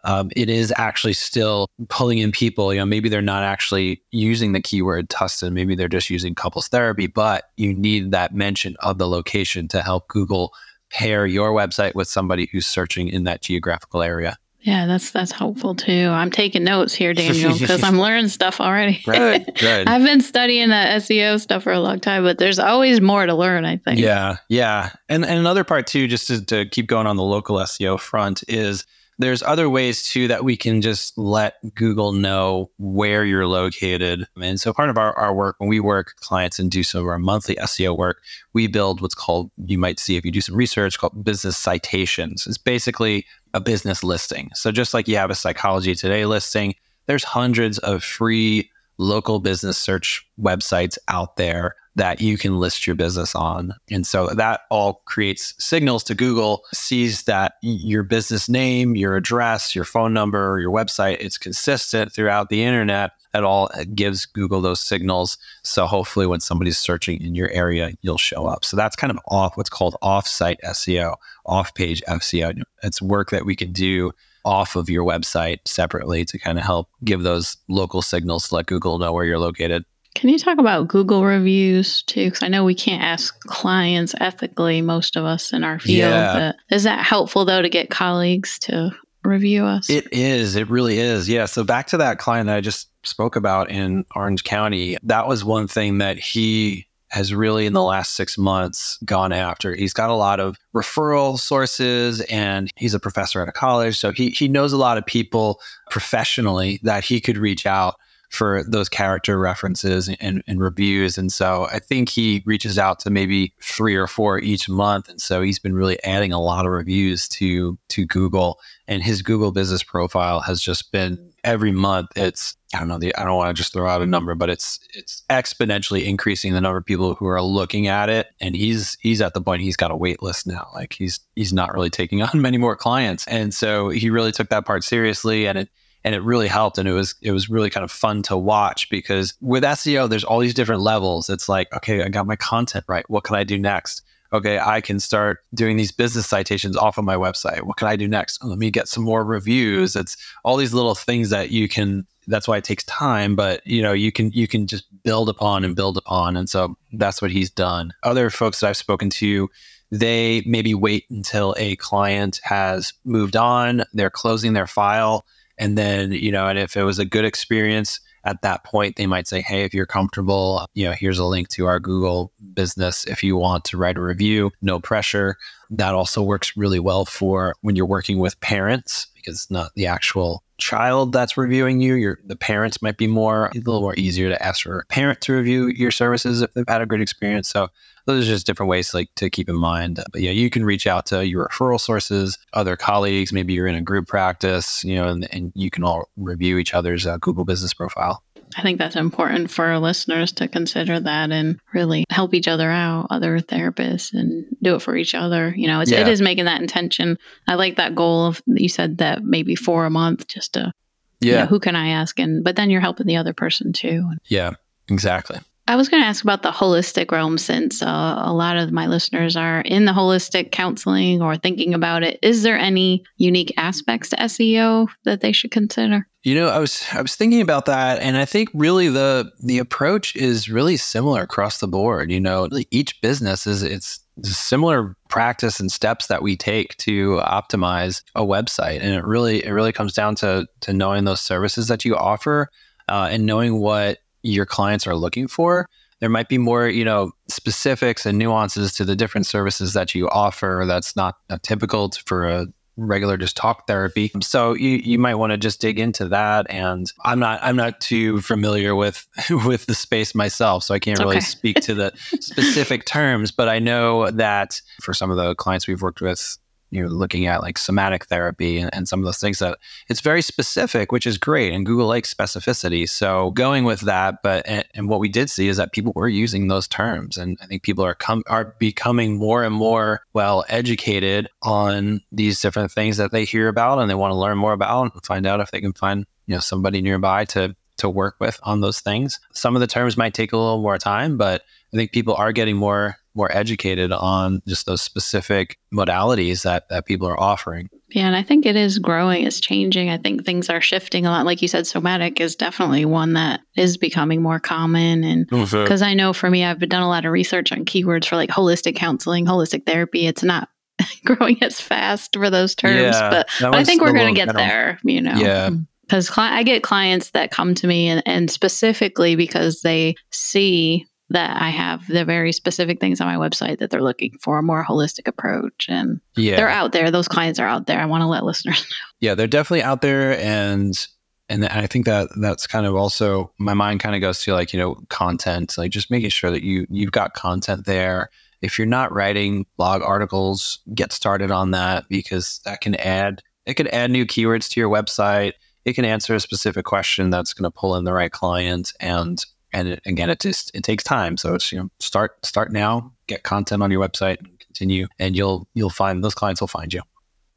um, 0.03 0.29
it 0.35 0.49
is 0.49 0.73
actually 0.77 1.13
still 1.13 1.69
pulling 1.87 2.17
in 2.17 2.31
people. 2.31 2.73
You 2.73 2.81
know, 2.81 2.85
maybe 2.85 3.09
they're 3.09 3.21
not 3.21 3.43
actually 3.43 4.01
using 4.11 4.51
the 4.51 4.61
keyword 4.61 5.09
Tustin, 5.09 5.53
maybe 5.53 5.75
they're 5.75 5.87
just 5.87 6.09
using 6.09 6.35
couples 6.35 6.67
therapy, 6.67 7.07
but 7.07 7.45
you 7.57 7.73
need 7.73 8.11
that 8.11 8.35
mention 8.35 8.75
of 8.79 8.97
the 8.97 9.07
location 9.07 9.67
to 9.69 9.81
help 9.81 10.09
Google 10.09 10.53
pair 10.91 11.25
your 11.25 11.51
website 11.51 11.95
with 11.95 12.07
somebody 12.07 12.49
who's 12.51 12.65
searching 12.65 13.07
in 13.07 13.23
that 13.23 13.41
geographical 13.41 14.03
area. 14.03 14.35
Yeah, 14.63 14.85
that's 14.85 15.11
that's 15.11 15.33
helpful 15.33 15.75
too. 15.75 16.07
I'm 16.09 16.31
taking 16.31 16.63
notes 16.63 16.93
here, 16.93 17.13
Daniel, 17.13 17.51
because 17.59 17.83
I'm 17.83 17.99
learning 17.99 18.29
stuff 18.29 18.61
already. 18.61 19.03
Right, 19.05 19.45
right. 19.61 19.87
I've 19.87 20.03
been 20.03 20.21
studying 20.21 20.69
that 20.69 21.01
SEO 21.01 21.39
stuff 21.39 21.63
for 21.63 21.73
a 21.73 21.81
long 21.81 21.99
time, 21.99 22.23
but 22.23 22.37
there's 22.37 22.59
always 22.59 23.01
more 23.01 23.25
to 23.25 23.35
learn. 23.35 23.65
I 23.65 23.75
think. 23.75 23.99
Yeah, 23.99 24.37
yeah, 24.47 24.91
and 25.09 25.25
and 25.25 25.37
another 25.37 25.65
part 25.65 25.85
too, 25.85 26.07
just 26.07 26.27
to, 26.27 26.45
to 26.45 26.65
keep 26.65 26.87
going 26.87 27.07
on 27.07 27.17
the 27.17 27.23
local 27.23 27.57
SEO 27.57 27.99
front, 27.99 28.45
is 28.47 28.85
there's 29.19 29.43
other 29.43 29.69
ways 29.69 30.03
too 30.03 30.27
that 30.27 30.43
we 30.43 30.57
can 30.57 30.81
just 30.81 31.17
let 31.17 31.55
Google 31.75 32.13
know 32.13 32.69
where 32.77 33.25
you're 33.25 33.47
located. 33.47 34.27
And 34.41 34.59
so 34.59 34.73
part 34.73 34.89
of 34.89 34.97
our, 34.97 35.13
our 35.17 35.33
work, 35.33 35.55
when 35.59 35.69
we 35.69 35.79
work 35.79 36.15
clients 36.17 36.59
and 36.59 36.71
do 36.71 36.83
some 36.83 37.01
of 37.01 37.07
our 37.07 37.19
monthly 37.19 37.55
SEO 37.55 37.97
work, 37.97 38.21
we 38.53 38.67
build 38.67 39.01
what's 39.01 39.15
called, 39.15 39.51
you 39.65 39.77
might 39.77 39.99
see 39.99 40.17
if 40.17 40.25
you 40.25 40.31
do 40.31 40.41
some 40.41 40.55
research, 40.55 40.97
called 40.97 41.23
business 41.23 41.57
citations. 41.57 42.47
It's 42.47 42.57
basically 42.57 43.25
a 43.53 43.59
business 43.59 44.03
listing. 44.03 44.49
So 44.53 44.71
just 44.71 44.93
like 44.93 45.07
you 45.07 45.17
have 45.17 45.29
a 45.29 45.35
Psychology 45.35 45.93
Today 45.95 46.25
listing, 46.25 46.75
there's 47.05 47.23
hundreds 47.23 47.77
of 47.79 48.03
free 48.03 48.69
local 48.97 49.39
business 49.39 49.77
search 49.77 50.25
websites 50.39 50.97
out 51.07 51.37
there 51.37 51.75
that 51.95 52.21
you 52.21 52.37
can 52.37 52.59
list 52.59 52.87
your 52.87 52.95
business 52.95 53.35
on. 53.35 53.73
And 53.91 54.05
so 54.05 54.27
that 54.27 54.61
all 54.69 55.01
creates 55.05 55.53
signals 55.59 56.03
to 56.05 56.15
Google, 56.15 56.63
sees 56.73 57.23
that 57.23 57.53
your 57.61 58.03
business 58.03 58.49
name, 58.49 58.95
your 58.95 59.15
address, 59.15 59.75
your 59.75 59.85
phone 59.85 60.13
number, 60.13 60.59
your 60.59 60.71
website, 60.71 61.17
it's 61.19 61.37
consistent 61.37 62.11
throughout 62.11 62.49
the 62.49 62.63
internet. 62.63 63.11
It 63.35 63.43
all 63.43 63.69
uh, 63.73 63.83
gives 63.95 64.25
Google 64.25 64.61
those 64.61 64.79
signals. 64.79 65.37
So 65.63 65.85
hopefully 65.85 66.27
when 66.27 66.39
somebody's 66.39 66.77
searching 66.77 67.21
in 67.21 67.35
your 67.35 67.49
area, 67.49 67.91
you'll 68.01 68.17
show 68.17 68.45
up. 68.45 68.63
So 68.63 68.77
that's 68.77 68.95
kind 68.95 69.11
of 69.11 69.19
off 69.27 69.57
what's 69.57 69.69
called 69.69 69.95
off-site 70.01 70.59
SEO, 70.63 71.15
off-page 71.45 72.03
SEO. 72.07 72.61
It's 72.83 73.01
work 73.01 73.31
that 73.31 73.45
we 73.45 73.55
can 73.55 73.71
do 73.71 74.11
off 74.45 74.75
of 74.75 74.89
your 74.89 75.05
website 75.05 75.59
separately 75.65 76.25
to 76.25 76.37
kind 76.37 76.57
of 76.57 76.65
help 76.65 76.89
give 77.03 77.23
those 77.23 77.57
local 77.69 78.01
signals 78.01 78.49
to 78.49 78.55
let 78.55 78.65
Google 78.65 78.99
know 78.99 79.13
where 79.13 79.25
you're 79.25 79.39
located. 79.39 79.85
Can 80.15 80.29
you 80.29 80.37
talk 80.37 80.59
about 80.59 80.87
Google 80.87 81.23
reviews 81.25 82.03
too? 82.03 82.25
Because 82.25 82.43
I 82.43 82.47
know 82.47 82.63
we 82.63 82.75
can't 82.75 83.03
ask 83.03 83.39
clients 83.41 84.13
ethically, 84.19 84.81
most 84.81 85.15
of 85.15 85.25
us 85.25 85.51
in 85.53 85.63
our 85.63 85.79
field. 85.79 85.97
Yeah. 85.97 86.53
But 86.69 86.75
is 86.75 86.83
that 86.83 87.05
helpful 87.05 87.45
though 87.45 87.61
to 87.61 87.69
get 87.69 87.89
colleagues 87.89 88.59
to 88.59 88.91
review 89.23 89.65
us? 89.65 89.89
It 89.89 90.07
is. 90.11 90.55
It 90.55 90.69
really 90.69 90.99
is. 90.99 91.27
Yeah. 91.27 91.45
So 91.45 91.63
back 91.63 91.87
to 91.87 91.97
that 91.97 92.19
client 92.19 92.47
that 92.47 92.57
I 92.57 92.61
just 92.61 92.89
spoke 93.05 93.35
about 93.35 93.71
in 93.71 94.05
Orange 94.15 94.43
County, 94.43 94.97
that 95.03 95.27
was 95.27 95.43
one 95.43 95.67
thing 95.67 95.97
that 95.97 96.17
he 96.19 96.87
has 97.09 97.33
really 97.33 97.67
in 97.67 97.73
the 97.73 97.83
last 97.83 98.13
six 98.13 98.39
months 98.39 98.97
gone 99.05 99.31
after. 99.31 99.75
He's 99.75 99.93
got 99.93 100.09
a 100.09 100.15
lot 100.15 100.39
of 100.39 100.57
referral 100.75 101.37
sources 101.37 102.21
and 102.21 102.71
he's 102.75 102.95
a 102.95 102.99
professor 102.99 103.39
at 103.41 103.47
a 103.47 103.51
college. 103.51 103.99
So 103.99 104.11
he, 104.11 104.29
he 104.31 104.47
knows 104.47 104.73
a 104.73 104.77
lot 104.77 104.97
of 104.97 105.05
people 105.05 105.61
professionally 105.91 106.79
that 106.81 107.03
he 107.03 107.21
could 107.21 107.37
reach 107.37 107.67
out 107.67 107.97
for 108.33 108.63
those 108.67 108.89
character 108.89 109.37
references 109.37 110.09
and, 110.19 110.43
and, 110.47 110.59
reviews. 110.59 111.19
And 111.19 111.31
so 111.31 111.67
I 111.71 111.77
think 111.77 112.09
he 112.09 112.41
reaches 112.47 112.79
out 112.79 112.99
to 113.01 113.11
maybe 113.11 113.53
three 113.61 113.95
or 113.95 114.07
four 114.07 114.39
each 114.39 114.67
month. 114.67 115.07
And 115.07 115.21
so 115.21 115.43
he's 115.43 115.59
been 115.59 115.75
really 115.75 116.03
adding 116.03 116.33
a 116.33 116.41
lot 116.41 116.65
of 116.65 116.71
reviews 116.71 117.27
to 117.29 117.77
to 117.89 118.05
Google. 118.07 118.59
And 118.87 119.03
his 119.03 119.21
Google 119.21 119.51
business 119.51 119.83
profile 119.83 120.39
has 120.41 120.61
just 120.61 120.91
been 120.91 121.31
every 121.43 121.71
month 121.71 122.07
it's 122.15 122.55
I 122.73 122.79
don't 122.79 122.87
know 122.87 122.97
the 122.97 123.15
I 123.15 123.23
don't 123.23 123.37
want 123.37 123.55
to 123.55 123.61
just 123.61 123.71
throw 123.71 123.87
out 123.87 124.01
a 124.01 124.07
number, 124.07 124.33
but 124.33 124.49
it's 124.49 124.79
it's 124.95 125.21
exponentially 125.29 126.05
increasing 126.05 126.53
the 126.53 126.61
number 126.61 126.77
of 126.77 126.85
people 126.85 127.13
who 127.13 127.27
are 127.27 127.41
looking 127.41 127.87
at 127.87 128.09
it. 128.09 128.27
And 128.41 128.55
he's 128.55 128.97
he's 128.99 129.21
at 129.21 129.35
the 129.35 129.41
point 129.41 129.61
he's 129.61 129.77
got 129.77 129.91
a 129.91 129.95
wait 129.95 130.23
list 130.23 130.47
now. 130.47 130.69
Like 130.73 130.93
he's 130.93 131.19
he's 131.35 131.53
not 131.53 131.71
really 131.71 131.91
taking 131.91 132.23
on 132.23 132.41
many 132.41 132.57
more 132.57 132.75
clients. 132.75 133.27
And 133.27 133.53
so 133.53 133.89
he 133.89 134.09
really 134.09 134.31
took 134.31 134.49
that 134.49 134.65
part 134.65 134.83
seriously 134.83 135.47
and 135.47 135.59
it 135.59 135.69
and 136.03 136.13
it 136.13 136.21
really 136.21 136.47
helped 136.47 136.77
and 136.77 136.87
it 136.87 136.93
was 136.93 137.15
it 137.21 137.31
was 137.31 137.49
really 137.49 137.69
kind 137.69 137.83
of 137.83 137.91
fun 137.91 138.21
to 138.23 138.37
watch 138.37 138.89
because 138.89 139.33
with 139.41 139.63
SEO 139.63 140.09
there's 140.09 140.23
all 140.23 140.39
these 140.39 140.53
different 140.53 140.81
levels. 140.81 141.29
It's 141.29 141.47
like 141.47 141.73
okay 141.73 142.03
I 142.03 142.09
got 142.09 142.27
my 142.27 142.35
content 142.35 142.85
right. 142.87 143.09
What 143.09 143.23
can 143.23 143.35
I 143.35 143.43
do 143.43 143.57
next? 143.57 144.01
Okay 144.31 144.59
I 144.59 144.81
can 144.81 144.99
start 144.99 145.39
doing 145.53 145.77
these 145.77 145.91
business 145.91 146.27
citations 146.27 146.75
off 146.75 146.97
of 146.97 147.05
my 147.05 147.15
website. 147.15 147.63
What 147.63 147.77
can 147.77 147.87
I 147.87 147.95
do 147.95 148.07
next? 148.07 148.39
Oh, 148.43 148.47
let 148.47 148.57
me 148.57 148.71
get 148.71 148.87
some 148.87 149.03
more 149.03 149.23
reviews. 149.23 149.95
It's 149.95 150.17
all 150.43 150.57
these 150.57 150.73
little 150.73 150.95
things 150.95 151.29
that 151.29 151.51
you 151.51 151.69
can 151.69 152.05
that's 152.27 152.47
why 152.47 152.55
it 152.55 152.63
takes 152.63 152.85
time 152.85 153.35
but 153.35 153.65
you 153.67 153.81
know 153.81 153.91
you 153.91 154.09
can 154.09 154.31
you 154.31 154.47
can 154.47 154.65
just 154.65 154.85
build 155.03 155.29
upon 155.29 155.63
and 155.63 155.75
build 155.75 155.97
upon. 155.97 156.35
And 156.35 156.49
so 156.49 156.75
that's 156.93 157.21
what 157.21 157.31
he's 157.31 157.49
done. 157.49 157.93
Other 158.03 158.29
folks 158.29 158.59
that 158.59 158.67
I've 158.67 158.77
spoken 158.77 159.09
to 159.11 159.49
they 159.91 160.41
maybe 160.47 160.73
wait 160.73 161.05
until 161.11 161.53
a 161.55 161.75
client 161.75 162.39
has 162.43 162.93
moved 163.05 163.35
on. 163.35 163.83
They're 163.93 164.09
closing 164.09 164.53
their 164.53 164.65
file 164.65 165.23
and 165.63 165.77
then, 165.77 166.11
you 166.11 166.29
know, 166.29 166.49
and 166.49 166.59
if 166.59 166.75
it 166.75 166.83
was 166.83 166.99
a 166.99 167.05
good 167.05 167.23
experience 167.23 168.01
at 168.25 168.41
that 168.41 168.65
point, 168.65 168.97
they 168.97 169.07
might 169.07 169.29
say, 169.29 169.39
hey, 169.39 169.63
if 169.63 169.73
you're 169.73 169.85
comfortable, 169.85 170.65
you 170.73 170.83
know, 170.83 170.91
here's 170.91 171.19
a 171.19 171.23
link 171.23 171.47
to 171.47 171.67
our 171.67 171.79
Google 171.79 172.33
business 172.53 173.05
if 173.05 173.23
you 173.23 173.37
want 173.37 173.63
to 173.63 173.77
write 173.77 173.95
a 173.95 174.01
review, 174.01 174.51
no 174.61 174.81
pressure. 174.81 175.37
That 175.69 175.95
also 175.95 176.21
works 176.21 176.57
really 176.57 176.81
well 176.81 177.05
for 177.05 177.55
when 177.61 177.77
you're 177.77 177.85
working 177.85 178.19
with 178.19 178.37
parents 178.41 179.07
because 179.23 179.41
it's 179.41 179.51
not 179.51 179.71
the 179.75 179.87
actual 179.87 180.43
child 180.57 181.11
that's 181.11 181.35
reviewing 181.35 181.81
you. 181.81 181.95
Your 181.95 182.19
the 182.25 182.35
parents 182.35 182.81
might 182.81 182.97
be 182.97 183.07
more 183.07 183.47
a 183.47 183.59
little 183.59 183.81
more 183.81 183.95
easier 183.95 184.29
to 184.29 184.43
ask 184.43 184.63
for 184.63 184.79
a 184.79 184.85
parent 184.85 185.21
to 185.21 185.33
review 185.33 185.67
your 185.67 185.91
services 185.91 186.41
if 186.41 186.53
they've 186.53 186.67
had 186.67 186.81
a 186.81 186.85
great 186.85 187.01
experience. 187.01 187.49
So 187.49 187.69
those 188.05 188.25
are 188.25 188.31
just 188.31 188.45
different 188.45 188.69
ways 188.69 188.93
like 188.93 189.09
to 189.15 189.29
keep 189.29 189.49
in 189.49 189.55
mind. 189.55 190.03
But 190.11 190.21
yeah, 190.21 190.31
you 190.31 190.49
can 190.49 190.65
reach 190.65 190.87
out 190.87 191.05
to 191.07 191.25
your 191.25 191.47
referral 191.47 191.79
sources, 191.79 192.37
other 192.53 192.75
colleagues. 192.75 193.31
Maybe 193.31 193.53
you're 193.53 193.67
in 193.67 193.75
a 193.75 193.81
group 193.81 194.07
practice, 194.07 194.83
you 194.83 194.95
know, 194.95 195.07
and, 195.07 195.33
and 195.33 195.51
you 195.55 195.69
can 195.69 195.83
all 195.83 196.09
review 196.17 196.57
each 196.57 196.73
other's 196.73 197.05
uh, 197.05 197.17
Google 197.17 197.45
Business 197.45 197.73
profile. 197.73 198.21
I 198.57 198.61
think 198.61 198.77
that's 198.77 198.95
important 198.95 199.49
for 199.49 199.65
our 199.65 199.79
listeners 199.79 200.31
to 200.33 200.47
consider 200.47 200.99
that 200.99 201.31
and 201.31 201.59
really 201.73 202.05
help 202.09 202.33
each 202.33 202.47
other 202.47 202.69
out, 202.69 203.07
other 203.09 203.39
therapists, 203.39 204.13
and 204.13 204.45
do 204.61 204.75
it 204.75 204.81
for 204.81 204.95
each 204.95 205.15
other. 205.15 205.53
You 205.55 205.67
know, 205.67 205.81
it's, 205.81 205.91
yeah. 205.91 206.01
it 206.01 206.07
is 206.07 206.21
making 206.21 206.45
that 206.45 206.61
intention. 206.61 207.17
I 207.47 207.55
like 207.55 207.77
that 207.77 207.95
goal 207.95 208.25
of 208.25 208.41
you 208.47 208.69
said 208.69 208.99
that 208.99 209.23
maybe 209.23 209.55
for 209.55 209.85
a 209.85 209.89
month, 209.89 210.27
just 210.27 210.53
to 210.53 210.73
yeah, 211.19 211.31
you 211.31 211.39
know, 211.39 211.45
who 211.45 211.59
can 211.59 211.75
I 211.75 211.89
ask? 211.89 212.19
And 212.19 212.43
but 212.43 212.55
then 212.55 212.69
you're 212.69 212.81
helping 212.81 213.07
the 213.07 213.17
other 213.17 213.33
person 213.33 213.73
too. 213.73 214.09
Yeah, 214.27 214.51
exactly. 214.89 215.39
I 215.65 215.77
was 215.77 215.87
going 215.87 216.03
to 216.03 216.07
ask 216.07 216.23
about 216.23 216.43
the 216.43 216.51
holistic 216.51 217.09
realm 217.11 217.37
since 217.37 217.81
uh, 217.81 218.15
a 218.17 218.33
lot 218.33 218.57
of 218.57 218.73
my 218.73 218.87
listeners 218.87 219.37
are 219.37 219.61
in 219.61 219.85
the 219.85 219.93
holistic 219.93 220.51
counseling 220.51 221.21
or 221.21 221.37
thinking 221.37 221.73
about 221.73 222.03
it. 222.03 222.19
Is 222.21 222.43
there 222.43 222.57
any 222.57 223.05
unique 223.17 223.53
aspects 223.55 224.09
to 224.09 224.17
SEO 224.17 224.89
that 225.05 225.21
they 225.21 225.31
should 225.31 225.51
consider? 225.51 226.05
You 226.23 226.35
know, 226.35 226.49
I 226.49 226.59
was 226.59 226.85
I 226.91 227.01
was 227.01 227.15
thinking 227.15 227.41
about 227.41 227.65
that 227.65 228.01
and 228.01 228.17
I 228.17 228.25
think 228.25 228.49
really 228.53 228.89
the 228.89 229.31
the 229.41 229.57
approach 229.57 230.15
is 230.15 230.49
really 230.49 230.77
similar 230.77 231.21
across 231.21 231.59
the 231.59 231.67
board. 231.67 232.11
You 232.11 232.19
know, 232.19 232.49
each 232.71 233.01
business 233.01 233.47
is 233.47 233.63
it's 233.63 233.99
similar 234.21 234.95
practice 235.09 235.59
and 235.59 235.71
steps 235.71 236.07
that 236.07 236.21
we 236.21 236.35
take 236.37 236.75
to 236.77 237.21
optimize 237.25 238.03
a 238.15 238.21
website 238.21 238.79
and 238.81 238.93
it 238.93 239.03
really 239.03 239.43
it 239.45 239.51
really 239.51 239.71
comes 239.71 239.93
down 239.93 240.15
to 240.15 240.45
to 240.61 240.73
knowing 240.73 241.05
those 241.05 241.21
services 241.21 241.67
that 241.67 241.83
you 241.83 241.95
offer 241.95 242.49
uh, 242.89 243.07
and 243.09 243.25
knowing 243.25 243.59
what 243.59 243.99
your 244.23 244.45
clients 244.45 244.87
are 244.87 244.95
looking 244.95 245.27
for. 245.27 245.67
There 245.99 246.09
might 246.09 246.27
be 246.27 246.37
more, 246.37 246.67
you 246.67 246.83
know, 246.83 247.11
specifics 247.29 248.05
and 248.05 248.17
nuances 248.17 248.73
to 248.73 248.85
the 248.85 248.95
different 248.95 249.25
services 249.25 249.73
that 249.73 249.95
you 249.95 250.09
offer 250.09 250.65
that's 250.67 250.95
not, 250.95 251.15
not 251.29 251.43
typical 251.43 251.91
for 252.05 252.27
a 252.27 252.47
regular 252.77 253.17
just 253.17 253.37
talk 253.37 253.67
therapy. 253.67 254.11
So 254.21 254.53
you, 254.53 254.77
you 254.77 254.97
might 254.97 255.15
want 255.15 255.31
to 255.31 255.37
just 255.37 255.61
dig 255.61 255.79
into 255.79 256.07
that. 256.09 256.49
And 256.49 256.91
I'm 257.03 257.19
not 257.19 257.39
I'm 257.41 257.55
not 257.55 257.79
too 257.79 258.21
familiar 258.21 258.75
with 258.75 259.07
with 259.45 259.65
the 259.65 259.75
space 259.75 260.15
myself, 260.15 260.63
so 260.63 260.73
I 260.73 260.79
can't 260.79 260.99
really 260.99 261.17
okay. 261.17 261.25
speak 261.25 261.59
to 261.61 261.73
the 261.73 261.93
specific 262.19 262.85
terms. 262.85 263.31
But 263.31 263.49
I 263.49 263.59
know 263.59 264.09
that 264.11 264.59
for 264.81 264.93
some 264.93 265.11
of 265.11 265.17
the 265.17 265.35
clients 265.35 265.67
we've 265.67 265.81
worked 265.81 266.01
with 266.01 266.37
you're 266.75 266.89
looking 266.89 267.27
at 267.27 267.41
like 267.41 267.57
somatic 267.57 268.05
therapy 268.05 268.57
and, 268.59 268.73
and, 268.73 268.87
some 268.87 268.99
of 268.99 269.05
those 269.05 269.17
things 269.17 269.39
that 269.39 269.57
it's 269.89 270.01
very 270.01 270.21
specific, 270.21 270.91
which 270.91 271.07
is 271.07 271.17
great. 271.17 271.53
And 271.53 271.65
Google 271.65 271.87
likes 271.87 272.13
specificity. 272.13 272.87
So 272.87 273.31
going 273.31 273.63
with 273.63 273.81
that, 273.81 274.23
but 274.23 274.47
and, 274.47 274.65
and, 274.73 274.89
what 274.89 274.99
we 274.99 275.09
did 275.09 275.29
see 275.29 275.47
is 275.47 275.57
that 275.57 275.71
people 275.71 275.93
were 275.95 276.09
using 276.09 276.47
those 276.47 276.67
terms. 276.67 277.17
And 277.17 277.37
I 277.41 277.45
think 277.45 277.63
people 277.63 277.85
are 277.85 277.95
come 277.95 278.23
are 278.27 278.55
becoming 278.59 279.17
more 279.17 279.43
and 279.43 279.55
more 279.55 280.01
well 280.13 280.43
educated 280.49 281.29
on 281.41 282.01
these 282.11 282.41
different 282.41 282.71
things 282.71 282.97
that 282.97 283.11
they 283.11 283.25
hear 283.25 283.47
about 283.47 283.79
and 283.79 283.89
they 283.89 283.95
want 283.95 284.11
to 284.11 284.17
learn 284.17 284.37
more 284.37 284.53
about 284.53 284.93
and 284.93 285.05
find 285.05 285.25
out 285.25 285.39
if 285.39 285.51
they 285.51 285.61
can 285.61 285.73
find, 285.73 286.05
you 286.27 286.35
know, 286.35 286.39
somebody 286.39 286.81
nearby 286.81 287.25
to 287.25 287.55
to 287.77 287.89
work 287.89 288.15
with 288.19 288.39
on 288.43 288.61
those 288.61 288.79
things. 288.79 289.19
Some 289.33 289.55
of 289.55 289.59
the 289.59 289.67
terms 289.67 289.97
might 289.97 290.13
take 290.13 290.31
a 290.31 290.37
little 290.37 290.61
more 290.61 290.77
time, 290.77 291.17
but 291.17 291.41
I 291.73 291.77
think 291.77 291.91
people 291.91 292.15
are 292.15 292.31
getting 292.31 292.55
more 292.55 292.97
more 293.15 293.35
educated 293.35 293.91
on 293.91 294.41
just 294.47 294.65
those 294.65 294.81
specific 294.81 295.57
modalities 295.73 296.43
that 296.43 296.69
that 296.69 296.85
people 296.85 297.07
are 297.07 297.19
offering. 297.19 297.69
Yeah, 297.89 298.07
and 298.07 298.15
I 298.15 298.23
think 298.23 298.45
it 298.45 298.55
is 298.55 298.79
growing, 298.79 299.25
it's 299.25 299.39
changing. 299.39 299.89
I 299.89 299.97
think 299.97 300.25
things 300.25 300.49
are 300.49 300.61
shifting 300.61 301.05
a 301.05 301.11
lot. 301.11 301.25
Like 301.25 301.41
you 301.41 301.47
said, 301.47 301.67
somatic 301.67 302.19
is 302.19 302.35
definitely 302.35 302.85
one 302.85 303.13
that 303.13 303.41
is 303.55 303.77
becoming 303.77 304.21
more 304.21 304.39
common. 304.39 305.03
And 305.03 305.27
because 305.27 305.51
mm-hmm. 305.53 305.83
I 305.83 305.93
know 305.93 306.11
for 306.11 306.29
me, 306.29 306.43
I've 306.43 306.59
done 306.67 306.81
a 306.81 306.87
lot 306.87 307.05
of 307.05 307.11
research 307.11 307.51
on 307.51 307.65
keywords 307.65 308.05
for 308.05 308.15
like 308.15 308.31
holistic 308.31 308.75
counseling, 308.75 309.27
holistic 309.27 309.67
therapy. 309.67 310.07
It's 310.07 310.23
not 310.23 310.49
growing 311.05 311.41
as 311.43 311.61
fast 311.61 312.15
for 312.15 312.31
those 312.31 312.55
terms, 312.55 312.95
yeah, 312.95 313.09
but, 313.11 313.29
but 313.39 313.55
I 313.55 313.63
think 313.63 313.81
we're 313.83 313.93
going 313.93 314.13
to 314.13 314.19
get 314.19 314.29
general. 314.29 314.45
there, 314.45 314.79
you 314.83 315.01
know. 315.01 315.15
Yeah 315.15 315.51
because 315.83 316.09
cli- 316.09 316.23
I 316.23 316.43
get 316.43 316.63
clients 316.63 317.11
that 317.11 317.29
come 317.29 317.53
to 317.55 317.67
me 317.67 317.87
and, 317.87 318.01
and 318.05 318.31
specifically 318.31 319.15
because 319.15 319.61
they 319.61 319.95
see 320.11 320.87
that 321.09 321.41
I 321.41 321.49
have 321.49 321.87
the 321.87 322.05
very 322.05 322.31
specific 322.31 322.79
things 322.79 322.99
on 322.99 323.07
my 323.07 323.15
website 323.27 323.59
that 323.59 323.69
they're 323.69 323.83
looking 323.83 324.17
for 324.21 324.39
a 324.39 324.43
more 324.43 324.63
holistic 324.63 325.07
approach. 325.07 325.67
And 325.69 326.01
yeah. 326.15 326.37
they're 326.37 326.49
out 326.49 326.71
there. 326.71 326.89
Those 326.91 327.07
clients 327.07 327.39
are 327.39 327.47
out 327.47 327.67
there. 327.67 327.79
I 327.79 327.85
want 327.85 328.01
to 328.01 328.07
let 328.07 328.23
listeners 328.23 328.61
know. 328.69 328.75
Yeah, 328.99 329.15
they're 329.15 329.27
definitely 329.27 329.63
out 329.63 329.81
there. 329.81 330.17
And 330.19 330.87
and 331.29 331.45
I 331.45 331.67
think 331.67 331.85
that 331.85 332.09
that's 332.19 332.47
kind 332.47 332.65
of 332.65 332.75
also 332.75 333.31
my 333.39 333.53
mind 333.53 333.79
kind 333.79 333.95
of 333.95 334.01
goes 334.01 334.21
to 334.23 334.33
like, 334.33 334.53
you 334.53 334.59
know, 334.59 334.75
content, 334.89 335.57
like 335.57 335.71
just 335.71 335.89
making 335.89 336.09
sure 336.09 336.31
that 336.31 336.43
you 336.43 336.65
you've 336.69 336.91
got 336.91 337.13
content 337.13 337.65
there. 337.65 338.09
If 338.41 338.57
you're 338.57 338.67
not 338.67 338.91
writing 338.91 339.45
blog 339.57 339.81
articles, 339.81 340.59
get 340.73 340.91
started 340.91 341.31
on 341.31 341.51
that 341.51 341.85
because 341.89 342.41
that 342.45 342.61
can 342.61 342.75
add 342.75 343.21
it 343.45 343.55
can 343.55 343.67
add 343.67 343.91
new 343.91 344.05
keywords 344.05 344.49
to 344.49 344.59
your 344.59 344.69
website. 344.69 345.33
It 345.65 345.73
can 345.73 345.85
answer 345.85 346.13
a 346.13 346.19
specific 346.19 346.65
question 346.65 347.09
that's 347.09 347.33
going 347.33 347.49
to 347.49 347.57
pull 347.57 347.75
in 347.75 347.85
the 347.85 347.93
right 347.93 348.11
client 348.11 348.73
and 348.79 349.23
and 349.53 349.69
it, 349.69 349.81
again, 349.85 350.09
it 350.09 350.19
just 350.19 350.51
it 350.55 350.63
takes 350.63 350.83
time. 350.83 351.17
So 351.17 351.35
it's 351.35 351.51
you 351.51 351.59
know 351.59 351.69
start 351.79 352.25
start 352.25 352.51
now, 352.51 352.91
get 353.07 353.23
content 353.23 353.63
on 353.63 353.71
your 353.71 353.81
website, 353.81 354.17
continue, 354.39 354.87
and 354.99 355.15
you'll 355.15 355.47
you'll 355.53 355.69
find 355.69 356.03
those 356.03 356.15
clients 356.15 356.41
will 356.41 356.47
find 356.47 356.73
you. 356.73 356.81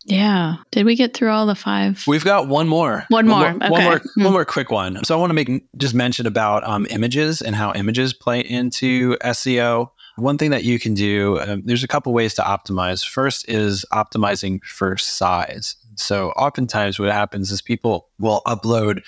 Yeah. 0.07 0.57
Did 0.71 0.87
we 0.87 0.95
get 0.95 1.15
through 1.15 1.31
all 1.31 1.47
the 1.47 1.57
five? 1.57 2.05
We've 2.07 2.25
got 2.25 2.47
one 2.47 2.69
more. 2.69 3.05
One, 3.09 3.27
more. 3.27 3.41
One 3.41 3.59
more, 3.59 3.65
okay. 3.65 3.71
one, 3.71 3.85
more 3.85 3.99
mm. 3.99 4.25
one 4.25 4.33
more 4.33 4.45
quick 4.45 4.71
one. 4.71 5.05
So 5.05 5.17
I 5.17 5.19
want 5.19 5.31
to 5.31 5.35
make 5.35 5.65
just 5.77 5.95
mention 5.95 6.27
about 6.27 6.65
um, 6.65 6.87
images 6.91 7.43
and 7.43 7.57
how 7.57 7.73
images 7.75 8.15
play 8.15 8.41
into 8.41 9.17
SEO. 9.17 9.91
One 10.17 10.39
thing 10.39 10.51
that 10.51 10.65
you 10.65 10.79
can 10.79 10.95
do, 10.95 11.41
um, 11.41 11.63
there's 11.67 11.85
a 11.85 11.89
couple 11.89 12.13
ways 12.15 12.35
to 12.35 12.43
optimize. 12.43 13.07
First 13.07 13.49
is 13.49 13.85
optimizing 13.93 14.63
for 14.65 14.97
size. 14.97 15.77
So 15.97 16.31
oftentimes 16.31 16.99
what 16.99 17.11
happens 17.11 17.51
is 17.51 17.61
people 17.61 18.09
will 18.19 18.43
upload 18.47 19.03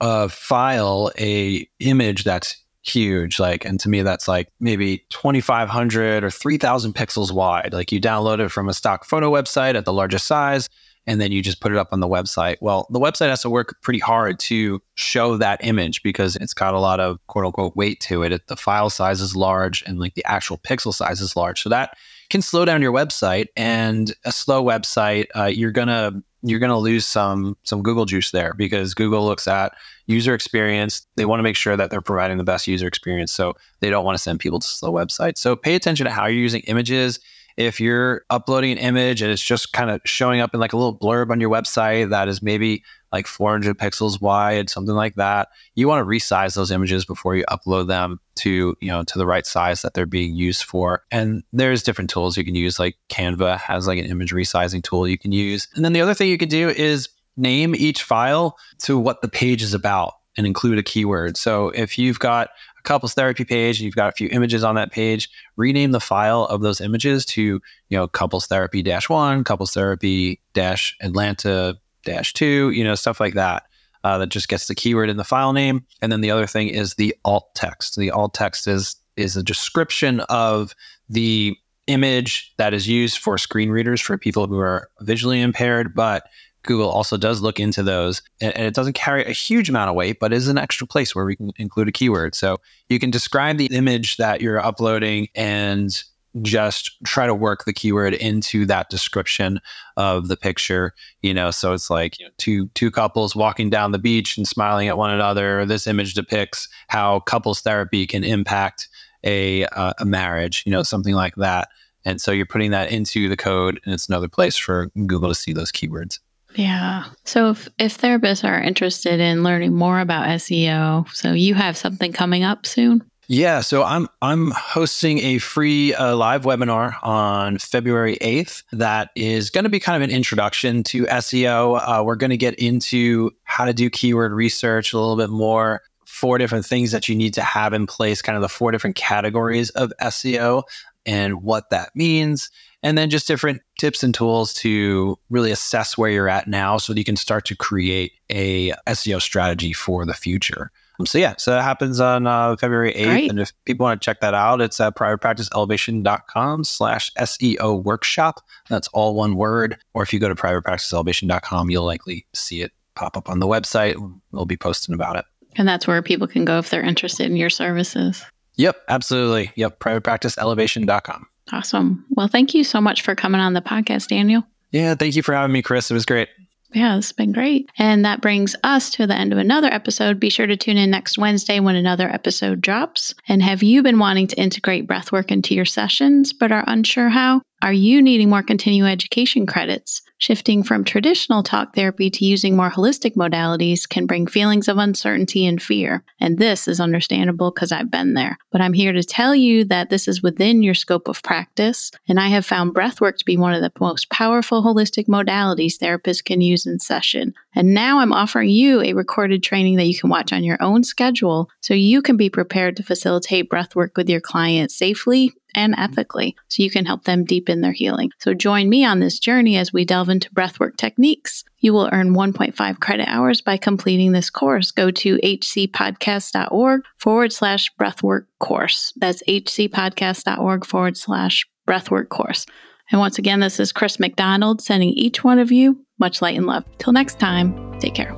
a 0.00 0.28
file, 0.28 1.10
a 1.18 1.68
image 1.78 2.24
that's 2.24 2.56
huge 2.82 3.38
like 3.38 3.64
and 3.64 3.78
to 3.78 3.88
me 3.88 4.00
that's 4.00 4.26
like 4.26 4.48
maybe 4.58 5.04
2500 5.10 6.24
or 6.24 6.30
3000 6.30 6.94
pixels 6.94 7.32
wide. 7.32 7.72
Like 7.72 7.92
you 7.92 8.00
download 8.00 8.40
it 8.40 8.48
from 8.48 8.68
a 8.68 8.74
stock 8.74 9.04
photo 9.04 9.30
website 9.30 9.74
at 9.74 9.84
the 9.84 9.92
largest 9.92 10.26
size 10.26 10.68
and 11.06 11.20
then 11.20 11.32
you 11.32 11.42
just 11.42 11.60
put 11.60 11.72
it 11.72 11.78
up 11.78 11.88
on 11.92 12.00
the 12.00 12.08
website. 12.08 12.56
Well 12.60 12.86
the 12.90 12.98
website 12.98 13.28
has 13.28 13.42
to 13.42 13.50
work 13.50 13.76
pretty 13.82 13.98
hard 13.98 14.38
to 14.40 14.80
show 14.94 15.36
that 15.36 15.62
image 15.62 16.02
because 16.02 16.36
it's 16.36 16.54
got 16.54 16.72
a 16.72 16.80
lot 16.80 17.00
of 17.00 17.18
quote 17.26 17.44
unquote 17.44 17.76
weight 17.76 18.00
to 18.00 18.22
it. 18.22 18.32
it 18.32 18.46
the 18.46 18.56
file 18.56 18.88
size 18.88 19.20
is 19.20 19.36
large 19.36 19.82
and 19.86 19.98
like 19.98 20.14
the 20.14 20.24
actual 20.24 20.56
pixel 20.56 20.94
size 20.94 21.20
is 21.20 21.36
large. 21.36 21.62
So 21.62 21.68
that 21.68 21.96
can 22.30 22.40
slow 22.40 22.64
down 22.64 22.80
your 22.80 22.92
website 22.92 23.48
and 23.56 24.14
a 24.24 24.32
slow 24.32 24.64
website 24.64 25.26
uh, 25.36 25.44
you're 25.44 25.72
gonna 25.72 26.22
you're 26.42 26.58
going 26.58 26.70
to 26.70 26.76
lose 26.76 27.06
some 27.06 27.56
some 27.64 27.82
Google 27.82 28.04
juice 28.04 28.30
there 28.30 28.54
because 28.54 28.94
Google 28.94 29.24
looks 29.24 29.46
at 29.46 29.72
user 30.06 30.34
experience. 30.34 31.06
They 31.16 31.24
want 31.24 31.38
to 31.38 31.42
make 31.42 31.56
sure 31.56 31.76
that 31.76 31.90
they're 31.90 32.00
providing 32.00 32.38
the 32.38 32.44
best 32.44 32.66
user 32.66 32.86
experience, 32.86 33.32
so 33.32 33.54
they 33.80 33.90
don't 33.90 34.04
want 34.04 34.16
to 34.16 34.22
send 34.22 34.40
people 34.40 34.58
to 34.58 34.66
slow 34.66 34.92
websites. 34.92 35.38
So 35.38 35.56
pay 35.56 35.74
attention 35.74 36.04
to 36.06 36.10
how 36.10 36.26
you're 36.26 36.40
using 36.40 36.62
images. 36.62 37.20
If 37.60 37.78
you're 37.78 38.24
uploading 38.30 38.72
an 38.72 38.78
image 38.78 39.20
and 39.20 39.30
it's 39.30 39.42
just 39.42 39.74
kind 39.74 39.90
of 39.90 40.00
showing 40.06 40.40
up 40.40 40.54
in 40.54 40.60
like 40.60 40.72
a 40.72 40.78
little 40.78 40.96
blurb 40.96 41.30
on 41.30 41.40
your 41.40 41.50
website 41.50 42.08
that 42.08 42.26
is 42.26 42.42
maybe 42.42 42.82
like 43.12 43.26
400 43.26 43.76
pixels 43.76 44.18
wide, 44.18 44.70
something 44.70 44.94
like 44.94 45.16
that. 45.16 45.48
You 45.74 45.86
want 45.86 46.00
to 46.00 46.08
resize 46.08 46.54
those 46.54 46.70
images 46.70 47.04
before 47.04 47.36
you 47.36 47.44
upload 47.50 47.88
them 47.88 48.18
to, 48.36 48.74
you 48.80 48.88
know, 48.88 49.02
to 49.04 49.18
the 49.18 49.26
right 49.26 49.44
size 49.44 49.82
that 49.82 49.92
they're 49.92 50.06
being 50.06 50.34
used 50.34 50.64
for. 50.64 51.02
And 51.10 51.42
there's 51.52 51.82
different 51.82 52.08
tools 52.08 52.38
you 52.38 52.44
can 52.46 52.54
use, 52.54 52.78
like 52.78 52.96
Canva 53.10 53.58
has 53.58 53.86
like 53.86 53.98
an 53.98 54.06
image 54.06 54.32
resizing 54.32 54.82
tool 54.82 55.06
you 55.06 55.18
can 55.18 55.32
use. 55.32 55.68
And 55.74 55.84
then 55.84 55.92
the 55.92 56.00
other 56.00 56.14
thing 56.14 56.28
you 56.28 56.38
can 56.38 56.48
do 56.48 56.70
is 56.70 57.10
name 57.36 57.74
each 57.74 58.02
file 58.02 58.56
to 58.84 58.98
what 58.98 59.20
the 59.20 59.28
page 59.28 59.62
is 59.62 59.74
about 59.74 60.14
and 60.36 60.46
include 60.46 60.78
a 60.78 60.82
keyword. 60.82 61.36
So 61.36 61.68
if 61.70 61.98
you've 61.98 62.18
got 62.18 62.50
a 62.80 62.82
couples 62.82 63.14
therapy 63.14 63.44
page 63.44 63.78
and 63.78 63.84
you've 63.84 63.96
got 63.96 64.08
a 64.08 64.12
few 64.12 64.28
images 64.30 64.64
on 64.64 64.74
that 64.74 64.90
page, 64.90 65.30
rename 65.56 65.92
the 65.92 66.00
file 66.00 66.44
of 66.44 66.62
those 66.62 66.80
images 66.80 67.24
to, 67.26 67.42
you 67.42 67.96
know, 67.96 68.08
couples 68.08 68.46
therapy 68.46 68.82
dash 68.82 69.08
one, 69.08 69.44
couples 69.44 69.72
therapy 69.72 70.40
dash 70.52 70.96
Atlanta 71.00 71.78
dash 72.04 72.32
two, 72.32 72.70
you 72.70 72.84
know, 72.84 72.94
stuff 72.94 73.20
like 73.20 73.34
that. 73.34 73.64
Uh, 74.02 74.16
that 74.16 74.30
just 74.30 74.48
gets 74.48 74.66
the 74.66 74.74
keyword 74.74 75.10
in 75.10 75.18
the 75.18 75.24
file 75.24 75.52
name. 75.52 75.84
And 76.00 76.10
then 76.10 76.22
the 76.22 76.30
other 76.30 76.46
thing 76.46 76.68
is 76.68 76.94
the 76.94 77.14
alt 77.26 77.54
text. 77.54 77.96
The 77.96 78.10
alt 78.10 78.32
text 78.32 78.66
is 78.66 78.96
is 79.16 79.36
a 79.36 79.42
description 79.42 80.20
of 80.30 80.74
the 81.10 81.54
image 81.86 82.54
that 82.56 82.72
is 82.72 82.88
used 82.88 83.18
for 83.18 83.36
screen 83.36 83.68
readers 83.68 84.00
for 84.00 84.16
people 84.16 84.46
who 84.46 84.58
are 84.58 84.88
visually 85.00 85.42
impaired, 85.42 85.94
but 85.94 86.24
Google 86.62 86.90
also 86.90 87.16
does 87.16 87.40
look 87.40 87.58
into 87.58 87.82
those, 87.82 88.22
and, 88.40 88.54
it 88.56 88.74
doesn't 88.74 88.92
carry 88.92 89.24
a 89.24 89.32
huge 89.32 89.68
amount 89.68 89.88
of 89.88 89.96
weight, 89.96 90.18
but 90.20 90.32
is 90.32 90.48
an 90.48 90.58
extra 90.58 90.86
place 90.86 91.14
where 91.14 91.24
we 91.24 91.36
can 91.36 91.52
include 91.56 91.88
a 91.88 91.92
keyword. 91.92 92.34
So 92.34 92.58
you 92.88 92.98
can 92.98 93.10
describe 93.10 93.56
the 93.56 93.66
image 93.66 94.16
that 94.18 94.40
you're 94.40 94.60
uploading 94.60 95.28
and 95.34 96.02
just 96.42 96.96
try 97.04 97.26
to 97.26 97.34
work 97.34 97.64
the 97.64 97.72
keyword 97.72 98.14
into 98.14 98.64
that 98.66 98.88
description 98.88 99.60
of 99.96 100.28
the 100.28 100.36
picture 100.36 100.94
you 101.22 101.34
know? 101.34 101.50
So 101.50 101.72
it's 101.72 101.90
like 101.90 102.18
you 102.20 102.26
know, 102.26 102.30
two 102.38 102.68
two 102.68 102.90
couples 102.90 103.34
walking 103.34 103.68
down 103.68 103.92
the 103.92 103.98
beach 103.98 104.36
and 104.36 104.46
smiling 104.46 104.88
at 104.88 104.96
one 104.96 105.10
another. 105.10 105.66
This 105.66 105.86
image 105.86 106.14
depicts 106.14 106.68
how 106.88 107.20
couples 107.20 107.60
therapy 107.60 108.06
can 108.06 108.22
impact 108.22 108.88
a 109.24 109.64
uh, 109.66 109.92
a 109.98 110.04
marriage 110.04 110.62
you 110.64 110.72
know 110.72 110.82
something 110.82 111.14
like 111.14 111.34
that. 111.36 111.68
And 112.04 112.20
so 112.20 112.30
you're 112.30 112.46
putting 112.46 112.70
that 112.70 112.90
into 112.92 113.28
the 113.28 113.36
code 113.36 113.80
and 113.84 113.92
it's 113.92 114.08
another 114.08 114.28
place 114.28 114.56
for 114.56 114.90
google 115.06 115.28
to 115.28 115.34
see 115.34 115.52
those 115.52 115.72
keywords 115.72 116.20
yeah. 116.54 117.04
So 117.24 117.50
if, 117.50 117.68
if 117.78 117.98
therapists 117.98 118.48
are 118.48 118.60
interested 118.60 119.20
in 119.20 119.42
learning 119.42 119.74
more 119.74 120.00
about 120.00 120.26
SEO, 120.26 121.08
so 121.10 121.32
you 121.32 121.54
have 121.54 121.76
something 121.76 122.12
coming 122.12 122.42
up 122.44 122.66
soon? 122.66 123.02
Yeah, 123.32 123.60
so 123.60 123.84
I'm 123.84 124.08
I'm 124.20 124.50
hosting 124.50 125.20
a 125.20 125.38
free 125.38 125.94
uh, 125.94 126.16
live 126.16 126.42
webinar 126.42 126.96
on 127.04 127.58
February 127.58 128.18
8th 128.20 128.64
that 128.72 129.10
is 129.14 129.50
going 129.50 129.62
to 129.62 129.70
be 129.70 129.78
kind 129.78 130.02
of 130.02 130.08
an 130.08 130.12
introduction 130.12 130.82
to 130.82 131.04
SEO. 131.04 131.80
Uh, 131.80 132.02
we're 132.02 132.16
going 132.16 132.30
to 132.30 132.36
get 132.36 132.56
into 132.56 133.30
how 133.44 133.66
to 133.66 133.72
do 133.72 133.88
keyword 133.88 134.32
research 134.32 134.92
a 134.92 134.98
little 134.98 135.16
bit 135.16 135.30
more, 135.30 135.80
four 136.06 136.38
different 136.38 136.66
things 136.66 136.90
that 136.90 137.08
you 137.08 137.14
need 137.14 137.32
to 137.34 137.42
have 137.42 137.72
in 137.72 137.86
place, 137.86 138.20
kind 138.20 138.34
of 138.34 138.42
the 138.42 138.48
four 138.48 138.72
different 138.72 138.96
categories 138.96 139.70
of 139.70 139.92
SEO 140.02 140.64
and 141.06 141.42
what 141.42 141.70
that 141.70 141.90
means. 141.94 142.50
And 142.82 142.96
then 142.96 143.10
just 143.10 143.28
different 143.28 143.60
tips 143.78 144.02
and 144.02 144.14
tools 144.14 144.54
to 144.54 145.18
really 145.28 145.50
assess 145.50 145.98
where 145.98 146.10
you're 146.10 146.28
at 146.28 146.48
now 146.48 146.78
so 146.78 146.92
that 146.92 146.98
you 146.98 147.04
can 147.04 147.16
start 147.16 147.44
to 147.46 147.56
create 147.56 148.12
a 148.30 148.72
SEO 148.88 149.20
strategy 149.20 149.72
for 149.72 150.06
the 150.06 150.14
future. 150.14 150.70
Um, 151.00 151.06
so 151.06 151.18
yeah, 151.18 151.34
so 151.38 151.50
that 151.50 151.62
happens 151.62 152.00
on 152.00 152.26
uh, 152.26 152.56
February 152.56 152.92
8th. 152.92 153.04
Great. 153.04 153.30
And 153.30 153.40
if 153.40 153.52
people 153.64 153.84
want 153.84 154.00
to 154.00 154.04
check 154.04 154.20
that 154.20 154.34
out, 154.34 154.60
it's 154.60 154.78
at 154.80 154.96
privatepracticeelevation.com 154.96 156.64
slash 156.64 157.12
SEO 157.14 157.82
workshop. 157.82 158.40
That's 158.68 158.88
all 158.88 159.14
one 159.14 159.36
word. 159.36 159.78
Or 159.94 160.02
if 160.02 160.12
you 160.12 160.18
go 160.18 160.28
to 160.28 160.34
privatepracticeelevation.com, 160.34 161.70
you'll 161.70 161.84
likely 161.84 162.26
see 162.34 162.62
it 162.62 162.72
pop 162.94 163.16
up 163.16 163.28
on 163.28 163.40
the 163.40 163.46
website. 163.46 163.96
We'll 164.32 164.46
be 164.46 164.56
posting 164.56 164.94
about 164.94 165.16
it. 165.16 165.24
And 165.56 165.66
that's 165.66 165.86
where 165.86 166.00
people 166.02 166.26
can 166.26 166.44
go 166.44 166.58
if 166.58 166.70
they're 166.70 166.82
interested 166.82 167.26
in 167.26 167.36
your 167.36 167.50
services. 167.50 168.24
Yep, 168.60 168.76
absolutely. 168.88 169.52
Yep, 169.56 169.80
privatepracticeelevation.com. 169.80 171.26
Awesome. 171.50 172.04
Well, 172.10 172.28
thank 172.28 172.52
you 172.54 172.62
so 172.62 172.78
much 172.78 173.00
for 173.00 173.14
coming 173.14 173.40
on 173.40 173.54
the 173.54 173.62
podcast, 173.62 174.08
Daniel. 174.08 174.44
Yeah, 174.70 174.94
thank 174.94 175.16
you 175.16 175.22
for 175.22 175.34
having 175.34 175.52
me, 175.52 175.62
Chris. 175.62 175.90
It 175.90 175.94
was 175.94 176.04
great. 176.04 176.28
Yeah, 176.74 176.98
it's 176.98 177.10
been 177.10 177.32
great. 177.32 177.68
And 177.78 178.04
that 178.04 178.20
brings 178.20 178.54
us 178.62 178.90
to 178.90 179.06
the 179.06 179.14
end 179.14 179.32
of 179.32 179.38
another 179.38 179.68
episode. 179.68 180.20
Be 180.20 180.30
sure 180.30 180.46
to 180.46 180.58
tune 180.58 180.76
in 180.76 180.90
next 180.90 181.18
Wednesday 181.18 181.58
when 181.58 181.74
another 181.74 182.08
episode 182.08 182.60
drops. 182.60 183.14
And 183.28 183.42
have 183.42 183.62
you 183.62 183.82
been 183.82 183.98
wanting 183.98 184.28
to 184.28 184.36
integrate 184.40 184.86
breathwork 184.86 185.32
into 185.32 185.54
your 185.54 185.64
sessions 185.64 186.32
but 186.32 186.52
are 186.52 186.64
unsure 186.66 187.08
how? 187.08 187.40
Are 187.62 187.72
you 187.72 188.00
needing 188.00 188.28
more 188.28 188.42
continuing 188.42 188.90
education 188.90 189.46
credits? 189.46 190.02
Shifting 190.20 190.62
from 190.62 190.84
traditional 190.84 191.42
talk 191.42 191.74
therapy 191.74 192.10
to 192.10 192.26
using 192.26 192.54
more 192.54 192.70
holistic 192.70 193.16
modalities 193.16 193.88
can 193.88 194.04
bring 194.04 194.26
feelings 194.26 194.68
of 194.68 194.76
uncertainty 194.76 195.46
and 195.46 195.62
fear. 195.62 196.04
And 196.20 196.36
this 196.36 196.68
is 196.68 196.78
understandable 196.78 197.50
because 197.50 197.72
I've 197.72 197.90
been 197.90 198.12
there. 198.12 198.36
But 198.52 198.60
I'm 198.60 198.74
here 198.74 198.92
to 198.92 199.02
tell 199.02 199.34
you 199.34 199.64
that 199.64 199.88
this 199.88 200.06
is 200.06 200.22
within 200.22 200.62
your 200.62 200.74
scope 200.74 201.08
of 201.08 201.22
practice. 201.22 201.90
And 202.06 202.20
I 202.20 202.28
have 202.28 202.44
found 202.44 202.74
breathwork 202.74 203.16
to 203.16 203.24
be 203.24 203.38
one 203.38 203.54
of 203.54 203.62
the 203.62 203.72
most 203.80 204.10
powerful 204.10 204.62
holistic 204.62 205.06
modalities 205.06 205.78
therapists 205.78 206.22
can 206.22 206.42
use 206.42 206.66
in 206.66 206.80
session. 206.80 207.32
And 207.54 207.74
now 207.74 207.98
I'm 207.98 208.12
offering 208.12 208.50
you 208.50 208.80
a 208.80 208.92
recorded 208.92 209.42
training 209.42 209.76
that 209.76 209.86
you 209.86 209.98
can 209.98 210.10
watch 210.10 210.32
on 210.32 210.44
your 210.44 210.58
own 210.60 210.84
schedule 210.84 211.50
so 211.60 211.74
you 211.74 212.00
can 212.00 212.16
be 212.16 212.30
prepared 212.30 212.76
to 212.76 212.82
facilitate 212.82 213.50
breathwork 213.50 213.96
with 213.96 214.08
your 214.08 214.20
clients 214.20 214.76
safely 214.76 215.32
and 215.54 215.74
ethically 215.76 216.36
so 216.48 216.62
you 216.62 216.70
can 216.70 216.84
help 216.84 217.04
them 217.04 217.24
deepen 217.24 217.60
their 217.60 217.72
healing. 217.72 218.10
So 218.18 218.34
join 218.34 218.68
me 218.68 218.84
on 218.84 219.00
this 219.00 219.18
journey 219.18 219.56
as 219.56 219.72
we 219.72 219.84
delve 219.84 220.08
into 220.08 220.30
breathwork 220.30 220.76
techniques. 220.76 221.44
You 221.58 221.72
will 221.72 221.90
earn 221.92 222.14
1.5 222.14 222.80
credit 222.80 223.08
hours 223.08 223.40
by 223.40 223.56
completing 223.56 224.12
this 224.12 224.30
course. 224.30 224.70
Go 224.70 224.90
to 224.92 225.16
hcpodcast.org 225.18 226.82
forward 226.98 227.32
slash 227.32 227.70
breathwork 227.80 228.26
course. 228.38 228.92
That's 228.96 229.22
hcpodcast.org 229.24 230.64
forward 230.64 230.96
slash 230.96 231.48
breathwork 231.68 232.08
course. 232.08 232.46
And 232.90 233.00
once 233.00 233.18
again, 233.18 233.40
this 233.40 233.60
is 233.60 233.72
Chris 233.72 234.00
McDonald 234.00 234.60
sending 234.60 234.90
each 234.90 235.22
one 235.22 235.38
of 235.38 235.52
you 235.52 235.84
much 236.00 236.20
light 236.22 236.36
and 236.36 236.46
love. 236.46 236.64
Till 236.78 236.92
next 236.92 237.20
time, 237.20 237.78
take 237.78 237.94
care. 237.94 238.14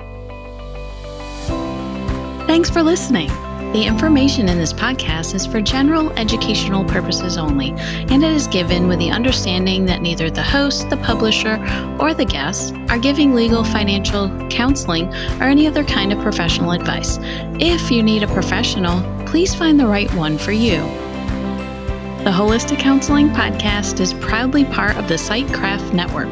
Thanks 2.47 2.71
for 2.71 2.83
listening. 2.83 3.31
The 3.73 3.85
information 3.85 4.51
in 4.51 4.59
this 4.59 4.75
podcast 4.75 5.35
is 5.35 5.47
for 5.47 5.63
general 5.63 6.11
educational 6.19 6.85
purposes 6.85 7.39
only, 7.39 7.71
and 7.71 8.23
it 8.23 8.31
is 8.31 8.47
given 8.47 8.87
with 8.87 8.99
the 8.99 9.11
understanding 9.11 9.87
that 9.87 10.03
neither 10.03 10.29
the 10.29 10.43
host, 10.43 10.91
the 10.91 10.99
publisher, 10.99 11.55
or 11.99 12.13
the 12.13 12.27
guests 12.27 12.73
are 12.91 12.99
giving 12.99 13.33
legal, 13.33 13.65
financial, 13.65 14.29
counseling, 14.51 15.07
or 15.41 15.45
any 15.45 15.67
other 15.67 15.85
kind 15.85 16.13
of 16.13 16.21
professional 16.21 16.73
advice. 16.73 17.19
If 17.59 17.91
you 17.91 18.03
need 18.03 18.23
a 18.23 18.27
professional, 18.27 19.01
please 19.25 19.55
find 19.55 19.81
the 19.81 19.87
right 19.87 20.13
one 20.13 20.37
for 20.37 20.53
you. 20.53 20.81
The 22.25 22.31
Holistic 22.31 22.79
Counseling 22.79 23.31
Podcast 23.31 24.01
is 24.01 24.13
proudly 24.13 24.67
part 24.67 24.99
of 24.99 25.09
the 25.09 25.15
Sightcraft 25.15 25.95
Network. 25.95 26.29